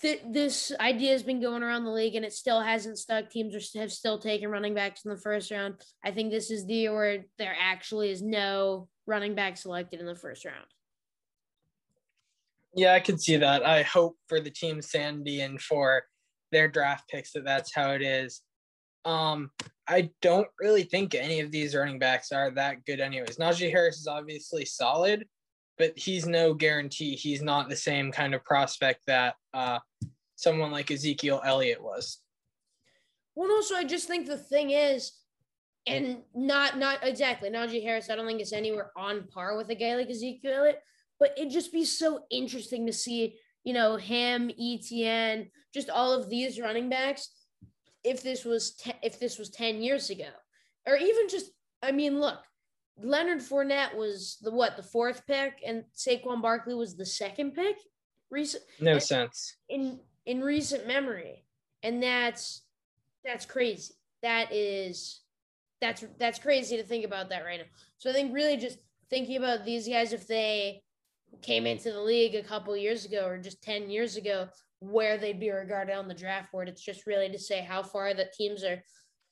th- 0.00 0.22
this 0.28 0.72
idea 0.78 1.12
has 1.12 1.22
been 1.22 1.40
going 1.40 1.62
around 1.62 1.84
the 1.84 1.90
league 1.90 2.14
and 2.14 2.24
it 2.24 2.32
still 2.32 2.60
hasn't 2.60 2.98
stuck. 2.98 3.30
Teams 3.30 3.54
are, 3.54 3.80
have 3.80 3.92
still 3.92 4.18
taken 4.18 4.50
running 4.50 4.74
backs 4.74 5.04
in 5.04 5.10
the 5.10 5.16
first 5.16 5.50
round. 5.50 5.76
I 6.04 6.10
think 6.10 6.30
this 6.30 6.50
is 6.50 6.66
the 6.66 6.74
year 6.74 6.94
where 6.94 7.24
there 7.38 7.56
actually 7.58 8.10
is 8.10 8.22
no 8.22 8.88
running 9.06 9.34
back 9.34 9.56
selected 9.56 10.00
in 10.00 10.06
the 10.06 10.14
first 10.14 10.44
round. 10.44 10.66
Yeah, 12.74 12.92
I 12.92 13.00
can 13.00 13.18
see 13.18 13.36
that. 13.36 13.66
I 13.66 13.82
hope 13.82 14.16
for 14.28 14.40
the 14.40 14.50
team 14.50 14.80
Sandy 14.80 15.40
and 15.40 15.60
for 15.60 16.04
their 16.52 16.68
draft 16.68 17.08
picks 17.08 17.32
that 17.32 17.44
that's 17.44 17.74
how 17.74 17.92
it 17.92 18.02
is. 18.02 18.42
Um, 19.04 19.50
I 19.88 20.10
don't 20.22 20.48
really 20.60 20.84
think 20.84 21.14
any 21.14 21.40
of 21.40 21.50
these 21.50 21.74
running 21.74 21.98
backs 21.98 22.32
are 22.32 22.50
that 22.52 22.84
good, 22.84 23.00
anyways. 23.00 23.38
Najee 23.38 23.70
Harris 23.70 23.98
is 23.98 24.06
obviously 24.06 24.64
solid, 24.64 25.26
but 25.78 25.98
he's 25.98 26.26
no 26.26 26.54
guarantee. 26.54 27.16
He's 27.16 27.42
not 27.42 27.68
the 27.68 27.76
same 27.76 28.12
kind 28.12 28.34
of 28.34 28.44
prospect 28.44 29.00
that 29.06 29.34
uh, 29.52 29.78
someone 30.36 30.70
like 30.70 30.90
Ezekiel 30.90 31.40
Elliott 31.44 31.82
was. 31.82 32.18
Well, 33.34 33.50
also, 33.50 33.74
I 33.74 33.84
just 33.84 34.06
think 34.06 34.26
the 34.26 34.36
thing 34.36 34.70
is, 34.70 35.12
and 35.86 36.18
not 36.34 36.78
not 36.78 36.98
exactly 37.02 37.48
Najee 37.48 37.82
Harris. 37.82 38.10
I 38.10 38.16
don't 38.16 38.26
think 38.26 38.40
it's 38.40 38.52
anywhere 38.52 38.92
on 38.96 39.26
par 39.28 39.56
with 39.56 39.70
a 39.70 39.74
guy 39.74 39.96
like 39.96 40.10
Ezekiel 40.10 40.52
Elliott, 40.54 40.82
but 41.18 41.32
it'd 41.36 41.52
just 41.52 41.72
be 41.72 41.84
so 41.84 42.24
interesting 42.30 42.86
to 42.86 42.92
see, 42.92 43.38
you 43.64 43.72
know, 43.72 43.96
him, 43.96 44.50
Etienne, 44.50 45.50
just 45.72 45.90
all 45.90 46.12
of 46.12 46.28
these 46.28 46.60
running 46.60 46.90
backs 46.90 47.30
if 48.04 48.22
this 48.22 48.44
was 48.44 48.74
te- 48.74 48.92
if 49.02 49.18
this 49.18 49.38
was 49.38 49.50
10 49.50 49.82
years 49.82 50.10
ago 50.10 50.30
or 50.86 50.96
even 50.96 51.28
just 51.28 51.50
I 51.82 51.92
mean 51.92 52.20
look 52.20 52.38
Leonard 53.02 53.38
Fournette 53.38 53.94
was 53.96 54.38
the 54.42 54.50
what 54.50 54.76
the 54.76 54.82
fourth 54.82 55.26
pick 55.26 55.62
and 55.66 55.84
Saquon 55.96 56.42
Barkley 56.42 56.74
was 56.74 56.96
the 56.96 57.06
second 57.06 57.52
pick? 57.54 57.76
Recent 58.30 58.62
no 58.80 58.98
sense. 58.98 59.56
in 59.68 59.98
in 60.26 60.40
recent 60.40 60.86
memory. 60.86 61.44
And 61.82 62.02
that's 62.02 62.62
that's 63.24 63.46
crazy. 63.46 63.94
That 64.22 64.52
is 64.52 65.20
that's 65.80 66.04
that's 66.18 66.38
crazy 66.38 66.76
to 66.76 66.82
think 66.82 67.04
about 67.04 67.30
that 67.30 67.44
right 67.44 67.58
now. 67.58 67.66
So 67.98 68.10
I 68.10 68.12
think 68.12 68.34
really 68.34 68.56
just 68.56 68.78
thinking 69.08 69.36
about 69.36 69.64
these 69.64 69.88
guys 69.88 70.12
if 70.12 70.26
they 70.26 70.82
came 71.42 71.66
into 71.66 71.92
the 71.92 72.00
league 72.00 72.34
a 72.34 72.42
couple 72.42 72.76
years 72.76 73.04
ago 73.04 73.26
or 73.26 73.38
just 73.38 73.62
10 73.62 73.88
years 73.88 74.16
ago 74.16 74.48
where 74.80 75.18
they'd 75.18 75.40
be 75.40 75.50
regarded 75.50 75.94
on 75.94 76.08
the 76.08 76.14
draft 76.14 76.50
board. 76.50 76.68
It's 76.68 76.82
just 76.82 77.06
really 77.06 77.28
to 77.30 77.38
say 77.38 77.60
how 77.60 77.82
far 77.82 78.14
the 78.14 78.30
teams 78.36 78.64
are 78.64 78.82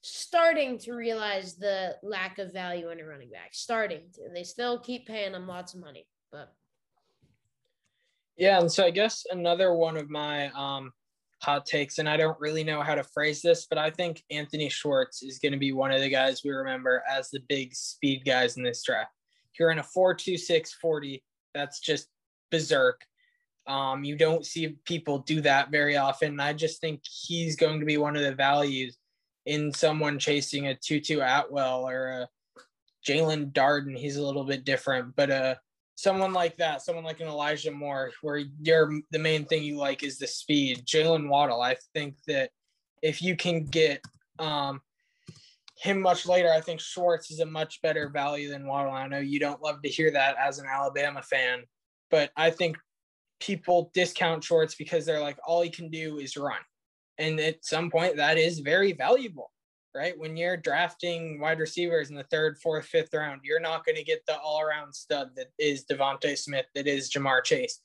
starting 0.02 0.78
to 0.78 0.92
realize 0.92 1.56
the 1.56 1.96
lack 2.02 2.38
of 2.38 2.52
value 2.52 2.90
in 2.90 3.00
a 3.00 3.04
running 3.04 3.30
back. 3.30 3.50
Starting 3.52 4.02
to. 4.14 4.22
They 4.32 4.44
still 4.44 4.78
keep 4.78 5.06
paying 5.06 5.32
them 5.32 5.48
lots 5.48 5.74
of 5.74 5.80
money, 5.80 6.06
but 6.30 6.52
yeah. 8.36 8.60
And 8.60 8.70
so 8.70 8.84
I 8.84 8.90
guess 8.90 9.24
another 9.30 9.74
one 9.74 9.96
of 9.96 10.10
my 10.10 10.50
um, 10.50 10.92
hot 11.42 11.66
takes, 11.66 11.98
and 11.98 12.08
I 12.08 12.16
don't 12.16 12.38
really 12.38 12.62
know 12.62 12.82
how 12.82 12.94
to 12.94 13.02
phrase 13.02 13.42
this, 13.42 13.66
but 13.68 13.78
I 13.78 13.90
think 13.90 14.22
Anthony 14.30 14.68
Schwartz 14.68 15.22
is 15.22 15.38
going 15.38 15.52
to 15.52 15.58
be 15.58 15.72
one 15.72 15.92
of 15.92 16.00
the 16.00 16.08
guys 16.08 16.42
we 16.44 16.50
remember 16.50 17.02
as 17.10 17.30
the 17.30 17.40
big 17.48 17.74
speed 17.74 18.24
guys 18.24 18.56
in 18.56 18.62
this 18.62 18.82
draft. 18.84 19.10
You're 19.58 19.70
in 19.70 19.78
a 19.78 19.82
4.26 19.82 20.70
40, 20.80 21.22
that's 21.54 21.80
just 21.80 22.08
berserk. 22.50 23.00
Um, 23.68 24.02
you 24.02 24.16
don't 24.16 24.46
see 24.46 24.76
people 24.84 25.18
do 25.18 25.42
that 25.42 25.70
very 25.70 25.96
often. 25.96 26.40
I 26.40 26.54
just 26.54 26.80
think 26.80 27.02
he's 27.04 27.54
going 27.54 27.80
to 27.80 27.86
be 27.86 27.98
one 27.98 28.16
of 28.16 28.22
the 28.22 28.34
values 28.34 28.96
in 29.44 29.72
someone 29.72 30.18
chasing 30.18 30.66
a 30.66 30.74
Tutu 30.74 31.20
Atwell 31.20 31.86
or 31.86 32.08
a 32.08 32.28
Jaelon 33.06 33.52
Darden. 33.52 33.96
He's 33.96 34.16
a 34.16 34.24
little 34.24 34.44
bit 34.44 34.64
different, 34.64 35.14
but 35.16 35.30
uh, 35.30 35.54
someone 35.96 36.32
like 36.32 36.56
that, 36.56 36.80
someone 36.80 37.04
like 37.04 37.20
an 37.20 37.28
Elijah 37.28 37.70
Moore, 37.70 38.10
where 38.22 38.42
you're 38.62 38.90
the 39.10 39.18
main 39.18 39.44
thing 39.44 39.62
you 39.62 39.76
like 39.76 40.02
is 40.02 40.18
the 40.18 40.26
speed. 40.26 40.86
Jaylen 40.86 41.28
Waddle, 41.28 41.60
I 41.60 41.76
think 41.92 42.16
that 42.26 42.50
if 43.02 43.20
you 43.20 43.36
can 43.36 43.64
get 43.64 44.00
um, 44.38 44.80
him 45.76 46.00
much 46.00 46.26
later, 46.26 46.50
I 46.52 46.60
think 46.60 46.80
Schwartz 46.80 47.30
is 47.30 47.40
a 47.40 47.46
much 47.46 47.82
better 47.82 48.08
value 48.08 48.48
than 48.50 48.66
Waddle. 48.66 48.92
I 48.92 49.08
know 49.08 49.18
you 49.18 49.40
don't 49.40 49.62
love 49.62 49.82
to 49.82 49.88
hear 49.88 50.10
that 50.12 50.36
as 50.40 50.58
an 50.58 50.66
Alabama 50.66 51.20
fan, 51.22 51.64
but 52.10 52.30
I 52.36 52.50
think 52.50 52.78
people 53.40 53.90
discount 53.94 54.44
Schwartz 54.44 54.74
because 54.74 55.06
they're 55.06 55.20
like, 55.20 55.38
all 55.46 55.62
he 55.62 55.70
can 55.70 55.90
do 55.90 56.18
is 56.18 56.36
run. 56.36 56.60
And 57.18 57.40
at 57.40 57.64
some 57.64 57.90
point, 57.90 58.16
that 58.16 58.38
is 58.38 58.60
very 58.60 58.92
valuable, 58.92 59.50
right? 59.94 60.18
When 60.18 60.36
you're 60.36 60.56
drafting 60.56 61.40
wide 61.40 61.58
receivers 61.58 62.10
in 62.10 62.16
the 62.16 62.26
third, 62.30 62.58
fourth, 62.58 62.86
fifth 62.86 63.12
round, 63.14 63.40
you're 63.44 63.60
not 63.60 63.84
going 63.84 63.96
to 63.96 64.04
get 64.04 64.24
the 64.26 64.38
all 64.38 64.60
around 64.60 64.94
stud 64.94 65.30
that 65.36 65.48
is 65.58 65.84
DeVonta 65.84 66.38
Smith, 66.38 66.66
that 66.74 66.86
is 66.86 67.10
Ja'Marr 67.10 67.42
Chase. 67.44 67.80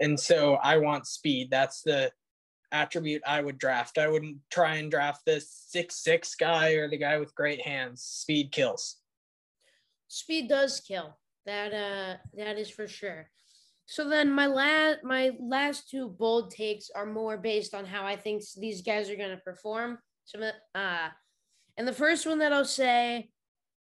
And 0.00 0.18
so 0.18 0.54
I 0.62 0.76
want 0.76 1.06
speed. 1.06 1.50
That's 1.50 1.82
the 1.82 2.12
attribute 2.70 3.22
I 3.26 3.40
would 3.40 3.58
draft. 3.58 3.98
I 3.98 4.08
wouldn't 4.08 4.38
try 4.50 4.76
and 4.76 4.90
draft 4.90 5.22
the 5.26 5.40
six 5.40 5.96
six 5.96 6.34
guy 6.34 6.72
or 6.72 6.88
the 6.88 6.98
guy 6.98 7.18
with 7.18 7.34
great 7.34 7.62
hands. 7.62 8.02
Speed 8.02 8.52
kills. 8.52 8.96
speed 10.08 10.48
does 10.48 10.80
kill. 10.80 11.16
That 11.46 11.72
uh 11.72 12.16
that 12.36 12.58
is 12.58 12.70
for 12.70 12.86
sure. 12.86 13.30
So 13.90 14.06
then 14.06 14.30
my 14.30 14.46
last 14.46 14.98
my 15.02 15.30
last 15.40 15.88
two 15.88 16.10
bold 16.10 16.50
takes 16.50 16.90
are 16.94 17.06
more 17.06 17.38
based 17.38 17.72
on 17.72 17.86
how 17.86 18.04
I 18.04 18.16
think 18.16 18.42
these 18.58 18.82
guys 18.82 19.08
are 19.08 19.16
going 19.16 19.30
to 19.34 19.42
perform. 19.42 19.98
Some 20.26 20.42
uh 20.42 21.08
and 21.78 21.88
the 21.88 21.94
first 21.94 22.26
one 22.26 22.38
that 22.40 22.52
I'll 22.52 22.66
say 22.66 23.30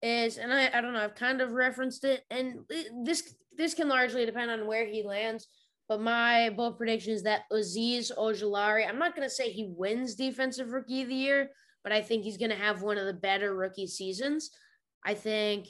is 0.02 0.38
and 0.38 0.52
I, 0.52 0.70
I 0.72 0.80
don't 0.80 0.92
know, 0.92 1.02
I've 1.02 1.16
kind 1.16 1.40
of 1.40 1.50
referenced 1.50 2.04
it 2.04 2.22
and 2.30 2.60
this 3.04 3.34
this 3.58 3.74
can 3.74 3.88
largely 3.88 4.24
depend 4.24 4.48
on 4.52 4.68
where 4.68 4.86
he 4.86 5.02
lands, 5.02 5.48
but 5.88 6.00
my 6.00 6.50
bold 6.50 6.78
prediction 6.78 7.12
is 7.12 7.24
that 7.24 7.42
Azeez 7.52 8.12
Ojulari, 8.16 8.88
I'm 8.88 9.00
not 9.00 9.16
going 9.16 9.28
to 9.28 9.34
say 9.34 9.50
he 9.50 9.72
wins 9.76 10.14
defensive 10.14 10.70
rookie 10.70 11.02
of 11.02 11.08
the 11.08 11.16
year, 11.16 11.50
but 11.82 11.92
I 11.92 12.00
think 12.00 12.22
he's 12.22 12.38
going 12.38 12.50
to 12.50 12.56
have 12.56 12.80
one 12.80 12.96
of 12.96 13.06
the 13.06 13.12
better 13.12 13.56
rookie 13.56 13.88
seasons. 13.88 14.50
I 15.04 15.14
think 15.14 15.66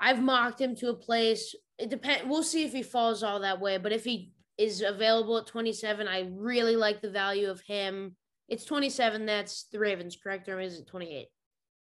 I've 0.00 0.22
mocked 0.22 0.60
him 0.60 0.74
to 0.76 0.90
a 0.90 0.94
place. 0.94 1.54
It 1.78 1.90
depends. 1.90 2.24
We'll 2.26 2.42
see 2.42 2.64
if 2.64 2.72
he 2.72 2.82
falls 2.82 3.22
all 3.22 3.40
that 3.40 3.60
way. 3.60 3.78
But 3.78 3.92
if 3.92 4.04
he 4.04 4.32
is 4.58 4.82
available 4.82 5.38
at 5.38 5.46
27, 5.46 6.06
I 6.06 6.30
really 6.32 6.76
like 6.76 7.00
the 7.00 7.10
value 7.10 7.50
of 7.50 7.60
him. 7.60 8.16
It's 8.48 8.64
27. 8.64 9.26
That's 9.26 9.64
the 9.72 9.78
Ravens, 9.78 10.16
correct? 10.22 10.48
Or 10.48 10.60
is 10.60 10.78
it 10.78 10.86
28? 10.86 11.28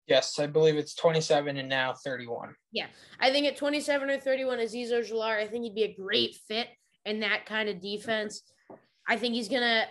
Yes, 0.07 0.37
I 0.39 0.47
believe 0.47 0.75
it's 0.75 0.95
27 0.95 1.57
and 1.57 1.67
now 1.67 1.93
31. 1.93 2.55
Yeah. 2.71 2.87
I 3.19 3.31
think 3.31 3.47
at 3.47 3.57
27 3.57 4.09
or 4.09 4.19
31, 4.19 4.59
Azeez 4.59 4.91
Ojulari, 4.91 5.41
I 5.41 5.47
think 5.47 5.63
he'd 5.63 5.75
be 5.75 5.83
a 5.83 5.95
great 5.95 6.35
fit 6.47 6.67
in 7.05 7.21
that 7.21 7.45
kind 7.45 7.69
of 7.69 7.81
defense. 7.81 8.43
I 9.07 9.17
think 9.17 9.33
he's 9.33 9.49
going 9.49 9.61
to 9.61 9.85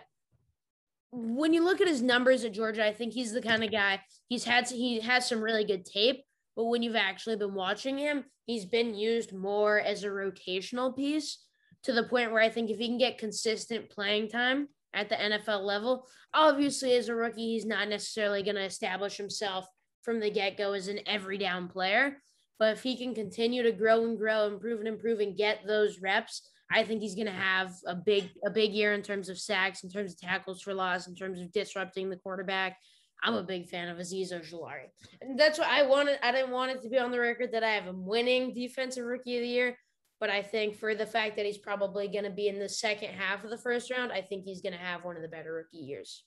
when 1.15 1.53
you 1.53 1.63
look 1.63 1.81
at 1.81 1.87
his 1.87 2.03
numbers 2.03 2.45
at 2.45 2.53
Georgia, 2.53 2.85
I 2.85 2.93
think 2.93 3.13
he's 3.13 3.33
the 3.33 3.43
kind 3.43 3.63
of 3.63 3.71
guy 3.71 4.01
he's 4.29 4.45
had 4.45 4.69
he 4.69 5.01
has 5.01 5.29
some 5.29 5.41
really 5.41 5.65
good 5.65 5.85
tape, 5.85 6.25
but 6.57 6.65
when 6.65 6.83
you've 6.83 6.97
actually 6.97 7.37
been 7.37 7.55
watching 7.55 7.99
him, 7.99 8.25
he's 8.47 8.65
been 8.65 8.95
used 8.95 9.33
more 9.33 9.81
as 9.81 10.05
a 10.05 10.09
rotational 10.09 10.95
piece 10.95 11.39
to 11.85 11.93
the 11.93 12.05
point 12.05 12.33
where 12.33 12.43
I 12.43 12.49
think 12.49 12.71
if 12.71 12.79
he 12.79 12.89
can 12.89 12.99
get 12.99 13.19
consistent 13.19 13.91
playing 13.91 14.29
time 14.29 14.69
at 14.95 15.09
the 15.09 15.17
NFL 15.17 15.65
level, 15.65 16.07
obviously 16.33 16.95
as 16.95 17.09
a 17.09 17.15
rookie, 17.15 17.53
he's 17.53 17.67
not 17.67 17.89
necessarily 17.89 18.43
going 18.43 18.57
to 18.57 18.65
establish 18.65 19.17
himself 19.17 19.67
from 20.03 20.21
the 20.21 20.31
get-go 20.31 20.73
as 20.73 20.89
an 20.89 21.01
every 21.07 21.39
down 21.39 21.69
player, 21.69 22.19
but 22.59 22.73
if 22.77 22.83
he 22.83 22.97
can 22.97 23.15
continue 23.15 23.63
to 23.63 23.73
grow 23.73 24.05
and 24.05 24.19
grow, 24.19 24.47
improve 24.47 24.79
and 24.79 24.89
improve 24.89 25.21
and 25.21 25.37
get 25.37 25.67
those 25.67 26.01
reps, 26.01 26.49
I 26.71 26.85
think 26.85 27.03
he's 27.03 27.15
going 27.15 27.27
to 27.27 27.33
have 27.33 27.73
a 27.87 27.95
big 27.95 28.31
a 28.45 28.51
big 28.51 28.73
year 28.73 28.95
in 28.95 29.03
terms 29.03 29.29
of 29.29 29.39
sacks, 29.39 29.85
in 29.85 29.91
terms 29.91 30.13
of 30.13 30.21
tackles 30.21 30.63
for 30.63 30.75
loss, 30.75 31.07
in 31.07 31.15
terms 31.15 31.41
of 31.41 31.53
disrupting 31.53 32.09
the 32.09 32.17
quarterback. 32.17 32.79
I'm 33.25 33.35
a 33.35 33.43
big 33.43 33.67
fan 33.67 33.89
of 33.89 33.97
Azeez 33.97 34.33
Ojulari. 34.33 34.91
And 35.23 35.39
that's 35.39 35.59
what 35.59 35.69
I 35.69 35.87
wanted. 35.87 36.19
I 36.23 36.31
didn't 36.31 36.51
want 36.51 36.73
it 36.73 36.83
to 36.83 36.91
be 36.91 36.99
on 36.99 37.11
the 37.11 37.19
record 37.19 37.53
that 37.53 37.65
I 37.65 37.71
have 37.71 37.85
him 37.85 38.05
winning 38.05 38.53
defensive 38.53 39.05
rookie 39.05 39.39
of 39.39 39.43
the 39.43 39.49
year, 39.49 39.79
but 40.21 40.29
I 40.29 40.43
think 40.43 40.77
for 40.77 40.95
the 40.95 41.07
fact 41.07 41.37
that 41.37 41.47
he's 41.47 41.57
probably 41.57 42.07
going 42.07 42.25
to 42.25 42.31
be 42.31 42.49
in 42.49 42.59
the 42.59 42.69
second 42.69 43.15
half 43.15 43.43
of 43.43 43.51
the 43.51 43.57
first 43.57 43.91
round, 43.91 44.13
I 44.13 44.21
think 44.21 44.45
he's 44.45 44.61
going 44.61 44.75
to 44.75 44.79
have 44.79 45.05
one 45.05 45.17
of 45.17 45.23
the 45.23 45.29
better 45.29 45.55
rookie 45.55 45.79
years. 45.79 46.23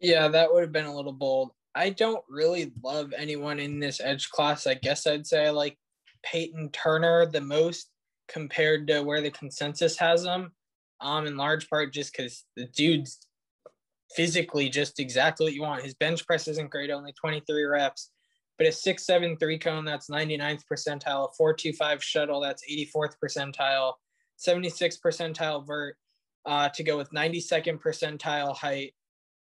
Yeah, 0.00 0.28
that 0.28 0.52
would 0.52 0.62
have 0.62 0.72
been 0.72 0.86
a 0.86 0.96
little 0.96 1.12
bold. 1.12 1.50
I 1.74 1.90
don't 1.90 2.24
really 2.28 2.72
love 2.82 3.12
anyone 3.16 3.58
in 3.58 3.78
this 3.78 4.00
edge 4.00 4.30
class. 4.30 4.66
I 4.66 4.74
guess 4.74 5.06
I'd 5.06 5.26
say 5.26 5.46
I 5.46 5.50
like 5.50 5.76
Peyton 6.24 6.70
Turner 6.70 7.26
the 7.26 7.40
most 7.42 7.90
compared 8.28 8.86
to 8.86 9.02
where 9.02 9.20
the 9.20 9.30
consensus 9.30 9.98
has 9.98 10.24
him. 10.24 10.52
Um, 11.00 11.26
in 11.26 11.36
large 11.36 11.68
part 11.68 11.92
just 11.92 12.16
because 12.16 12.44
the 12.56 12.66
dude's 12.66 13.26
physically 14.14 14.68
just 14.68 15.00
exactly 15.00 15.46
what 15.46 15.54
you 15.54 15.62
want. 15.62 15.82
His 15.82 15.94
bench 15.94 16.26
press 16.26 16.48
isn't 16.48 16.70
great, 16.70 16.90
only 16.90 17.12
23 17.12 17.64
reps, 17.64 18.10
but 18.58 18.66
a 18.66 18.70
6'7 18.70 19.38
three 19.38 19.58
cone, 19.58 19.84
that's 19.84 20.08
99th 20.08 20.62
percentile, 20.70 21.28
a 21.28 21.32
425 21.36 22.02
shuttle, 22.02 22.40
that's 22.40 22.62
84th 22.70 23.14
percentile, 23.22 23.94
76 24.36 24.98
percentile 25.04 25.66
vert 25.66 25.96
uh, 26.46 26.68
to 26.70 26.82
go 26.82 26.96
with 26.96 27.10
92nd 27.10 27.80
percentile 27.80 28.56
height, 28.56 28.94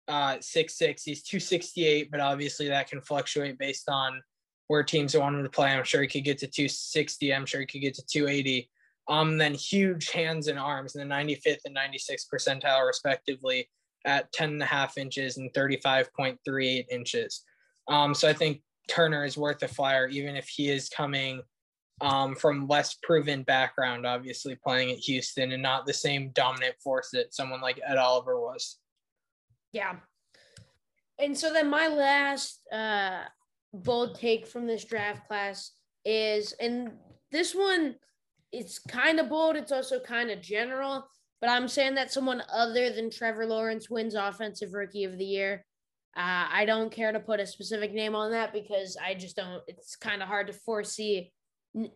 uh, 0.07 0.35
6'6. 0.35 1.01
He's 1.03 1.23
268, 1.23 2.11
but 2.11 2.19
obviously 2.19 2.67
that 2.67 2.89
can 2.89 3.01
fluctuate 3.01 3.57
based 3.57 3.89
on 3.89 4.21
where 4.67 4.83
teams 4.83 5.15
want 5.15 5.35
him 5.35 5.43
to 5.43 5.49
play. 5.49 5.71
I'm 5.71 5.83
sure 5.83 6.01
he 6.01 6.07
could 6.07 6.25
get 6.25 6.39
to 6.39 6.47
260. 6.47 7.33
I'm 7.33 7.45
sure 7.45 7.61
he 7.61 7.67
could 7.67 7.81
get 7.81 7.93
to 7.95 8.05
280. 8.05 8.69
Um, 9.09 9.37
then 9.37 9.53
huge 9.53 10.09
hands 10.09 10.47
and 10.47 10.59
arms 10.59 10.95
in 10.95 11.07
the 11.07 11.15
95th 11.15 11.59
and 11.65 11.75
96th 11.75 12.25
percentile, 12.33 12.85
respectively, 12.85 13.69
at 14.07 14.31
10 14.31 14.49
and 14.49 14.63
a 14.63 14.65
half 14.65 14.97
inches 14.97 15.37
and 15.37 15.53
35.38 15.53 16.85
inches. 16.89 17.43
Um, 17.87 18.15
so 18.15 18.27
I 18.27 18.33
think 18.33 18.61
Turner 18.87 19.25
is 19.25 19.37
worth 19.37 19.61
a 19.61 19.67
flyer, 19.67 20.07
even 20.07 20.35
if 20.35 20.47
he 20.47 20.69
is 20.69 20.89
coming 20.89 21.41
um, 22.01 22.35
from 22.35 22.67
less 22.67 22.95
proven 23.03 23.43
background, 23.43 24.05
obviously 24.05 24.55
playing 24.55 24.91
at 24.91 24.97
Houston 24.99 25.51
and 25.51 25.61
not 25.61 25.85
the 25.85 25.93
same 25.93 26.29
dominant 26.29 26.75
force 26.81 27.09
that 27.11 27.33
someone 27.33 27.61
like 27.61 27.79
Ed 27.85 27.97
Oliver 27.97 28.39
was. 28.39 28.77
Yeah. 29.73 29.95
And 31.19 31.37
so 31.37 31.51
then 31.51 31.69
my 31.69 31.87
last 31.87 32.61
uh, 32.71 33.23
bold 33.73 34.15
take 34.15 34.47
from 34.47 34.67
this 34.67 34.85
draft 34.85 35.27
class 35.27 35.71
is, 36.05 36.53
and 36.53 36.91
this 37.31 37.53
one, 37.53 37.95
it's 38.51 38.79
kind 38.79 39.19
of 39.19 39.29
bold. 39.29 39.55
It's 39.55 39.71
also 39.71 39.99
kind 39.99 40.29
of 40.29 40.41
general, 40.41 41.07
but 41.41 41.49
I'm 41.49 41.67
saying 41.67 41.95
that 41.95 42.11
someone 42.11 42.41
other 42.51 42.89
than 42.89 43.09
Trevor 43.09 43.45
Lawrence 43.45 43.89
wins 43.89 44.15
Offensive 44.15 44.73
Rookie 44.73 45.03
of 45.03 45.17
the 45.17 45.25
Year. 45.25 45.65
Uh, 46.15 46.47
I 46.51 46.65
don't 46.65 46.91
care 46.91 47.11
to 47.11 47.19
put 47.19 47.39
a 47.39 47.45
specific 47.45 47.93
name 47.93 48.15
on 48.15 48.31
that 48.31 48.51
because 48.51 48.97
I 49.03 49.13
just 49.13 49.35
don't. 49.35 49.61
It's 49.67 49.95
kind 49.95 50.21
of 50.21 50.27
hard 50.27 50.47
to 50.47 50.53
foresee 50.53 51.31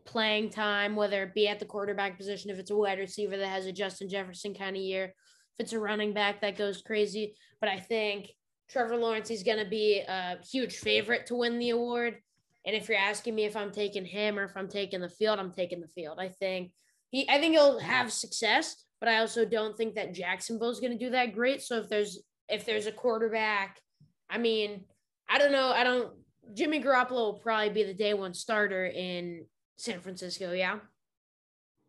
playing 0.06 0.50
time, 0.50 0.96
whether 0.96 1.24
it 1.24 1.34
be 1.34 1.48
at 1.48 1.60
the 1.60 1.66
quarterback 1.66 2.18
position, 2.18 2.52
if 2.52 2.60
it's 2.60 2.72
a 2.72 2.76
wide 2.76 3.00
receiver 3.00 3.38
that 3.38 3.48
has 3.48 3.66
a 3.66 3.72
Justin 3.72 4.10
Jefferson 4.10 4.54
kind 4.54 4.76
of 4.76 4.82
year, 4.82 5.06
if 5.06 5.66
it's 5.66 5.74
a 5.74 5.80
running 5.80 6.14
back 6.14 6.42
that 6.42 6.58
goes 6.58 6.82
crazy. 6.82 7.36
But 7.60 7.70
I 7.70 7.80
think 7.80 8.32
Trevor 8.70 8.98
Lawrence 8.98 9.32
is 9.32 9.44
going 9.44 9.58
to 9.58 9.70
be 9.70 10.02
a 10.08 10.38
huge 10.50 10.78
favorite 10.78 11.26
to 11.28 11.36
win 11.36 11.60
the 11.60 11.72
award. 11.72 12.18
And 12.66 12.76
if 12.76 12.88
you're 12.88 12.98
asking 12.98 13.36
me 13.36 13.46
if 13.46 13.56
I'm 13.56 13.72
taking 13.72 14.06
him 14.06 14.38
or 14.38 14.44
if 14.44 14.56
I'm 14.56 14.68
taking 14.68 15.02
the 15.02 15.10
field, 15.10 15.40
I'm 15.40 15.52
taking 15.52 15.82
the 15.82 15.88
field. 15.88 16.20
I 16.20 16.30
think 16.30 16.72
he, 17.10 17.28
I 17.30 17.40
think 17.40 17.54
he'll 17.54 17.80
have 17.80 18.14
success, 18.14 18.86
but 19.02 19.10
I 19.10 19.18
also 19.18 19.44
don't 19.44 19.76
think 19.76 19.96
that 19.96 20.14
Jacksonville 20.14 20.70
is 20.70 20.80
going 20.80 20.98
to 20.98 21.06
do 21.06 21.10
that 21.10 21.34
great. 21.34 21.62
So 21.62 21.80
if 21.80 21.90
there's 21.90 22.20
if 22.48 22.66
there's 22.66 22.86
a 22.86 22.92
quarterback, 22.92 23.82
I 24.30 24.38
mean, 24.38 24.86
I 25.28 25.40
don't 25.40 25.52
know. 25.52 25.72
I 25.72 25.84
don't. 25.84 26.14
Jimmy 26.54 26.82
Garoppolo 26.82 27.12
will 27.12 27.34
probably 27.34 27.70
be 27.70 27.84
the 27.84 27.94
day 27.94 28.14
one 28.14 28.34
starter 28.34 28.86
in 28.86 29.46
San 29.78 30.00
Francisco. 30.00 30.54
Yeah. 30.54 30.80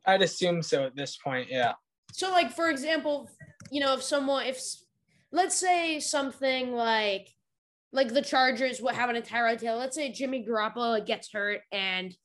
I'd 0.06 0.22
assume 0.22 0.62
so 0.62 0.84
at 0.84 0.96
this 0.96 1.16
point. 1.16 1.48
Yeah. 1.50 1.74
So, 2.12 2.30
like 2.30 2.50
for 2.50 2.70
example, 2.70 3.28
you 3.70 3.80
know, 3.80 3.94
if 3.94 4.02
someone 4.02 4.46
if 4.46 4.60
let's 5.30 5.56
say 5.56 6.00
something 6.00 6.72
like 6.72 7.28
like 7.92 8.08
the 8.14 8.22
Chargers 8.22 8.80
what 8.80 8.94
having 8.94 9.16
a 9.16 9.20
Tyrod 9.20 9.58
Taylor. 9.58 9.76
Let's 9.76 9.96
say 9.96 10.10
Jimmy 10.10 10.46
Garoppolo 10.48 11.04
gets 11.04 11.30
hurt 11.30 11.60
and 11.70 12.16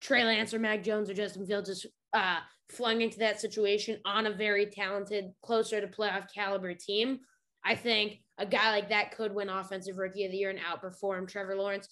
Trey 0.00 0.24
Lance 0.24 0.52
or 0.54 0.58
Mac 0.58 0.82
Jones 0.82 1.10
or 1.10 1.14
Justin 1.14 1.46
Fields 1.46 1.68
is 1.68 1.86
uh, 2.12 2.38
flung 2.70 3.00
into 3.00 3.18
that 3.18 3.40
situation 3.40 3.98
on 4.04 4.26
a 4.26 4.32
very 4.32 4.66
talented, 4.66 5.32
closer 5.42 5.80
to 5.80 5.86
playoff 5.86 6.26
caliber 6.32 6.74
team. 6.74 7.20
I 7.64 7.74
think 7.74 8.20
a 8.38 8.46
guy 8.46 8.70
like 8.70 8.90
that 8.90 9.16
could 9.16 9.34
win 9.34 9.48
Offensive 9.48 9.98
Rookie 9.98 10.24
of 10.24 10.32
the 10.32 10.38
Year 10.38 10.50
and 10.50 10.58
outperform 10.58 11.28
Trevor 11.28 11.56
Lawrence. 11.56 11.88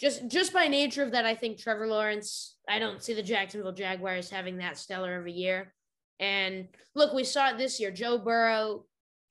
Just 0.00 0.28
just 0.28 0.52
by 0.54 0.66
nature 0.66 1.02
of 1.02 1.12
that, 1.12 1.26
I 1.26 1.34
think 1.34 1.58
Trevor 1.58 1.86
Lawrence. 1.86 2.56
I 2.68 2.78
don't 2.78 3.02
see 3.02 3.12
the 3.12 3.22
Jacksonville 3.22 3.72
Jaguars 3.72 4.30
having 4.30 4.56
that 4.58 4.78
stellar 4.78 5.18
of 5.18 5.26
a 5.26 5.30
year. 5.30 5.74
And 6.18 6.68
look, 6.94 7.12
we 7.12 7.24
saw 7.24 7.50
it 7.50 7.58
this 7.58 7.78
year. 7.78 7.90
Joe 7.90 8.16
Burrow 8.16 8.84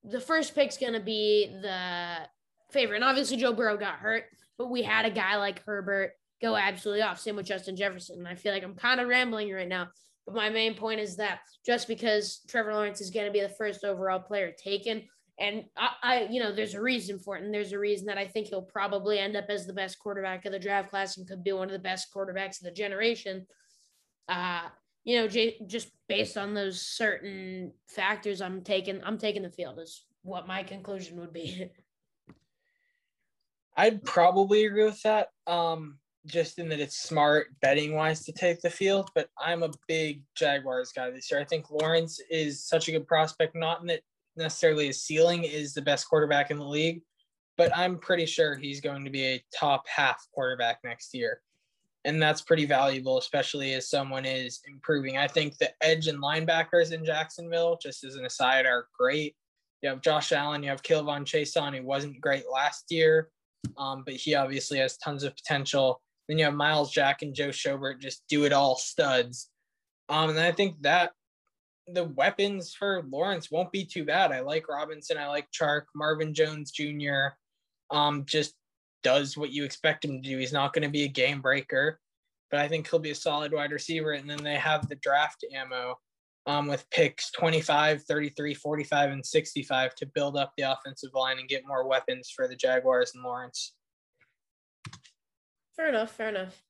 the 0.04 0.20
first 0.20 0.56
pick's 0.56 0.78
going 0.78 0.94
to 0.94 1.00
be 1.00 1.50
the 1.62 2.18
favorite. 2.72 2.98
And 2.98 3.06
obviously, 3.06 3.38
Joe 3.38 3.54
Burrow 3.54 3.78
got 3.78 3.96
hurt, 3.96 4.26
but 4.58 4.70
we 4.70 4.84
had 4.84 5.06
a 5.06 5.12
guy 5.12 5.38
like 5.38 5.64
Herbert 5.66 6.14
go 6.42 6.56
absolutely 6.56 7.02
off. 7.02 7.20
Same 7.20 7.36
with 7.36 7.46
Justin 7.46 7.76
Jefferson. 7.76 8.26
I 8.26 8.36
feel 8.36 8.54
like 8.54 8.64
I'm 8.64 8.76
kind 8.76 9.00
of 9.00 9.08
rambling 9.08 9.52
right 9.52 9.68
now. 9.68 9.90
But 10.26 10.36
my 10.36 10.50
main 10.50 10.76
point 10.76 11.00
is 11.00 11.18
that 11.18 11.40
just 11.66 11.88
because 11.88 12.42
Trevor 12.48 12.74
Lawrence 12.74 13.02
is 13.02 13.10
going 13.10 13.26
to 13.26 13.32
be 13.32 13.42
the 13.42 13.50
first 13.50 13.84
overall 13.84 14.20
player 14.20 14.52
taken, 14.52 15.04
and 15.40 15.64
I, 15.78 15.90
I, 16.04 16.28
you 16.30 16.42
know, 16.42 16.52
there's 16.52 16.74
a 16.74 16.82
reason 16.82 17.18
for 17.18 17.38
it, 17.38 17.44
and 17.44 17.54
there's 17.54 17.72
a 17.72 17.80
reason 17.80 18.08
that 18.08 18.18
I 18.18 18.28
think 18.28 18.48
he'll 18.48 18.62
probably 18.62 19.20
end 19.20 19.38
up 19.38 19.46
as 19.50 19.66
the 19.66 19.74
best 19.74 19.98
quarterback 20.00 20.46
of 20.46 20.52
the 20.52 20.60
draft 20.60 20.90
class 20.90 21.18
and 21.18 21.28
could 21.28 21.44
be 21.44 21.54
one 21.54 21.68
of 21.68 21.74
the 21.74 21.80
best 21.80 22.14
quarterbacks 22.14 22.60
of 22.60 22.66
the 22.66 22.72
generation. 22.72 23.48
Uh, 24.28 24.64
you 25.06 25.18
know, 25.18 25.28
j- 25.28 25.58
just 25.66 25.90
based 26.08 26.38
on 26.38 26.54
those 26.54 26.82
certain 26.82 27.72
factors, 27.88 28.42
I'm 28.42 28.62
taking 28.62 29.02
I'm 29.04 29.18
taking 29.18 29.44
the 29.44 29.50
field 29.50 29.80
is 29.80 30.06
what 30.24 30.48
my 30.48 30.64
conclusion 30.64 31.20
would 31.22 31.34
be. 31.34 31.72
I'd 33.78 34.04
probably 34.04 34.66
agree 34.66 34.84
with 34.84 35.02
that. 35.04 35.30
Um, 35.48 35.99
just 36.26 36.60
in 36.60 36.70
that 36.70 36.80
it's 36.80 37.02
smart 37.02 37.48
betting 37.62 37.96
wise 37.96 38.24
to 38.26 38.32
take 38.32 38.62
the 38.62 38.70
field, 38.70 39.10
but 39.16 39.30
I'm 39.38 39.64
a 39.64 39.72
big 39.88 40.22
Jaguars 40.36 40.92
guy 40.92 41.10
this 41.12 41.32
year. 41.32 41.40
I 41.40 41.46
think 41.46 41.72
Lawrence 41.72 42.20
is 42.30 42.64
such 42.66 42.88
a 42.88 42.92
good 42.92 43.08
prospect, 43.08 43.56
not 43.56 43.82
in 43.82 43.88
that 43.88 44.02
necessarily 44.36 44.88
his 44.88 45.02
ceiling 45.02 45.44
is 45.44 45.74
the 45.74 45.82
best 45.82 46.08
quarterback 46.10 46.52
in 46.52 46.58
the 46.58 46.68
league, 46.68 47.02
but 47.58 47.76
I'm 47.76 47.98
pretty 47.98 48.26
sure 48.26 48.56
he's 48.56 48.80
going 48.82 49.04
to 49.06 49.10
be 49.10 49.24
a 49.26 49.44
top 49.58 49.86
half 49.88 50.26
quarterback 50.34 50.80
next 50.84 51.14
year. 51.14 51.42
and 52.06 52.22
that's 52.22 52.42
pretty 52.42 52.66
valuable, 52.66 53.18
especially 53.18 53.74
as 53.74 53.90
someone 53.90 54.26
is 54.26 54.62
improving. 54.68 55.18
I 55.18 55.28
think 55.28 55.58
the 55.58 55.72
edge 55.82 56.08
and 56.08 56.22
linebackers 56.22 56.94
in 56.94 57.04
Jacksonville, 57.04 57.78
just 57.82 58.04
as 58.04 58.16
an 58.16 58.26
aside, 58.26 58.66
are 58.66 58.88
great. 58.98 59.36
You 59.82 59.90
have 59.90 60.02
Josh 60.02 60.32
Allen, 60.32 60.64
you 60.64 60.70
have 60.70 60.82
K'Lavon 60.82 61.26
Chaisson, 61.26 61.78
who 61.78 61.84
wasn't 61.84 62.22
great 62.22 62.44
last 62.52 62.86
year, 62.90 63.30
um, 63.78 64.04
but 64.06 64.16
he 64.16 64.36
obviously 64.36 64.80
has 64.80 64.98
tons 64.98 65.24
of 65.24 65.36
potential. 65.36 66.02
Then 66.30 66.38
you 66.38 66.46
have 66.46 66.54
Myles 66.54 66.92
Jack 66.92 67.24
and 67.24 67.34
Joe 67.34 67.50
Schobert, 67.50 68.00
just 68.00 68.24
do 68.30 68.46
it 68.46 68.54
all 68.54 68.76
studs. 68.76 69.50
Um, 70.10 70.30
and 70.30 70.40
I 70.40 70.52
think 70.52 70.80
that 70.84 71.12
the 71.88 72.04
weapons 72.04 72.76
for 72.78 73.04
Lawrence 73.10 73.50
won't 73.50 73.72
be 73.72 73.84
too 73.84 74.06
bad. 74.06 74.32
I 74.32 74.42
like 74.42 74.70
Robinson, 74.70 75.18
I 75.18 75.28
like 75.28 75.48
Chark, 75.52 75.84
Marvin 75.96 76.36
Jones 76.36 76.70
Jr. 76.72 77.30
Um, 77.90 78.26
just 78.26 78.54
does 79.02 79.36
what 79.36 79.52
you 79.52 79.64
expect 79.64 80.06
him 80.06 80.22
to 80.22 80.30
do. 80.30 80.38
He's 80.38 80.54
not 80.54 80.72
going 80.72 80.84
to 80.84 80.90
be 80.90 81.04
a 81.04 81.08
game 81.08 81.42
breaker, 81.42 82.00
but 82.52 82.60
I 82.60 82.68
think 82.68 82.88
he'll 82.88 83.00
be 83.00 83.10
a 83.10 83.16
solid 83.16 83.52
wide 83.52 83.72
receiver. 83.72 84.12
And 84.12 84.30
then 84.30 84.44
they 84.44 84.56
have 84.56 84.88
the 84.88 84.96
draft 84.98 85.44
ammo 85.52 85.98
um, 86.46 86.68
with 86.68 86.88
picks 86.92 87.32
25, 87.32 88.04
33, 88.04 88.54
45, 88.54 89.12
and 89.12 89.26
65 89.26 89.96
to 89.96 90.06
build 90.14 90.38
up 90.38 90.54
the 90.58 90.72
offensive 90.72 91.12
line 91.16 91.40
and 91.40 91.50
get 91.50 91.68
more 91.68 91.88
weapons 91.88 92.32
for 92.36 92.48
the 92.48 92.56
Jaguars 92.56 93.14
and 93.16 93.24
Lawrence. 93.24 93.74
Fair 95.80 95.88
enough. 95.88 96.12
Fair 96.12 96.28
enough. 96.28 96.62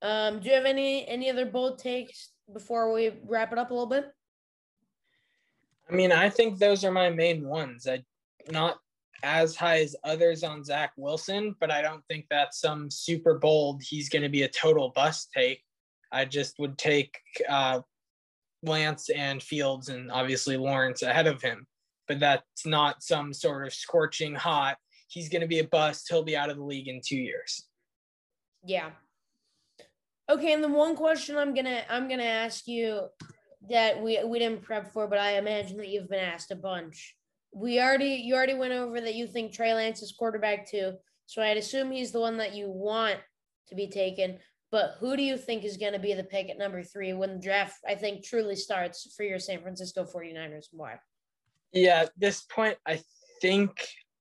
Um, 0.00 0.38
do 0.38 0.48
you 0.48 0.54
have 0.54 0.64
any 0.64 1.08
any 1.08 1.28
other 1.28 1.44
bold 1.44 1.76
takes 1.76 2.30
before 2.52 2.92
we 2.92 3.10
wrap 3.26 3.50
it 3.50 3.58
up 3.58 3.72
a 3.72 3.74
little 3.74 3.88
bit? 3.88 4.12
I 5.90 5.92
mean, 5.92 6.12
I 6.12 6.30
think 6.30 6.60
those 6.60 6.84
are 6.84 6.92
my 6.92 7.10
main 7.10 7.48
ones. 7.48 7.88
I 7.88 8.04
not 8.52 8.76
as 9.24 9.56
high 9.56 9.80
as 9.80 9.96
others 10.04 10.44
on 10.44 10.62
Zach 10.62 10.92
Wilson, 10.96 11.56
but 11.58 11.72
I 11.72 11.82
don't 11.82 12.04
think 12.06 12.26
that's 12.30 12.60
some 12.60 12.92
super 12.92 13.40
bold. 13.40 13.82
He's 13.82 14.08
going 14.08 14.22
to 14.22 14.28
be 14.28 14.44
a 14.44 14.48
total 14.48 14.92
bust 14.94 15.32
take. 15.36 15.60
I 16.12 16.24
just 16.24 16.60
would 16.60 16.78
take 16.78 17.18
uh, 17.48 17.80
Lance 18.62 19.10
and 19.10 19.42
Fields 19.42 19.88
and 19.88 20.12
obviously 20.12 20.56
Lawrence 20.56 21.02
ahead 21.02 21.26
of 21.26 21.42
him, 21.42 21.66
but 22.06 22.20
that's 22.20 22.64
not 22.64 23.02
some 23.02 23.32
sort 23.32 23.66
of 23.66 23.74
scorching 23.74 24.36
hot. 24.36 24.76
He's 25.08 25.28
going 25.28 25.42
to 25.42 25.48
be 25.48 25.58
a 25.58 25.66
bust. 25.66 26.06
He'll 26.08 26.22
be 26.22 26.36
out 26.36 26.50
of 26.50 26.56
the 26.56 26.64
league 26.64 26.86
in 26.86 27.00
two 27.04 27.18
years. 27.18 27.66
Yeah. 28.64 28.90
Okay, 30.30 30.52
and 30.52 30.64
the 30.64 30.68
one 30.68 30.96
question 30.96 31.36
I'm 31.36 31.54
gonna 31.54 31.82
I'm 31.90 32.08
gonna 32.08 32.22
ask 32.22 32.66
you 32.66 33.08
that 33.68 34.02
we 34.02 34.22
we 34.24 34.38
didn't 34.38 34.62
prep 34.62 34.92
for, 34.92 35.06
but 35.06 35.18
I 35.18 35.38
imagine 35.38 35.76
that 35.78 35.88
you've 35.88 36.08
been 36.08 36.20
asked 36.20 36.50
a 36.50 36.56
bunch 36.56 37.14
we 37.54 37.80
already 37.80 38.20
you 38.24 38.34
already 38.34 38.54
went 38.54 38.72
over 38.72 39.00
that 39.00 39.14
you 39.14 39.26
think 39.26 39.52
Trey 39.52 39.72
Lance 39.72 40.02
is 40.02 40.12
quarterback 40.12 40.68
too. 40.68 40.94
So 41.26 41.40
I'd 41.40 41.56
assume 41.56 41.90
he's 41.90 42.12
the 42.12 42.20
one 42.20 42.36
that 42.38 42.54
you 42.54 42.68
want 42.68 43.18
to 43.68 43.74
be 43.74 43.88
taken. 43.88 44.38
But 44.70 44.96
who 44.98 45.16
do 45.16 45.22
you 45.22 45.38
think 45.38 45.64
is 45.64 45.76
going 45.76 45.92
to 45.92 46.00
be 46.00 46.14
the 46.14 46.24
pick 46.24 46.50
at 46.50 46.58
number 46.58 46.82
three 46.82 47.12
when 47.12 47.34
the 47.34 47.38
draft, 47.38 47.76
I 47.88 47.94
think, 47.94 48.24
truly 48.24 48.56
starts 48.56 49.14
for 49.16 49.22
your 49.22 49.38
San 49.38 49.62
Francisco 49.62 50.04
49ers? 50.04 50.66
Why? 50.72 50.98
Yeah, 51.72 52.02
at 52.02 52.10
this 52.16 52.42
point, 52.42 52.76
I 52.84 53.00
think 53.40 53.70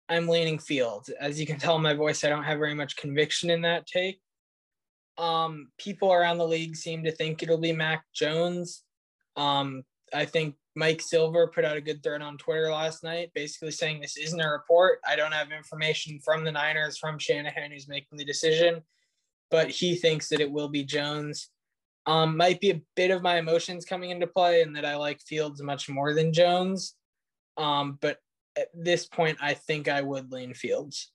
I'm 0.10 0.28
leaning 0.28 0.60
Fields. 0.60 1.10
As 1.20 1.40
you 1.40 1.48
can 1.48 1.58
tell 1.58 1.76
in 1.76 1.82
my 1.82 1.96
voice, 1.96 2.24
I 2.24 2.30
don't 2.30 2.44
have 2.44 2.60
very 2.60 2.76
much 2.76 2.98
conviction 2.98 3.50
in 3.50 3.62
that 3.62 3.88
take. 3.88 4.22
Um, 5.18 5.70
people 5.78 6.12
around 6.12 6.38
the 6.38 6.48
league 6.48 6.76
seem 6.76 7.04
to 7.04 7.12
think 7.12 7.44
it'll 7.44 7.58
be 7.58 7.72
Mac 7.72 8.06
Jones. 8.14 8.84
Um, 9.36 9.84
I 10.14 10.26
think 10.26 10.56
Mike 10.76 11.02
Silver 11.02 11.48
put 11.48 11.66
out 11.66 11.78
a 11.78 11.82
good 11.82 12.02
thread 12.02 12.22
on 12.22 12.38
Twitter 12.38 12.72
last 12.72 13.04
night, 13.04 13.32
basically 13.36 13.72
saying 13.72 14.02
this 14.02 14.18
isn't 14.18 14.42
a 14.42 14.50
report. 14.50 15.00
I 15.08 15.16
don't 15.16 15.32
have 15.32 15.52
information 15.52 16.20
from 16.24 16.44
the 16.44 16.52
Niners, 16.52 16.98
from 16.98 17.20
Shanahan, 17.20 17.72
who's 17.72 17.88
making 17.88 18.18
the 18.18 18.26
decision, 18.26 18.82
but 19.52 19.70
he 19.70 19.96
thinks 19.96 20.30
that 20.30 20.42
it 20.42 20.52
will 20.52 20.70
be 20.70 20.84
Jones. 20.84 21.50
Um, 22.06 22.36
might 22.36 22.60
be 22.60 22.72
a 22.72 22.82
bit 22.96 23.12
of 23.12 23.22
my 23.22 23.38
emotions 23.38 23.86
coming 23.86 24.10
into 24.10 24.28
play, 24.28 24.62
and 24.62 24.76
that 24.76 24.86
I 24.86 24.96
like 24.96 25.22
Fields 25.22 25.62
much 25.62 25.90
more 25.90 26.14
than 26.14 26.34
Jones. 26.34 26.96
Um, 27.58 27.98
but 28.02 28.18
at 28.58 28.70
this 28.74 29.06
point, 29.06 29.38
I 29.42 29.54
think 29.54 29.88
I 29.88 30.02
would 30.02 30.32
lean 30.32 30.54
Fields. 30.54 31.12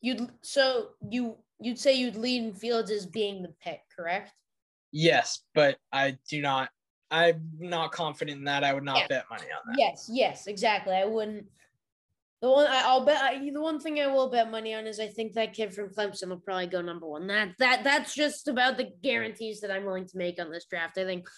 You'd 0.00 0.30
so 0.42 0.88
you 1.08 1.36
you'd 1.64 1.78
say 1.78 1.94
you'd 1.94 2.16
lean 2.16 2.54
Fields 2.54 2.90
as 2.90 3.06
being 3.06 3.42
the 3.42 3.54
pick, 3.62 3.80
correct? 3.94 4.32
Yes, 4.90 5.40
but 5.54 5.78
I 5.92 6.18
do 6.28 6.42
not 6.42 6.68
I'm 7.12 7.50
not 7.58 7.92
confident 7.92 8.38
in 8.38 8.44
that. 8.44 8.64
I 8.64 8.72
would 8.72 8.84
not 8.84 8.96
yeah. 8.96 9.06
bet 9.06 9.24
money 9.30 9.44
on 9.44 9.70
that. 9.72 9.78
Yes, 9.78 10.08
yes, 10.10 10.46
exactly. 10.46 10.94
I 10.94 11.04
wouldn't. 11.04 11.44
The 12.40 12.50
one 12.50 12.66
I, 12.66 12.92
will 12.92 13.04
bet. 13.04 13.22
I, 13.22 13.38
the 13.38 13.60
one 13.60 13.78
thing 13.78 14.00
I 14.00 14.06
will 14.06 14.30
bet 14.30 14.50
money 14.50 14.74
on 14.74 14.86
is 14.86 14.98
I 14.98 15.08
think 15.08 15.34
that 15.34 15.52
kid 15.52 15.74
from 15.74 15.90
Clemson 15.90 16.30
will 16.30 16.38
probably 16.38 16.66
go 16.66 16.80
number 16.80 17.06
one. 17.06 17.26
That 17.26 17.50
that 17.58 17.84
that's 17.84 18.14
just 18.14 18.48
about 18.48 18.78
the 18.78 18.88
guarantees 19.02 19.60
that 19.60 19.70
I'm 19.70 19.84
willing 19.84 20.06
to 20.06 20.16
make 20.16 20.40
on 20.40 20.50
this 20.50 20.64
draft. 20.64 20.96
I 20.96 21.04
think 21.04 21.28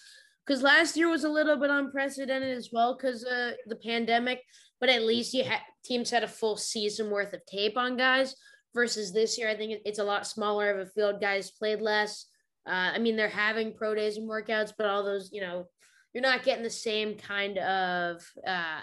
because 0.47 0.63
last 0.63 0.95
year 0.95 1.09
was 1.09 1.25
a 1.25 1.29
little 1.29 1.57
bit 1.57 1.69
unprecedented 1.69 2.57
as 2.57 2.69
well 2.71 2.95
because 2.95 3.25
uh, 3.25 3.51
the 3.67 3.75
pandemic. 3.75 4.41
But 4.79 4.89
at 4.89 5.03
least 5.03 5.33
you 5.33 5.43
had 5.43 5.59
teams 5.83 6.09
had 6.09 6.23
a 6.23 6.27
full 6.27 6.57
season 6.57 7.11
worth 7.11 7.33
of 7.33 7.45
tape 7.45 7.77
on 7.77 7.97
guys. 7.97 8.35
Versus 8.75 9.13
this 9.13 9.37
year, 9.37 9.49
I 9.49 9.55
think 9.55 9.79
it's 9.85 9.99
a 9.99 10.03
lot 10.03 10.27
smaller 10.27 10.69
of 10.69 10.85
a 10.85 10.91
field. 10.91 11.21
Guys 11.21 11.49
played 11.49 11.81
less. 11.81 12.25
Uh, 12.67 12.91
I 12.93 12.99
mean, 12.99 13.15
they're 13.15 13.29
having 13.29 13.73
pro 13.73 13.95
days 13.95 14.17
and 14.17 14.29
workouts, 14.29 14.73
but 14.77 14.85
all 14.85 15.01
those, 15.01 15.29
you 15.31 15.39
know, 15.39 15.65
you're 16.13 16.21
not 16.21 16.43
getting 16.43 16.63
the 16.63 16.69
same 16.69 17.15
kind 17.15 17.57
of 17.57 18.21
uh, 18.45 18.81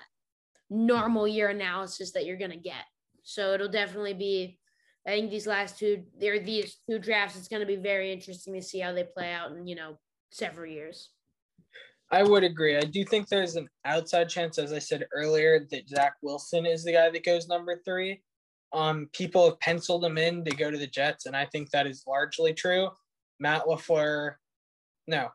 normal 0.70 1.28
year 1.28 1.50
analysis 1.50 2.12
that 2.12 2.24
you're 2.24 2.38
going 2.38 2.52
to 2.52 2.56
get. 2.56 2.84
So 3.22 3.52
it'll 3.52 3.68
definitely 3.68 4.14
be, 4.14 4.58
I 5.06 5.10
think 5.10 5.30
these 5.30 5.46
last 5.46 5.78
two, 5.78 6.04
there 6.18 6.38
these 6.40 6.78
two 6.88 6.98
drafts, 6.98 7.36
it's 7.36 7.48
going 7.48 7.60
to 7.60 7.66
be 7.66 7.76
very 7.76 8.12
interesting 8.12 8.54
to 8.54 8.62
see 8.62 8.80
how 8.80 8.94
they 8.94 9.04
play 9.04 9.30
out 9.30 9.52
in, 9.52 9.66
you 9.66 9.74
know, 9.74 9.98
several 10.30 10.70
years. 10.70 11.10
I 12.10 12.22
would 12.22 12.44
agree. 12.44 12.78
I 12.78 12.82
do 12.82 13.04
think 13.04 13.28
there's 13.28 13.56
an 13.56 13.68
outside 13.84 14.30
chance, 14.30 14.58
as 14.58 14.72
I 14.72 14.78
said 14.78 15.06
earlier, 15.14 15.66
that 15.70 15.88
Zach 15.88 16.14
Wilson 16.22 16.64
is 16.64 16.82
the 16.82 16.92
guy 16.92 17.10
that 17.10 17.24
goes 17.24 17.46
number 17.46 17.80
three. 17.84 18.22
Um, 18.72 19.08
people 19.12 19.48
have 19.48 19.60
penciled 19.60 20.04
him 20.04 20.18
in 20.18 20.44
to 20.44 20.56
go 20.56 20.70
to 20.70 20.78
the 20.78 20.86
Jets, 20.86 21.26
and 21.26 21.36
I 21.36 21.44
think 21.46 21.70
that 21.70 21.86
is 21.86 22.04
largely 22.06 22.54
true. 22.54 22.88
Matt 23.38 23.64
LaFleur, 23.66 24.34
no, 25.06 25.28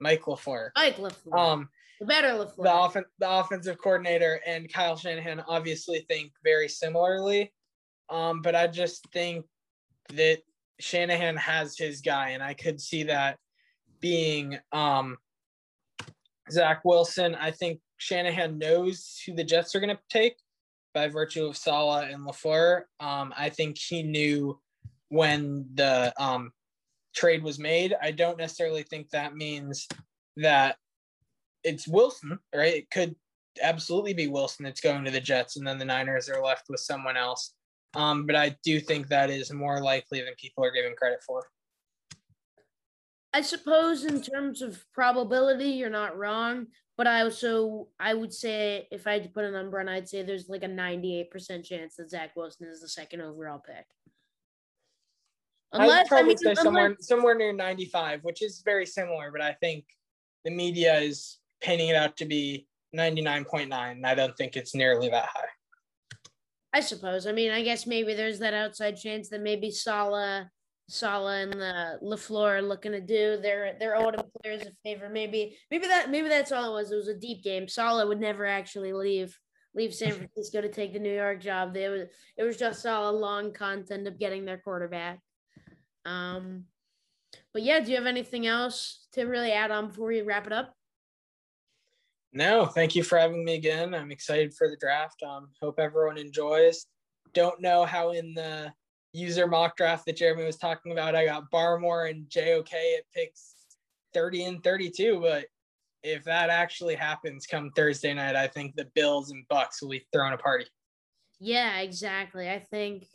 Mike 0.00 0.22
LaFleur. 0.22 0.70
Mike 0.76 0.96
LaFleur. 0.96 1.38
Um, 1.38 1.68
the 2.00 2.06
better 2.06 2.28
LaFleur. 2.28 2.64
The, 2.64 2.70
offen- 2.70 3.04
the 3.18 3.30
offensive 3.30 3.78
coordinator 3.78 4.40
and 4.46 4.72
Kyle 4.72 4.96
Shanahan 4.96 5.40
obviously 5.48 6.04
think 6.08 6.32
very 6.44 6.68
similarly. 6.68 7.52
Um, 8.10 8.42
but 8.42 8.54
I 8.54 8.66
just 8.66 9.06
think 9.12 9.46
that 10.14 10.38
Shanahan 10.80 11.36
has 11.36 11.78
his 11.78 12.00
guy, 12.00 12.30
and 12.30 12.42
I 12.42 12.54
could 12.54 12.80
see 12.80 13.04
that 13.04 13.38
being 14.00 14.58
um, 14.72 15.16
Zach 16.50 16.84
Wilson. 16.84 17.34
I 17.36 17.52
think 17.52 17.80
Shanahan 17.96 18.58
knows 18.58 19.22
who 19.24 19.34
the 19.34 19.44
Jets 19.44 19.74
are 19.74 19.80
going 19.80 19.96
to 19.96 20.02
take 20.10 20.36
by 20.94 21.08
virtue 21.08 21.46
of 21.46 21.56
Saleh 21.56 22.10
and 22.10 22.26
LaFleur. 22.26 22.82
Um, 23.00 23.32
I 23.36 23.48
think 23.48 23.78
he 23.78 24.02
knew 24.02 24.58
when 25.08 25.66
the 25.74 26.12
um, 26.22 26.52
trade 27.14 27.42
was 27.42 27.58
made. 27.58 27.94
I 28.00 28.10
don't 28.10 28.38
necessarily 28.38 28.82
think 28.82 29.10
that 29.10 29.34
means 29.34 29.86
that 30.36 30.76
it's 31.64 31.86
Wilson, 31.86 32.38
right? 32.54 32.74
It 32.74 32.90
could 32.90 33.14
absolutely 33.62 34.14
be 34.14 34.28
Wilson 34.28 34.64
that's 34.64 34.80
going 34.80 35.04
to 35.04 35.10
the 35.10 35.20
Jets, 35.20 35.56
and 35.56 35.66
then 35.66 35.78
the 35.78 35.84
Niners 35.84 36.28
are 36.28 36.42
left 36.42 36.66
with 36.68 36.80
someone 36.80 37.16
else. 37.16 37.54
Um, 37.94 38.26
but 38.26 38.36
I 38.36 38.56
do 38.64 38.80
think 38.80 39.08
that 39.08 39.30
is 39.30 39.52
more 39.52 39.82
likely 39.82 40.20
than 40.20 40.34
people 40.38 40.64
are 40.64 40.72
giving 40.72 40.94
credit 40.96 41.22
for. 41.26 41.42
I 43.34 43.40
suppose 43.40 44.04
in 44.04 44.22
terms 44.22 44.60
of 44.62 44.84
probability, 44.92 45.70
you're 45.70 45.90
not 45.90 46.16
wrong. 46.16 46.66
But 46.96 47.06
I 47.06 47.22
also 47.22 47.88
I 47.98 48.14
would 48.14 48.32
say 48.32 48.86
if 48.90 49.06
I 49.06 49.14
had 49.14 49.22
to 49.24 49.28
put 49.28 49.44
a 49.44 49.50
number 49.50 49.80
on, 49.80 49.88
I'd 49.88 50.08
say 50.08 50.22
there's 50.22 50.48
like 50.48 50.62
a 50.62 50.68
98% 50.68 51.64
chance 51.64 51.96
that 51.96 52.10
Zach 52.10 52.36
Wilson 52.36 52.68
is 52.68 52.80
the 52.80 52.88
second 52.88 53.22
overall 53.22 53.58
pick. 53.58 53.86
Unless, 55.72 56.00
I'd 56.04 56.08
probably 56.08 56.24
I 56.24 56.28
mean, 56.28 56.38
say 56.38 56.50
unless, 56.50 56.62
somewhere 56.62 56.96
somewhere 57.00 57.34
near 57.34 57.52
95, 57.52 58.24
which 58.24 58.42
is 58.42 58.62
very 58.64 58.84
similar, 58.84 59.30
but 59.32 59.40
I 59.40 59.54
think 59.54 59.84
the 60.44 60.50
media 60.50 60.98
is 60.98 61.38
painting 61.62 61.88
it 61.88 61.96
out 61.96 62.16
to 62.18 62.26
be 62.26 62.66
99.9. 62.94 63.72
and 63.72 64.06
I 64.06 64.14
don't 64.14 64.36
think 64.36 64.56
it's 64.56 64.74
nearly 64.74 65.08
that 65.08 65.26
high. 65.32 65.48
I 66.74 66.80
suppose. 66.80 67.26
I 67.26 67.32
mean, 67.32 67.50
I 67.50 67.62
guess 67.62 67.86
maybe 67.86 68.14
there's 68.14 68.38
that 68.40 68.54
outside 68.54 68.96
chance 68.96 69.28
that 69.28 69.42
maybe 69.42 69.70
Saleh, 69.70 70.46
Saleh 70.88 71.44
and 71.44 71.52
the 71.52 71.98
LaFleur 72.02 72.58
are 72.58 72.62
looking 72.62 72.92
to 72.92 73.00
do 73.00 73.38
their 73.40 73.76
their 73.78 73.96
old 73.96 74.16
players 74.42 74.62
a 74.62 74.72
favor. 74.82 75.08
Maybe 75.08 75.56
maybe 75.70 75.86
that 75.86 76.10
maybe 76.10 76.28
that's 76.28 76.52
all 76.52 76.70
it 76.70 76.80
was. 76.80 76.92
It 76.92 76.96
was 76.96 77.08
a 77.08 77.18
deep 77.18 77.42
game. 77.42 77.68
Saleh 77.68 78.06
would 78.06 78.20
never 78.20 78.46
actually 78.46 78.92
leave 78.92 79.38
leave 79.74 79.94
San 79.94 80.12
Francisco 80.16 80.60
to 80.60 80.68
take 80.68 80.92
the 80.92 80.98
New 80.98 81.14
York 81.14 81.40
job. 81.40 81.72
They 81.72 81.88
was 81.88 82.08
it 82.36 82.42
was 82.42 82.56
just 82.56 82.84
all 82.86 83.10
a 83.10 83.16
long 83.16 83.52
content 83.52 84.06
of 84.06 84.18
getting 84.18 84.44
their 84.44 84.58
quarterback. 84.58 85.20
Um, 86.04 86.64
but 87.52 87.62
yeah, 87.62 87.80
do 87.80 87.90
you 87.90 87.96
have 87.96 88.06
anything 88.06 88.46
else 88.46 89.06
to 89.12 89.24
really 89.24 89.52
add 89.52 89.70
on 89.70 89.88
before 89.88 90.08
we 90.08 90.22
wrap 90.22 90.46
it 90.46 90.52
up? 90.52 90.74
No, 92.32 92.66
thank 92.66 92.96
you 92.96 93.02
for 93.02 93.18
having 93.18 93.44
me 93.44 93.54
again. 93.54 93.94
I'm 93.94 94.10
excited 94.10 94.54
for 94.54 94.68
the 94.68 94.76
draft. 94.76 95.22
Um, 95.22 95.50
hope 95.60 95.78
everyone 95.78 96.16
enjoys. 96.16 96.86
Don't 97.34 97.60
know 97.60 97.84
how 97.84 98.12
in 98.12 98.32
the 98.34 98.72
user 99.12 99.46
mock 99.46 99.76
draft 99.76 100.06
that 100.06 100.16
Jeremy 100.16 100.44
was 100.44 100.56
talking 100.56 100.92
about, 100.92 101.14
I 101.14 101.26
got 101.26 101.50
Barmore 101.50 102.10
and 102.10 102.28
JOK 102.28 102.72
at 102.72 103.04
picks 103.14 103.54
30 104.14 104.44
and 104.44 104.64
32. 104.64 105.20
But 105.20 105.46
if 106.02 106.24
that 106.24 106.50
actually 106.50 106.94
happens 106.94 107.46
come 107.46 107.70
Thursday 107.76 108.14
night, 108.14 108.36
I 108.36 108.48
think 108.48 108.74
the 108.74 108.88
Bills 108.94 109.30
and 109.30 109.44
Bucks 109.48 109.82
will 109.82 109.90
be 109.90 110.06
throwing 110.12 110.32
a 110.32 110.38
party. 110.38 110.66
Yeah, 111.40 111.80
exactly. 111.80 112.48
I 112.48 112.60
think 112.70 113.06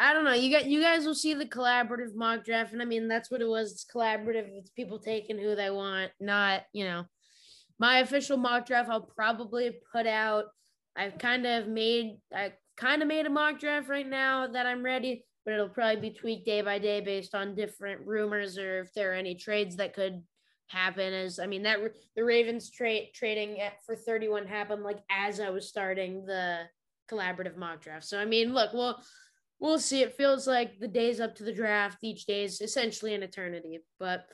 I 0.00 0.14
don't 0.14 0.24
know. 0.24 0.32
You 0.32 0.50
got 0.50 0.64
you 0.64 0.80
guys 0.80 1.04
will 1.04 1.14
see 1.14 1.34
the 1.34 1.44
collaborative 1.44 2.14
mock 2.14 2.42
draft, 2.42 2.72
and 2.72 2.80
I 2.80 2.86
mean 2.86 3.06
that's 3.06 3.30
what 3.30 3.42
it 3.42 3.48
was. 3.48 3.72
It's 3.72 3.84
collaborative. 3.84 4.48
It's 4.56 4.70
people 4.70 4.98
taking 4.98 5.38
who 5.38 5.54
they 5.54 5.70
want, 5.70 6.10
not 6.18 6.62
you 6.72 6.84
know. 6.84 7.04
My 7.78 7.98
official 7.98 8.38
mock 8.38 8.66
draft, 8.66 8.88
I'll 8.88 9.02
probably 9.02 9.78
put 9.92 10.06
out. 10.06 10.46
I've 10.96 11.18
kind 11.18 11.46
of 11.46 11.68
made 11.68 12.16
I 12.34 12.54
kind 12.80 13.02
of 13.02 13.08
made 13.08 13.26
a 13.26 13.30
mock 13.30 13.60
draft 13.60 13.88
right 13.88 14.08
now 14.08 14.46
that 14.46 14.66
I'm 14.66 14.82
ready, 14.82 15.24
but 15.44 15.52
it'll 15.52 15.68
probably 15.68 16.00
be 16.00 16.16
tweaked 16.16 16.46
day 16.46 16.62
by 16.62 16.78
day 16.78 17.00
based 17.00 17.34
on 17.34 17.54
different 17.54 18.06
rumors 18.06 18.56
or 18.56 18.80
if 18.80 18.92
there 18.94 19.12
are 19.12 19.16
any 19.16 19.34
trades 19.34 19.76
that 19.76 19.94
could 19.94 20.22
happen. 20.68 21.12
As 21.12 21.38
I 21.38 21.46
mean 21.46 21.62
that 21.64 21.78
the 22.16 22.24
Ravens 22.24 22.70
trade 22.70 23.10
trading 23.14 23.60
at, 23.60 23.84
for 23.84 23.94
31 23.94 24.46
happened 24.46 24.82
like 24.82 25.00
as 25.10 25.40
I 25.40 25.50
was 25.50 25.68
starting 25.68 26.24
the 26.24 26.62
collaborative 27.10 27.56
mock 27.56 27.82
draft. 27.82 28.06
So 28.06 28.18
I 28.18 28.24
mean, 28.24 28.54
look, 28.54 28.72
we'll 28.72 28.98
we'll 29.58 29.78
see. 29.78 30.00
It 30.02 30.16
feels 30.16 30.46
like 30.46 30.80
the 30.80 30.88
days 30.88 31.20
up 31.20 31.36
to 31.36 31.44
the 31.44 31.52
draft, 31.52 31.98
each 32.02 32.24
day 32.24 32.44
is 32.44 32.60
essentially 32.60 33.14
an 33.14 33.22
eternity. 33.22 33.80
But 33.98 34.24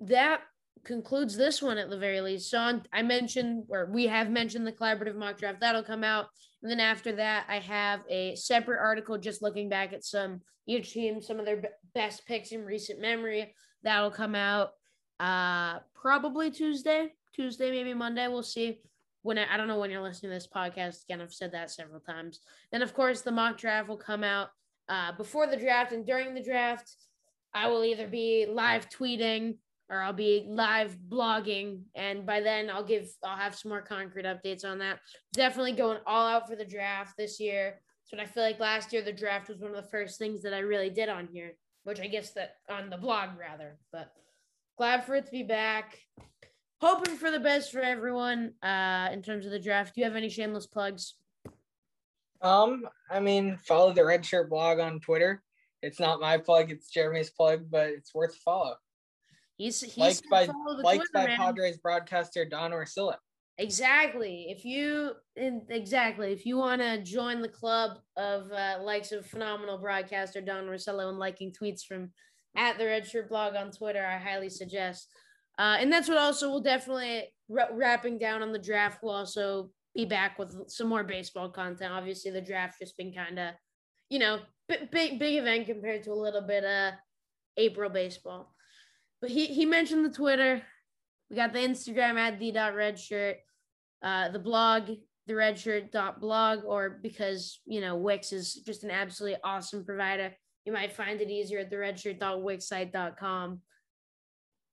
that 0.00 0.42
concludes 0.84 1.36
this 1.36 1.60
one 1.60 1.78
at 1.78 1.90
the 1.90 1.98
very 1.98 2.20
least. 2.20 2.48
So 2.50 2.80
I 2.92 3.02
mentioned, 3.02 3.64
or 3.70 3.86
we 3.86 4.06
have 4.06 4.30
mentioned 4.30 4.66
the 4.66 4.72
collaborative 4.72 5.16
mock 5.16 5.38
draft. 5.38 5.60
That'll 5.60 5.82
come 5.82 6.04
out. 6.04 6.26
And 6.62 6.70
then 6.70 6.80
after 6.80 7.12
that, 7.12 7.46
I 7.48 7.58
have 7.58 8.00
a 8.08 8.34
separate 8.34 8.80
article 8.80 9.18
just 9.18 9.42
looking 9.42 9.68
back 9.68 9.92
at 9.92 10.04
some 10.04 10.40
each 10.66 10.92
team, 10.92 11.22
some 11.22 11.38
of 11.38 11.46
their 11.46 11.62
best 11.94 12.26
picks 12.26 12.52
in 12.52 12.64
recent 12.64 13.00
memory. 13.00 13.54
That'll 13.82 14.10
come 14.10 14.34
out 14.34 14.70
uh 15.18 15.78
probably 15.94 16.50
Tuesday, 16.50 17.12
Tuesday, 17.34 17.70
maybe 17.70 17.94
Monday. 17.94 18.28
We'll 18.28 18.42
see 18.42 18.80
when 19.22 19.38
I, 19.38 19.54
I 19.54 19.56
don't 19.56 19.68
know 19.68 19.78
when 19.78 19.90
you're 19.90 20.02
listening 20.02 20.30
to 20.30 20.36
this 20.36 20.48
podcast. 20.48 21.04
Again, 21.04 21.20
I've 21.20 21.34
said 21.34 21.52
that 21.52 21.70
several 21.70 22.00
times. 22.00 22.40
Then, 22.70 22.82
of 22.82 22.94
course, 22.94 23.22
the 23.22 23.32
mock 23.32 23.58
draft 23.58 23.88
will 23.88 23.96
come 23.96 24.22
out 24.22 24.50
uh, 24.88 25.12
before 25.12 25.48
the 25.48 25.56
draft 25.56 25.92
and 25.92 26.06
during 26.06 26.32
the 26.32 26.42
draft. 26.42 26.94
I 27.52 27.68
will 27.68 27.84
either 27.84 28.06
be 28.06 28.46
live 28.48 28.88
tweeting 28.88 29.56
or 29.88 30.00
I'll 30.00 30.12
be 30.12 30.44
live 30.48 30.96
blogging, 31.08 31.82
and 31.94 32.26
by 32.26 32.40
then 32.40 32.70
I'll 32.70 32.84
give 32.84 33.08
I'll 33.24 33.36
have 33.36 33.54
some 33.54 33.70
more 33.70 33.82
concrete 33.82 34.26
updates 34.26 34.64
on 34.64 34.78
that. 34.78 35.00
Definitely 35.32 35.72
going 35.72 35.98
all 36.06 36.26
out 36.26 36.48
for 36.48 36.56
the 36.56 36.64
draft 36.64 37.14
this 37.16 37.38
year. 37.38 37.80
So 38.04 38.18
I 38.18 38.26
feel 38.26 38.42
like 38.42 38.60
last 38.60 38.92
year 38.92 39.02
the 39.02 39.12
draft 39.12 39.48
was 39.48 39.58
one 39.58 39.74
of 39.74 39.82
the 39.82 39.90
first 39.90 40.18
things 40.18 40.42
that 40.42 40.54
I 40.54 40.60
really 40.60 40.90
did 40.90 41.08
on 41.08 41.28
here, 41.32 41.52
which 41.84 42.00
I 42.00 42.06
guess 42.06 42.32
that 42.34 42.56
on 42.68 42.90
the 42.90 42.96
blog 42.96 43.30
rather. 43.38 43.78
But 43.92 44.12
glad 44.78 45.04
for 45.04 45.16
it 45.16 45.26
to 45.26 45.32
be 45.32 45.42
back 45.42 45.98
hoping 46.80 47.16
for 47.16 47.30
the 47.30 47.40
best 47.40 47.72
for 47.72 47.80
everyone 47.80 48.52
uh, 48.62 49.08
in 49.12 49.22
terms 49.22 49.46
of 49.46 49.52
the 49.52 49.58
draft. 49.58 49.94
Do 49.94 50.00
you 50.00 50.06
have 50.06 50.16
any 50.16 50.28
shameless 50.28 50.66
plugs? 50.66 51.14
Um, 52.42 52.86
I 53.10 53.20
mean, 53.20 53.58
follow 53.66 53.92
the 53.92 54.04
Red 54.04 54.24
Shirt 54.24 54.50
blog 54.50 54.78
on 54.78 55.00
Twitter. 55.00 55.42
It's 55.82 56.00
not 56.00 56.20
my 56.20 56.38
plug; 56.38 56.70
it's 56.70 56.90
Jeremy's 56.90 57.30
plug, 57.30 57.66
but 57.70 57.88
it's 57.88 58.14
worth 58.14 58.34
a 58.34 58.38
follow. 58.38 58.76
He's, 59.56 59.80
he's 59.80 59.96
liked 59.96 60.22
by 60.30 60.48
liked 60.82 61.12
by 61.12 61.26
man. 61.26 61.38
Padres 61.38 61.78
broadcaster 61.78 62.44
Don 62.44 62.72
Orsillo. 62.72 63.14
Exactly. 63.58 64.48
If 64.50 64.64
you 64.64 65.12
exactly 65.36 66.32
if 66.32 66.44
you 66.44 66.58
want 66.58 66.82
to 66.82 67.02
join 67.02 67.40
the 67.40 67.48
club 67.48 67.98
of 68.16 68.52
uh, 68.52 68.78
likes 68.82 69.12
of 69.12 69.24
phenomenal 69.24 69.78
broadcaster 69.78 70.42
Don 70.42 70.66
Orsillo 70.66 71.08
and 71.08 71.18
liking 71.18 71.52
tweets 71.52 71.84
from 71.84 72.10
at 72.54 72.76
the 72.76 72.84
Red 72.84 73.06
Shirt 73.06 73.30
blog 73.30 73.54
on 73.54 73.70
Twitter, 73.70 74.04
I 74.04 74.18
highly 74.18 74.50
suggest. 74.50 75.08
Uh, 75.58 75.78
and 75.80 75.90
that's 75.90 76.08
what 76.08 76.18
also 76.18 76.50
we'll 76.50 76.60
definitely 76.60 77.32
wrapping 77.48 78.18
down 78.18 78.42
on 78.42 78.52
the 78.52 78.58
draft. 78.58 79.02
We'll 79.02 79.14
also 79.14 79.70
be 79.94 80.04
back 80.04 80.38
with 80.38 80.68
some 80.68 80.88
more 80.88 81.02
baseball 81.02 81.48
content. 81.48 81.92
Obviously, 81.92 82.30
the 82.30 82.42
draft 82.42 82.78
just 82.78 82.96
been 82.98 83.14
kind 83.14 83.38
of, 83.38 83.54
you 84.10 84.18
know, 84.18 84.40
big, 84.68 84.90
big 84.90 85.18
big 85.18 85.36
event 85.36 85.66
compared 85.66 86.02
to 86.02 86.12
a 86.12 86.14
little 86.14 86.42
bit 86.42 86.64
of 86.64 86.92
April 87.56 87.88
baseball. 87.88 88.54
But 89.20 89.30
he 89.30 89.46
he 89.46 89.66
mentioned 89.66 90.04
the 90.04 90.10
Twitter. 90.10 90.62
We 91.30 91.36
got 91.36 91.52
the 91.52 91.58
Instagram 91.58 92.16
at 92.16 92.38
the 92.38 92.52
dot 92.52 92.74
red 92.74 92.98
shirt, 92.98 93.38
uh, 94.02 94.28
the 94.28 94.38
blog 94.38 94.90
the 95.26 95.34
redshirt 95.34 95.90
dot 95.90 96.20
blog, 96.20 96.60
or 96.64 97.00
because 97.02 97.60
you 97.66 97.80
know 97.80 97.96
Wix 97.96 98.32
is 98.32 98.54
just 98.54 98.84
an 98.84 98.90
absolutely 98.90 99.38
awesome 99.42 99.84
provider. 99.84 100.32
You 100.64 100.72
might 100.72 100.92
find 100.92 101.20
it 101.20 101.30
easier 101.30 101.60
at 101.60 101.70
the 101.70 101.76
redshirt 101.76 102.20
dot 102.92 103.16
com. 103.18 103.60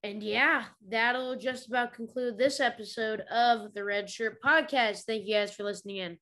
And 0.04 0.22
yeah, 0.22 0.66
that'll 0.90 1.38
just 1.38 1.68
about 1.68 1.94
conclude 1.94 2.38
this 2.38 2.60
episode 2.60 3.22
of 3.32 3.74
the 3.74 3.84
Red 3.84 4.10
Shirt 4.10 4.42
Podcast. 4.44 5.04
Thank 5.06 5.26
you 5.26 5.36
guys 5.36 5.54
for 5.54 5.64
listening 5.64 5.98
in. 5.98 6.18